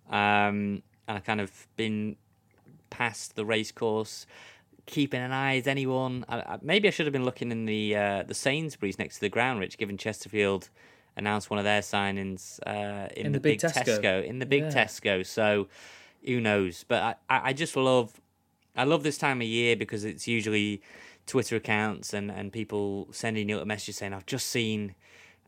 um, 0.09 0.81
and 1.07 1.17
I 1.17 1.19
kind 1.19 1.39
of 1.41 1.67
been 1.75 2.15
past 2.89 3.35
the 3.35 3.45
race 3.45 3.71
course, 3.71 4.25
keeping 4.85 5.21
an 5.21 5.31
eye. 5.31 5.55
Is 5.55 5.67
anyone? 5.67 6.25
I, 6.27 6.37
I, 6.39 6.59
maybe 6.61 6.87
I 6.87 6.91
should 6.91 7.05
have 7.05 7.13
been 7.13 7.25
looking 7.25 7.51
in 7.51 7.65
the 7.65 7.95
uh, 7.95 8.23
the 8.23 8.33
Sainsbury's 8.33 8.97
next 8.99 9.15
to 9.15 9.21
the 9.21 9.29
ground, 9.29 9.59
Rich, 9.59 9.77
given 9.77 9.97
Chesterfield 9.97 10.69
announced 11.17 11.49
one 11.49 11.59
of 11.59 11.65
their 11.65 11.81
signings 11.81 12.59
uh, 12.65 13.07
in, 13.17 13.25
In 13.27 13.31
the, 13.33 13.39
the 13.39 13.43
big 13.49 13.61
big 13.61 13.71
Tesco. 13.71 13.99
Tesco. 14.01 14.23
in 14.25 14.39
the 14.39 14.45
big 14.45 14.63
Yeah. 14.63 14.69
Tesco. 14.71 15.25
So 15.25 15.67
who 16.25 16.39
knows? 16.39 16.85
But 16.87 17.01
I, 17.03 17.35
I 17.35 17.49
I 17.49 17.53
just 17.53 17.75
love 17.75 18.19
I 18.75 18.85
love 18.85 19.03
this 19.03 19.17
time 19.17 19.41
of 19.41 19.47
year 19.47 19.75
because 19.75 20.05
it's 20.05 20.27
usually 20.27 20.81
Twitter 21.25 21.55
accounts 21.55 22.13
and, 22.13 22.31
and 22.31 22.51
people 22.51 23.07
sending 23.11 23.49
you 23.49 23.59
a 23.59 23.65
message 23.65 23.95
saying 23.95 24.13
I've 24.13 24.25
just 24.25 24.47
seen 24.47 24.95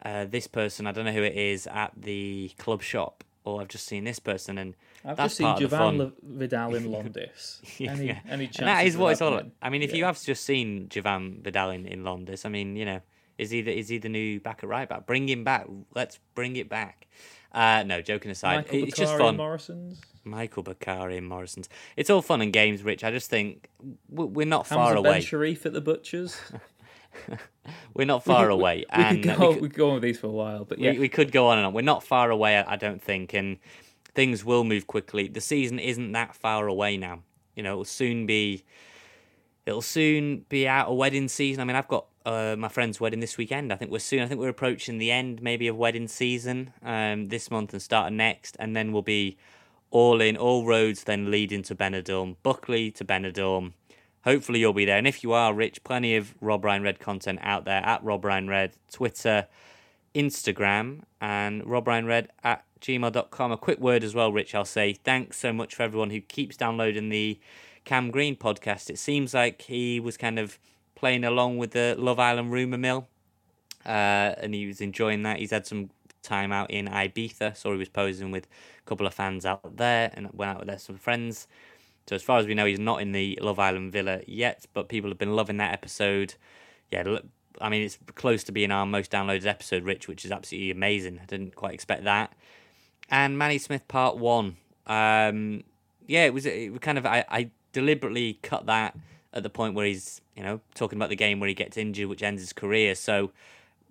uh, 0.04 0.26
this 0.26 0.48
person 0.48 0.88
I 0.88 0.92
don't 0.92 1.06
know 1.06 1.12
who 1.12 1.24
it 1.24 1.36
is 1.36 1.68
at 1.68 1.92
the 1.96 2.52
club 2.58 2.82
shop 2.82 3.24
or 3.44 3.62
I've 3.62 3.68
just 3.68 3.86
seen 3.86 4.04
this 4.04 4.20
person 4.20 4.58
and 4.58 4.76
I've 5.06 5.18
that's 5.18 5.32
just 5.32 5.38
seen 5.38 5.48
part 5.48 5.62
of 5.62 5.70
the 5.70 5.78
fun. 5.78 5.98
Javan 5.98 6.14
Vidal 6.24 6.76
in 6.76 6.84
Londis. 6.90 7.60
Any, 7.80 8.08
yeah. 8.08 8.20
any 8.30 8.48
chance 8.48 8.66
that 8.66 8.86
is 8.86 8.96
what 8.96 9.12
it's 9.12 9.22
all. 9.22 9.34
happening? 9.34 9.52
I 9.62 9.70
mean, 9.70 9.82
if 9.82 9.94
you 9.94 10.06
have 10.06 10.22
just 10.22 10.46
seen 10.46 10.88
Javan 10.90 11.42
Vidal 11.42 11.72
in, 11.72 11.86
in 11.86 12.04
Londis, 12.04 12.46
I 12.46 12.50
mean, 12.50 12.76
you 12.76 12.86
know, 12.86 13.02
is 13.38 13.50
he 13.50 13.62
the, 13.62 13.78
is 13.78 13.90
he 13.90 13.98
the 13.98 14.10
new 14.10 14.40
back 14.40 14.64
at 14.64 14.70
right 14.70 14.88
back? 14.88 15.06
Bring 15.06 15.28
him 15.28 15.44
back. 15.44 15.68
Let's 15.94 16.20
bring 16.36 16.56
it 16.56 16.70
back. 16.70 17.08
Uh, 17.54 17.84
no, 17.84 18.02
joking 18.02 18.32
aside, 18.32 18.58
Michael 18.66 18.84
it's 18.88 18.98
just 18.98 19.16
fun. 19.18 19.38
Morrison's. 19.38 20.02
Michael 20.24 20.64
Bakari 20.64 21.18
and 21.18 21.28
Morrison's. 21.28 21.70
It's 21.98 22.10
all 22.10 22.22
fun 22.22 22.42
and 22.42 22.52
games, 22.54 22.82
Rich. 22.82 23.04
I 23.04 23.12
just 23.12 23.30
think 23.30 23.70
we're 24.10 24.48
not 24.48 24.66
far 24.66 24.88
Hamza 24.88 25.02
Ben 25.04 25.12
away. 25.12 25.22
Sharif 25.22 25.66
at 25.66 25.74
the 25.74 25.82
butchers. 25.82 26.40
We're 27.94 28.06
not 28.06 28.24
far 28.24 28.48
we, 28.48 28.54
away, 28.54 28.78
We 28.98 29.04
and 29.04 29.24
could 29.24 29.38
go. 29.38 29.40
we 29.40 29.48
We 29.48 29.54
could- 29.54 29.62
could 29.62 29.74
go 29.76 29.88
on 29.90 29.94
with 29.96 30.04
these 30.04 30.20
for 30.20 30.28
a 30.28 30.32
while, 30.32 30.66
but 30.66 30.80
yeah, 30.80 30.92
we, 30.94 31.00
we 31.02 31.10
could 31.10 31.32
go 31.32 31.48
on 31.48 31.58
and 31.60 31.68
on. 31.68 31.74
We're 31.74 31.82
not 31.82 32.04
far 32.04 32.32
away, 32.32 32.58
I 32.58 32.74
I 32.74 32.76
don't 32.76 33.02
think, 33.02 33.34
and 33.34 33.58
things 34.16 34.44
will 34.44 34.64
move 34.64 34.88
quickly. 34.88 35.28
The 35.28 35.42
season 35.42 35.78
isn't 35.80 36.12
that 36.14 36.36
far 36.36 36.68
away 36.68 36.98
now. 36.98 37.20
You 37.56 37.62
know, 37.64 37.74
it'll 37.74 37.86
soon 37.86 38.26
be. 38.26 38.64
It'll 39.66 39.82
soon 39.84 40.46
be 40.50 40.68
out 40.68 40.88
of 40.88 40.98
wedding 40.98 41.28
season. 41.30 41.62
I 41.62 41.66
mean, 41.66 41.76
I've 41.78 41.88
got 41.88 42.08
uh, 42.26 42.56
my 42.58 42.68
friend's 42.68 43.00
wedding 43.00 43.20
this 43.20 43.38
weekend. 43.38 43.74
I 43.74 43.76
think 43.76 43.92
we're 43.92 44.00
soon. 44.00 44.22
I 44.22 44.28
think 44.28 44.40
we're 44.40 44.50
approaching 44.50 44.98
the 44.98 45.12
end, 45.12 45.42
maybe 45.42 45.68
of 45.68 45.76
wedding 45.76 46.08
season 46.08 46.74
um, 46.84 47.30
this 47.30 47.52
month 47.52 47.74
and 47.74 47.82
start 47.82 48.14
next, 48.14 48.56
and 48.60 48.76
then 48.76 48.92
we'll 48.92 49.02
be 49.02 49.38
all 49.92 50.22
in. 50.22 50.38
All 50.38 50.66
roads 50.66 51.04
then 51.04 51.30
lead 51.30 51.52
into 51.52 51.76
Benidorm, 51.76 52.38
Buckley 52.44 52.92
to 52.92 53.06
Benidorm. 53.06 53.74
Hopefully 54.24 54.60
you'll 54.60 54.74
be 54.74 54.86
there, 54.86 54.98
and 54.98 55.08
if 55.08 55.22
you 55.22 55.34
are, 55.34 55.54
Rich, 55.54 55.84
plenty 55.84 56.16
of 56.16 56.34
Rob 56.40 56.64
Ryan 56.64 56.84
Red 56.84 57.00
content 57.00 57.40
out 57.42 57.66
there 57.66 57.86
at 57.86 58.02
Rob 58.04 58.24
Ryan 58.24 58.48
Red, 58.48 58.76
Twitter, 58.90 59.48
Instagram 60.16 61.02
and 61.20 61.66
Rob 61.66 61.88
Ryan 61.88 62.06
Red 62.06 62.30
at 62.44 62.64
gmail.com. 62.82 63.52
A 63.52 63.58
quick 63.58 63.80
word 63.80 64.04
as 64.04 64.14
well, 64.14 64.32
Rich, 64.32 64.56
I'll 64.56 64.66
say 64.66 64.94
thanks 64.94 65.38
so 65.38 65.52
much 65.52 65.76
for 65.76 65.84
everyone 65.84 66.12
who 66.12 66.22
keeps 66.22 66.56
downloading 66.56 67.10
the 67.10 67.40
Cam 67.86 68.12
Green 68.12 68.36
podcast. 68.36 68.90
It 68.90 69.00
seems 69.00 69.34
like 69.34 69.64
he 69.64 70.00
was 70.00 70.18
kind 70.18 70.40
of 70.40 70.60
playing 70.96 71.24
along 71.24 71.58
with 71.58 71.72
the 71.72 71.96
Love 71.98 72.20
Island 72.20 72.52
rumour 72.52 72.78
mill 72.78 73.08
uh, 73.86 74.36
and 74.38 74.54
he 74.54 74.66
was 74.68 74.82
enjoying 74.82 75.24
that. 75.24 75.40
He's 75.40 75.52
had 75.52 75.68
some 75.68 75.90
time 76.22 76.52
out 76.52 76.72
in 76.72 76.88
Ibiza, 76.88 77.56
so 77.58 77.72
he 77.72 77.78
was 77.78 77.90
posing 77.90 78.32
with 78.32 78.48
a 78.80 78.90
couple 78.90 79.06
of 79.06 79.14
fans 79.14 79.46
out 79.46 79.78
there 79.78 80.12
and 80.14 80.30
went 80.34 80.52
out 80.52 80.66
with 80.66 80.82
some 80.82 80.98
friends. 80.98 81.48
So 82.08 82.16
as 82.16 82.24
far 82.24 82.40
as 82.40 82.48
we 82.48 82.54
know, 82.54 82.66
he's 82.66 82.80
not 82.80 83.02
in 83.02 83.12
the 83.12 83.38
Love 83.42 83.60
Island 83.60 83.92
villa 83.92 84.22
yet, 84.26 84.66
but 84.74 84.90
people 84.90 85.10
have 85.10 85.18
been 85.18 85.36
loving 85.36 85.58
that 85.58 85.74
episode. 85.74 86.36
Yeah, 86.92 87.20
I 87.62 87.70
mean 87.70 87.84
it's 87.84 87.98
close 88.16 88.44
to 88.46 88.52
being 88.52 88.72
our 88.72 88.86
most 88.86 89.12
downloaded 89.12 89.46
episode, 89.46 89.84
Rich, 89.84 90.08
which 90.08 90.26
is 90.26 90.32
absolutely 90.32 90.72
amazing. 90.72 91.20
I 91.22 91.26
didn't 91.26 91.56
quite 91.56 91.74
expect 91.74 92.04
that. 92.06 92.34
And 93.10 93.38
Manny 93.38 93.58
Smith 93.58 93.88
Part 93.88 94.18
One. 94.18 94.58
Um, 94.88 95.64
yeah, 96.08 96.26
it 96.26 96.34
was 96.34 96.46
it 96.46 96.72
was 96.72 96.80
kind 96.80 96.98
of 96.98 97.06
I, 97.06 97.26
I 97.30 97.52
deliberately 97.72 98.40
cut 98.42 98.66
that 98.66 98.98
at 99.34 99.44
the 99.44 99.50
point 99.50 99.74
where 99.76 99.86
he's 99.86 100.22
you 100.36 100.44
know 100.44 100.62
talking 100.76 100.98
about 100.98 101.10
the 101.10 101.16
game 101.16 101.40
where 101.40 101.50
he 101.50 101.56
gets 101.56 101.78
injured, 101.78 102.08
which 102.08 102.24
ends 102.24 102.42
his 102.42 102.54
career. 102.54 102.96
So 102.96 103.32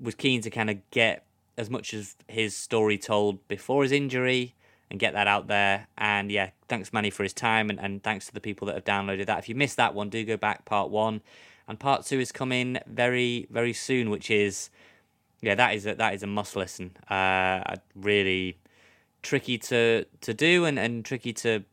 was 0.01 0.15
keen 0.15 0.41
to 0.43 0.51
kind 0.51 0.71
of 0.71 0.79
get 0.91 1.25
as 1.57 1.71
much 1.71 1.93
of 1.93 2.15
his 2.29 2.57
story 2.57 2.99
told 2.99 3.47
before 3.49 3.83
his 3.83 3.93
injury 3.93 4.55
and 4.91 4.99
get 4.99 5.15
that 5.15 5.27
out 5.27 5.47
there. 5.47 5.87
And 5.97 6.31
yeah, 6.31 6.51
thanks 6.69 6.93
Manny 6.93 7.11
for 7.11 7.23
his 7.23 7.33
time 7.33 7.71
and, 7.71 7.79
and 7.81 8.03
thanks 8.03 8.27
to 8.27 8.35
the 8.35 8.41
people 8.41 8.67
that 8.67 8.75
have 8.75 8.85
downloaded 8.85 9.27
that. 9.27 9.39
If 9.39 9.49
you 9.49 9.55
missed 9.55 9.77
that 9.77 9.95
one, 9.95 10.11
do 10.11 10.25
go 10.25 10.37
back 10.37 10.65
part 10.65 10.91
one. 10.91 11.23
And 11.69 11.79
part 11.79 12.05
two 12.05 12.21
is 12.21 12.33
coming 12.33 12.79
very, 12.87 13.47
very 13.51 13.73
soon, 13.73 14.11
which 14.11 14.31
is 14.31 14.71
yeah, 15.41 15.55
that 15.55 15.75
is 15.75 15.87
a 15.87 15.95
that 15.97 16.15
is 16.15 16.23
a 16.23 16.27
must 16.27 16.57
listen. 16.57 16.97
Uh 17.09 17.77
really 17.95 18.59
tricky 19.23 19.57
to 19.57 20.05
to 20.21 20.35
do 20.35 20.65
and, 20.65 20.79
and 20.79 21.05
tricky 21.05 21.33
to 21.33 21.65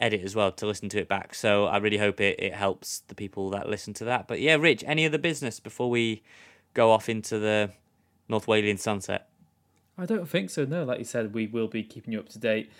edit 0.00 0.22
as 0.22 0.34
well 0.34 0.52
to 0.52 0.66
listen 0.66 0.88
to 0.90 0.98
it 0.98 1.08
back. 1.08 1.34
So 1.34 1.66
I 1.66 1.78
really 1.78 1.98
hope 1.98 2.20
it, 2.20 2.38
it 2.38 2.54
helps 2.54 3.00
the 3.08 3.14
people 3.14 3.50
that 3.50 3.68
listen 3.68 3.94
to 3.94 4.04
that. 4.06 4.28
But 4.28 4.40
yeah, 4.40 4.56
Rich, 4.56 4.84
any 4.86 5.06
other 5.06 5.18
business 5.18 5.60
before 5.60 5.90
we 5.90 6.22
go 6.74 6.90
off 6.90 7.08
into 7.08 7.38
the 7.38 7.70
North 8.28 8.46
Walian 8.46 8.78
sunset? 8.78 9.28
I 9.96 10.06
don't 10.06 10.28
think 10.28 10.50
so. 10.50 10.64
No, 10.64 10.84
like 10.84 10.98
you 10.98 11.04
said, 11.04 11.34
we 11.34 11.46
will 11.46 11.66
be 11.66 11.82
keeping 11.82 12.12
you 12.12 12.20
up 12.20 12.28
to 12.30 12.38
date 12.38 12.70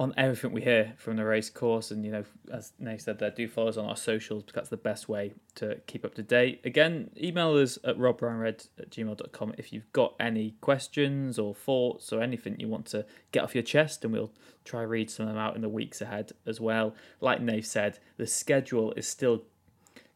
on 0.00 0.14
everything 0.16 0.52
we 0.52 0.62
hear 0.62 0.92
from 0.96 1.16
the 1.16 1.24
race 1.24 1.50
course. 1.50 1.90
And, 1.90 2.04
you 2.04 2.12
know, 2.12 2.24
as 2.52 2.72
Nate 2.78 3.00
said 3.00 3.18
there, 3.18 3.30
do 3.30 3.48
follow 3.48 3.68
us 3.68 3.76
on 3.76 3.84
our 3.84 3.96
socials 3.96 4.44
because 4.44 4.54
that's 4.54 4.68
the 4.68 4.76
best 4.76 5.08
way 5.08 5.32
to 5.56 5.80
keep 5.86 6.04
up 6.04 6.14
to 6.14 6.22
date. 6.22 6.60
Again, 6.64 7.10
email 7.20 7.56
us 7.56 7.78
at 7.82 7.98
robryanred 7.98 8.68
at 8.78 8.90
gmail.com 8.90 9.54
if 9.58 9.72
you've 9.72 9.92
got 9.92 10.14
any 10.20 10.54
questions 10.60 11.36
or 11.36 11.52
thoughts 11.52 12.12
or 12.12 12.22
anything 12.22 12.60
you 12.60 12.68
want 12.68 12.86
to 12.86 13.04
get 13.32 13.42
off 13.42 13.56
your 13.56 13.64
chest, 13.64 14.04
and 14.04 14.12
we'll 14.12 14.30
try 14.64 14.82
read 14.82 15.10
some 15.10 15.26
of 15.26 15.34
them 15.34 15.42
out 15.42 15.56
in 15.56 15.62
the 15.62 15.68
weeks 15.68 16.00
ahead 16.00 16.30
as 16.46 16.60
well. 16.60 16.94
Like 17.20 17.40
Nate 17.40 17.66
said, 17.66 17.98
the 18.18 18.26
schedule 18.26 18.92
is 18.92 19.08
still 19.08 19.42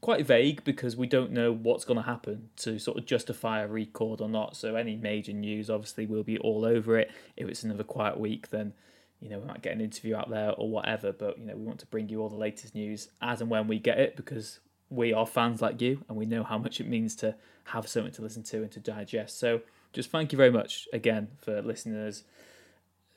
quite 0.00 0.24
vague 0.24 0.62
because 0.62 0.96
we 0.96 1.08
don't 1.08 1.32
know 1.32 1.52
what's 1.52 1.84
going 1.84 1.96
to 1.96 2.06
happen 2.06 2.50
to 2.56 2.78
sort 2.78 2.98
of 2.98 3.06
justify 3.06 3.62
a 3.62 3.66
record 3.66 4.20
or 4.20 4.28
not. 4.28 4.56
So 4.56 4.76
any 4.76 4.94
major 4.94 5.32
news, 5.32 5.68
obviously, 5.68 6.06
we'll 6.06 6.22
be 6.22 6.38
all 6.38 6.64
over 6.64 6.98
it. 6.98 7.10
If 7.36 7.48
it's 7.48 7.64
another 7.64 7.84
quiet 7.84 8.20
week, 8.20 8.50
then 8.50 8.74
you 9.22 9.28
know 9.28 9.38
we 9.38 9.46
might 9.46 9.62
get 9.62 9.72
an 9.72 9.80
interview 9.80 10.16
out 10.16 10.28
there 10.28 10.50
or 10.52 10.68
whatever. 10.68 11.12
But 11.12 11.38
you 11.38 11.46
know 11.46 11.56
we 11.56 11.64
want 11.64 11.78
to 11.80 11.87
bring 11.87 12.08
you 12.08 12.20
all 12.20 12.28
the 12.28 12.37
latest 12.37 12.74
news 12.74 13.08
as 13.22 13.40
and 13.40 13.48
when 13.48 13.68
we 13.68 13.78
get 13.78 13.98
it 13.98 14.16
because 14.16 14.58
we 14.90 15.12
are 15.12 15.26
fans 15.26 15.62
like 15.62 15.80
you 15.80 16.04
and 16.08 16.18
we 16.18 16.26
know 16.26 16.42
how 16.42 16.58
much 16.58 16.81
it 16.81 16.87
means 16.87 17.14
to 17.16 17.35
have 17.64 17.88
something 17.88 18.12
to 18.12 18.23
listen 18.23 18.42
to 18.42 18.58
and 18.58 18.73
to 18.73 18.81
digest. 18.81 19.38
So 19.38 19.62
just 19.92 20.10
thank 20.10 20.33
you 20.33 20.37
very 20.37 20.50
much 20.50 20.88
again 20.92 21.29
for 21.38 21.62
listeners 21.62 22.25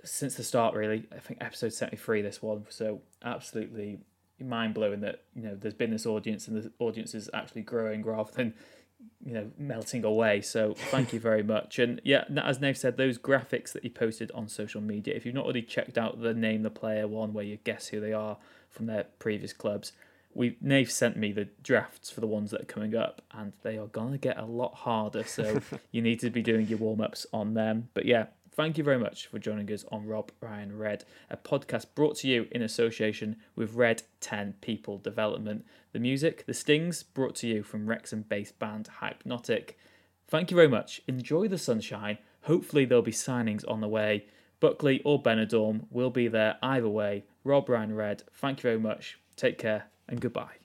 since 0.03 0.35
the 0.35 0.43
start. 0.43 0.75
Really, 0.75 1.05
I 1.11 1.19
think 1.19 1.39
episode 1.41 1.73
seventy 1.73 1.97
three. 1.97 2.21
This 2.21 2.41
one, 2.41 2.65
so 2.69 3.01
absolutely 3.23 3.99
mind 4.39 4.73
blowing 4.73 4.99
that 4.99 5.21
you 5.33 5.41
know 5.41 5.55
there's 5.55 5.73
been 5.73 5.91
this 5.91 6.05
audience 6.05 6.47
and 6.47 6.61
the 6.61 6.71
audience 6.79 7.15
is 7.15 7.29
actually 7.33 7.61
growing 7.61 8.03
rather 8.03 8.31
than 8.33 8.53
you 9.25 9.33
know 9.33 9.51
melting 9.57 10.05
away. 10.05 10.41
So 10.41 10.75
thank 10.91 11.11
you 11.11 11.19
very 11.19 11.43
much. 11.43 11.79
And 11.79 11.99
yeah, 12.03 12.25
as 12.37 12.61
Nave 12.61 12.77
said, 12.77 12.95
those 12.97 13.17
graphics 13.17 13.73
that 13.73 13.83
he 13.83 13.89
posted 13.89 14.31
on 14.31 14.47
social 14.47 14.81
media. 14.81 15.15
If 15.15 15.25
you've 15.25 15.35
not 15.35 15.45
already 15.45 15.63
checked 15.63 15.97
out 15.97 16.21
the 16.21 16.33
name 16.33 16.61
the 16.61 16.69
player 16.69 17.07
one, 17.07 17.33
where 17.33 17.43
you 17.43 17.57
guess 17.63 17.87
who 17.87 17.99
they 17.99 18.13
are 18.13 18.37
from 18.69 18.85
their 18.85 19.05
previous 19.19 19.51
clubs, 19.51 19.93
we 20.33 20.57
Nave 20.61 20.91
sent 20.91 21.17
me 21.17 21.31
the 21.31 21.47
drafts 21.63 22.11
for 22.11 22.21
the 22.21 22.27
ones 22.27 22.51
that 22.51 22.61
are 22.61 22.65
coming 22.65 22.95
up, 22.95 23.21
and 23.31 23.53
they 23.63 23.77
are 23.77 23.87
gonna 23.87 24.19
get 24.19 24.37
a 24.37 24.45
lot 24.45 24.75
harder. 24.75 25.23
So 25.23 25.59
you 25.91 26.01
need 26.01 26.19
to 26.19 26.29
be 26.29 26.43
doing 26.43 26.67
your 26.67 26.77
warm 26.77 27.01
ups 27.01 27.25
on 27.33 27.55
them. 27.55 27.89
But 27.93 28.05
yeah. 28.05 28.27
Thank 28.55 28.77
you 28.77 28.85
very 28.85 28.97
much 28.97 29.27
for 29.27 29.37
joining 29.37 29.69
us 29.73 29.83
on 29.91 30.07
Rob 30.07 30.31
Ryan 30.39 30.77
Red, 30.77 31.03
a 31.29 31.35
podcast 31.35 31.87
brought 31.93 32.15
to 32.19 32.29
you 32.29 32.47
in 32.53 32.61
association 32.61 33.35
with 33.53 33.73
Red 33.73 34.03
10 34.21 34.55
People 34.61 34.97
Development. 34.97 35.65
The 35.91 35.99
music, 35.99 36.45
The 36.45 36.53
Stings, 36.53 37.03
brought 37.03 37.35
to 37.35 37.47
you 37.47 37.63
from 37.63 37.85
Wrexham 37.85 38.21
based 38.21 38.57
band 38.57 38.87
Hypenotic. 39.01 39.71
Thank 40.29 40.51
you 40.51 40.55
very 40.55 40.69
much. 40.69 41.01
Enjoy 41.05 41.49
the 41.49 41.57
sunshine. 41.57 42.17
Hopefully, 42.43 42.85
there'll 42.85 43.01
be 43.01 43.11
signings 43.11 43.69
on 43.69 43.81
the 43.81 43.89
way. 43.89 44.25
Buckley 44.61 45.01
or 45.03 45.21
Benidorm 45.21 45.87
will 45.91 46.09
be 46.09 46.29
there 46.29 46.55
either 46.63 46.87
way. 46.87 47.25
Rob 47.43 47.67
Ryan 47.67 47.93
Red, 47.93 48.23
thank 48.35 48.59
you 48.59 48.69
very 48.69 48.79
much. 48.79 49.19
Take 49.35 49.57
care 49.57 49.87
and 50.07 50.21
goodbye. 50.21 50.64